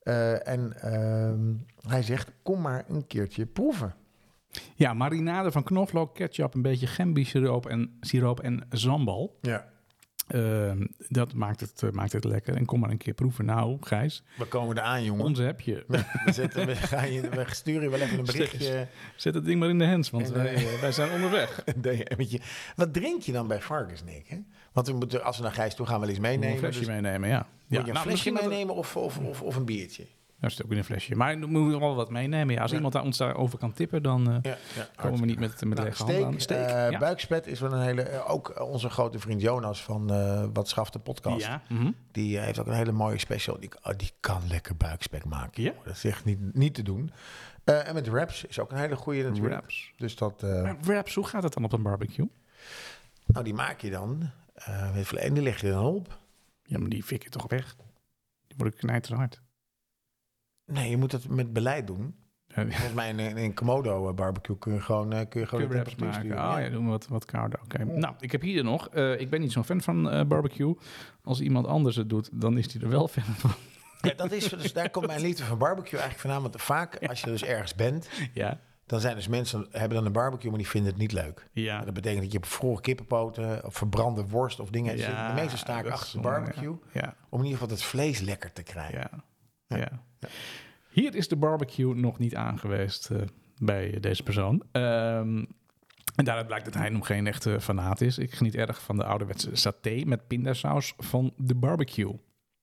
[0.03, 1.55] Eh, en ehm,
[1.89, 3.95] hij zegt, kom maar een keertje proeven.
[4.75, 9.39] Ja, marinade van knoflook, ketchup, een beetje gembi-siroop en, siroop en zambal.
[9.41, 9.75] Ja.
[10.27, 12.57] Ehm, dat maakt het, eh, maakt het lekker.
[12.57, 13.45] En kom maar een keer proeven.
[13.45, 15.25] Nou, Gijs, We komen eraan, jongen.
[15.25, 15.85] onze heb je.
[15.87, 18.89] We, zetten, we, gaan je, we sturen je wel even een berichtje.
[19.17, 21.65] Zet het ding maar in de hands, want En, wij, eh, eh, wij zijn onderweg.
[21.77, 22.41] DM'tje.
[22.77, 24.29] Wat drink je dan bij varkensnek?
[24.29, 24.39] Hè?
[24.73, 26.53] Want we moeten, als we naar Gijs toe gaan, wel eens meenemen.
[26.53, 27.39] een flesje dus meenemen, ja.
[27.39, 30.07] Moet ja je een nou, flesje meenemen of, of, of, of een biertje?
[30.41, 31.15] Ja, zit ook in een flesje.
[31.15, 32.55] Maar dan moeten we wel wat meenemen.
[32.55, 32.77] Ja, als Ja.
[32.77, 35.79] iemand daar ons daarover kan tippen, dan eh, Ja, ja, komen we niet met, met
[35.79, 36.41] Nou, lege handen aan.
[36.41, 36.99] steak, eh, ja.
[36.99, 38.03] buikspet is wel een hele...
[38.03, 41.47] eh, ook onze grote vriend Jonas van eh Wat Schaft de podcast.
[41.47, 41.91] Ja, mhm.
[42.13, 43.61] Die heeft ook een hele mooie special.
[43.61, 45.63] Die, oh, die kan lekker buikspek maken.
[45.63, 45.73] Ja?
[45.85, 47.11] Dat is echt niet, niet te doen.
[47.65, 49.55] Eh, en met wraps is ook een hele goede natuurlijk.
[49.55, 49.93] Wraps.
[49.97, 50.43] Dus dat...
[50.43, 52.31] eh, Maar wraps, hoe gaat het dan op een barbecue?
[53.27, 54.31] nou, die maak je dan.
[54.55, 56.19] eh en die leg je dan op.
[56.63, 57.77] Ja, maar die fik je toch weg?
[58.47, 59.41] Die worden knijterhard.
[60.67, 62.15] Nee, je moet dat met beleid doen.
[62.49, 65.95] Volgens mij in, in, Komodo eh, barbecue kun je gewoon, eh, kun je gewoon wraps
[65.97, 66.15] maken.
[66.21, 66.53] sturen.
[66.53, 67.61] Oh ja, doen we wat, wat kouder.
[67.65, 67.85] Oké.
[67.85, 68.89] Nou, ik heb hier nog.
[68.89, 70.75] eh, ik ben niet zo'n fan van barbecue.
[71.23, 73.51] Als iemand anders het doet, dan is hij er wel fan van.
[74.01, 76.43] Ja, dat is, dus daar komt mijn liefde van barbecue eigenlijk vandaan.
[76.43, 78.61] Want vaak als je dus ergens bent, Ja.
[78.87, 81.49] dan zijn dus mensen hebben dan een barbecue, maar die vinden het niet leuk.
[81.53, 81.81] Ja.
[81.85, 84.97] Dat betekent dat je bevroren kippenpoten of verbrande worst of dingen.
[84.97, 86.77] Ja, de meeste sta ik dat is achter de barbecue.
[86.93, 87.15] Ja.
[87.29, 89.09] Om in ieder geval het vlees lekker te krijgen.
[89.67, 89.77] Ja.
[89.77, 89.89] ja.
[90.89, 93.19] Hier is de barbecue nog niet aangeweest eh,
[93.59, 94.63] bij deze persoon.
[94.73, 95.45] Ehm,
[96.15, 98.19] en daaruit blijkt dat hij nog geen echte fanaat is.
[98.19, 102.19] Ik geniet erg van de ouderwetse saté met pindasaus van de barbecue.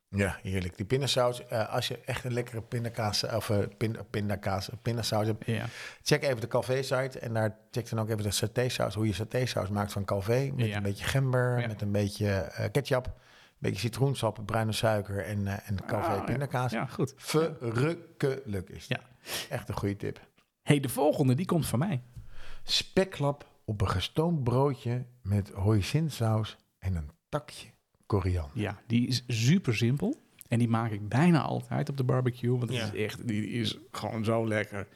[0.09, 0.77] Ja, heerlijk.
[0.77, 5.65] Die pindasaus, eh, als je echt een lekkere pindakaas of pin, pindakaas, pindasaus hebt, Ja.
[6.03, 9.13] check even de Calvé site en daar check dan ook even de satésaus, hoe je
[9.13, 10.77] satésaus maakt van Calvé met Ja.
[10.77, 11.67] een beetje gember, Ja.
[11.67, 13.13] met een beetje ketchup,
[13.63, 16.23] beetje citroensap, bruine suiker en, eh en Calvé Ah, ja.
[16.23, 16.71] pindakaas.
[16.71, 17.13] Ja, goed.
[17.15, 18.97] Verrukkelijk is het.
[18.99, 19.25] Ja.
[19.55, 20.19] Echt een goede tip.
[20.61, 22.01] hey, de volgende die komt van mij.
[22.63, 27.67] Speklap op een gestoomd broodje met hoisinsaus en een takje
[28.05, 28.59] koriander.
[28.59, 30.21] Ja, die is super simpel.
[30.47, 32.57] En die maak ik bijna altijd op de barbecue.
[32.57, 32.83] Want Ja.
[32.91, 34.87] is echt, die is gewoon zo lekker.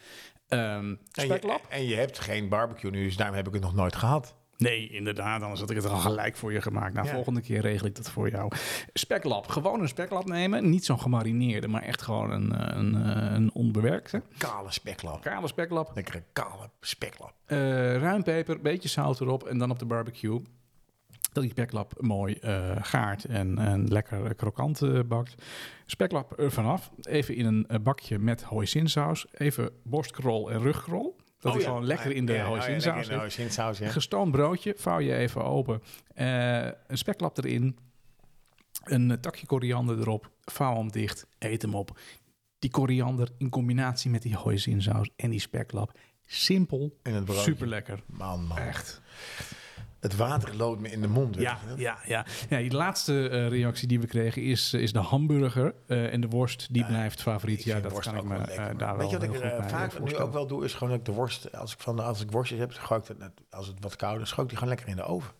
[0.47, 1.65] Ehm En je, speklap?
[1.69, 4.35] en je hebt geen barbecue nu, dus daarom heb ik het nog nooit gehad.
[4.57, 5.41] Nee, inderdaad.
[5.41, 6.93] Anders had ik het al gelijk voor je gemaakt.
[6.93, 7.13] Nou, Ja.
[7.13, 8.51] volgende keer regel ik dat voor jou.
[8.93, 9.47] Speklap.
[9.47, 10.69] Gewoon een speklap nemen.
[10.69, 14.21] Niet zo'n gemarineerde, maar echt gewoon een, eh, een, eh, een onbewerkte.
[14.37, 15.21] Kale speklap.
[15.21, 15.91] Kale speklap.
[15.95, 17.33] Lekkere kale speklap.
[17.45, 17.57] Eh
[17.97, 20.41] ruimpeper, beetje zout erop en dan op de barbecue.
[21.31, 25.35] Dat die speklap mooi eh, gaart en, en lekker krokant bakt.
[25.85, 26.91] Speklap er vanaf.
[27.01, 29.25] Even in een bakje met hoisinsaus.
[29.31, 31.15] Even borstkrol en rugkrol.
[31.39, 31.69] Dat Oh is ja.
[31.69, 33.77] gewoon lekker in de Ja, oh ja, hoisinsaus.
[33.77, 33.89] ja.
[33.89, 35.81] Gestoomd broodje, vouw je even open.
[36.13, 37.77] Eh, een speklap erin.
[38.83, 40.31] Een takje koriander erop.
[40.43, 41.27] Vouw hem dicht.
[41.39, 41.99] Eet hem op.
[42.59, 45.91] Die koriander in combinatie met die hoisinsaus en die speklap.
[46.25, 47.43] Simpel, In het broodje.
[47.43, 48.03] super lekker.
[48.05, 48.57] Man, man.
[48.57, 49.01] Echt.
[49.99, 51.35] Het water loopt me in de mond.
[51.35, 52.25] Ja, ja, ja.
[52.49, 56.27] ja, die laatste eh, reactie die we kregen is, is de hamburger eh, en de
[56.27, 56.67] worst.
[56.73, 57.63] Die blijft favoriet.
[57.63, 58.77] Ja, dat worst kan ik me wel eh, lekker.
[58.77, 60.99] daar Weet je wat ik eh, vaak eh, nu ook wel doe, is gewoon dat
[60.99, 63.77] ik de worst, als ik, van, als ik worstjes heb, gooi ik dat, als het
[63.79, 65.31] wat kouder is, gooi ik die gewoon lekker in de oven.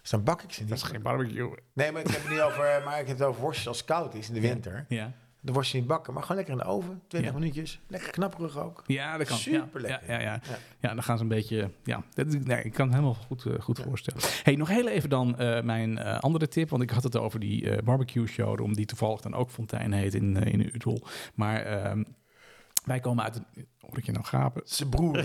[0.00, 0.68] Dus dan bak ik ze niet.
[0.68, 1.54] Dat is geen barbecue.
[1.72, 3.86] Nee, maar ik heb het niet over, maar ik heb het over worstjes als het
[3.86, 4.84] koud is in de winter.
[4.88, 7.38] Ja, De worstjes niet bakken, maar gewoon lekker in de oven, 20 Ja.
[7.38, 7.80] minuutjes.
[7.86, 8.82] Lekker knapperig ook.
[8.86, 9.36] ja dat kan.
[9.36, 10.00] Superlekker.
[10.08, 10.40] Ja, ja, ja, ja.
[10.50, 10.58] Ja.
[10.80, 11.70] ja, dan gaan ze een beetje...
[11.84, 14.22] Ja, dat, nee, ik kan het helemaal goed, eh, goed voorstellen.
[14.42, 16.70] Hey, nog heel even dan eh, mijn eh, andere tip.
[16.70, 18.74] Want ik had het over die barbecue showroom...
[18.74, 21.30] die toevallig dan ook Fontein heet in, in Utrecht.
[21.34, 22.02] Maar ehm,
[22.84, 23.34] wij komen uit...
[23.34, 24.62] Het, hoor ik je nou gapen?
[24.64, 25.12] Zijn broer.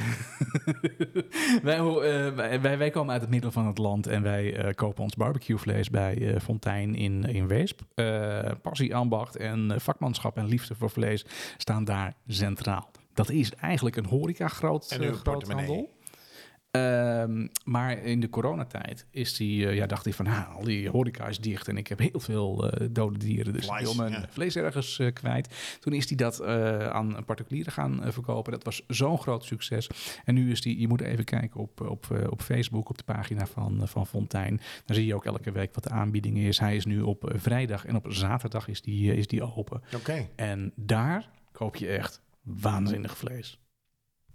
[1.64, 4.74] wij, eh, wij, wij, wij komen uit het midden van het land en wij eh,
[4.74, 7.82] kopen ons barbecuevlees bij eh Fontijn in, in Weesp.
[7.96, 11.26] Eh, passie, ambacht en vakmanschap en liefde voor vlees
[11.58, 12.92] staan daar centraal.
[13.14, 15.16] Dat is eigenlijk een horeca groot, En eh, uw
[16.74, 21.28] Ehm, maar in de coronatijd is die, eh, ja, dacht hij van, al die horeca
[21.28, 24.26] is dicht en ik heb heel veel eh, dode dieren, dus Vlees, wil mijn ja.
[24.30, 25.78] vlees ergens eh, kwijt.
[25.80, 26.44] Toen is hij dat
[26.92, 28.52] aan particulieren gaan verkopen.
[28.52, 29.90] Dat was zo'n groot succes.
[30.26, 33.46] En nu is die, je moet even kijken op, op, op Facebook, op de pagina
[33.46, 34.62] van, van Fontijn.
[34.86, 36.60] Dan zie je ook elke week wat de aanbieding is.
[36.60, 39.82] Hij is nu op vrijdag en op zaterdag is die, is die open.
[39.96, 40.28] Oké.
[40.36, 43.63] En daar koop je echt waanzinnig vlees.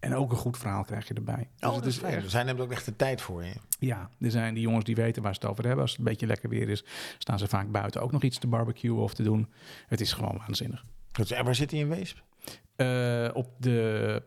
[0.00, 1.48] En ook een goed verhaal krijg je erbij.
[1.56, 3.52] Dus Oh, het dat is echt Zij nemen ook echt de tijd voor je.
[3.78, 5.82] ja, er zijn die jongens die weten waar ze het over hebben.
[5.82, 6.84] Als het een beetje lekker weer is,
[7.18, 9.48] staan ze vaak buiten ook nog iets te barbecuen of te doen.
[9.86, 10.84] Het is gewoon waanzinnig.
[11.28, 12.22] En waar zit hij in Weesp?
[12.76, 14.22] Eh, op de,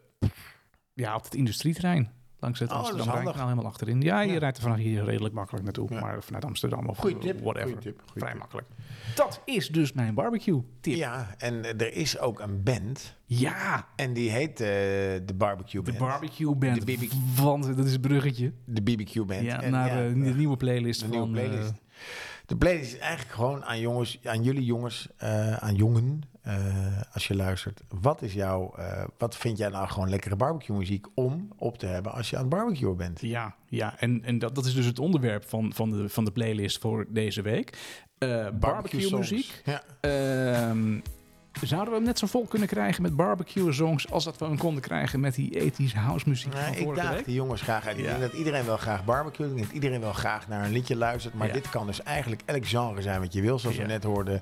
[0.94, 2.12] ja, op het industrieterrein.
[2.42, 3.14] Langs het Oh, Amsterdam.
[3.14, 4.02] Rijnkanaal helemaal achterin.
[4.02, 4.40] Ja, je Ja.
[4.40, 5.88] rijdt er vanaf hier redelijk makkelijk naartoe.
[5.94, 6.00] Ja.
[6.00, 7.40] Maar vanuit Amsterdam of Goeie tip.
[7.42, 7.68] whatever.
[7.68, 7.98] Goeie tip.
[8.00, 8.40] Goeie Vrij tip.
[8.40, 8.68] makkelijk.
[9.16, 10.96] Dat is dus mijn barbecue tip.
[10.96, 13.16] Ja, Ja, en eh, er is ook een band.
[13.96, 14.68] En die heet eh,
[15.26, 15.98] de Barbecue de Band.
[16.10, 16.86] barbecue band.
[16.86, 17.08] De.
[17.36, 18.54] Want dat is een bruggetje.
[18.66, 19.42] de BBQ Band.
[19.42, 21.16] Ja, En naar ja, eh, de nieuwe playlist de van...
[21.16, 21.74] nieuwe playlist.
[22.46, 25.08] De playlist is eigenlijk gewoon aan jongens, aan jullie jongens,
[25.60, 26.56] aan jongen, eh,
[27.14, 27.82] als je luistert.
[28.02, 31.86] Wat is jouw, eh, wat vind jij nou gewoon lekkere barbecue muziek om op te
[31.86, 33.22] hebben als je aan het barbecuen bent?
[33.22, 34.00] Ja, ja.
[34.00, 37.06] en, en dat, dat is dus het onderwerp van, van, de, van de playlist voor
[37.10, 37.78] deze week.
[38.18, 39.62] Eh barbecue muziek.
[39.66, 39.82] Ja.
[40.02, 41.00] Ehm,
[41.62, 44.58] zouden we hem net zo vol kunnen krijgen met barbecue songs als dat we hem
[44.58, 47.26] konden krijgen met die ethische house muziek Nou, ik daag week?
[47.26, 47.98] die jongens graag uit.
[47.98, 48.10] Ik Ja.
[48.10, 49.48] denk dat iedereen wel graag barbecue.
[49.48, 51.34] Ik denk dat iedereen wel graag naar een liedje luistert.
[51.34, 51.54] Maar Ja.
[51.54, 53.60] dit kan dus eigenlijk elk genre zijn wat je wil.
[53.60, 53.82] Zoals Ja.
[53.82, 54.42] we net hoorden.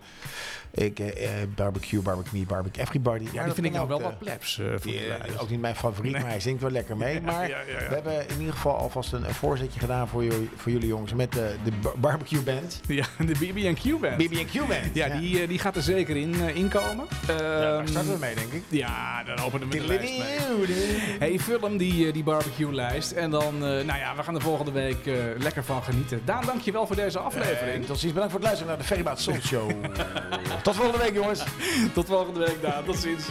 [0.72, 3.28] Ik, eh, eh, barbecue, barbecue me, barbecue everybody.
[3.32, 4.57] Ja, die vind ik nou wel eh, wat plebs.
[4.57, 4.74] Uh,
[5.38, 7.22] ook niet mijn favoriet, maar hij zingt wel lekker mee.
[7.30, 11.13] Maar we hebben in ieder geval alvast een, voorzetje gedaan voor, jullie, voor jullie jongens
[11.13, 12.82] met de, de barbecue band.
[12.88, 14.17] Ja, de BB&Q band.
[14.17, 14.93] BB&Q band.
[14.93, 16.55] Ja, Die, die gaat er zeker in komen.
[16.55, 17.07] inkomen.
[17.28, 18.63] daar ehm, starten we mee, denk ik.
[18.67, 21.20] Ja, dan openen we de, de lijst mee.
[21.20, 23.11] Hey, vul hem die, die barbecue lijst.
[23.11, 25.05] En dan, nou ja, we gaan er volgende week
[25.38, 26.22] lekker van genieten.
[26.26, 27.86] Daan, dankjewel voor deze aflevering.
[27.86, 28.13] tot ziens.
[28.13, 29.72] Bedankt voor het luisteren naar de Ferrybaat Soul Show.
[30.64, 31.43] Tot volgende week, jongens.
[31.93, 32.84] Tot volgende week, Daan.
[32.86, 33.24] Tot ziens.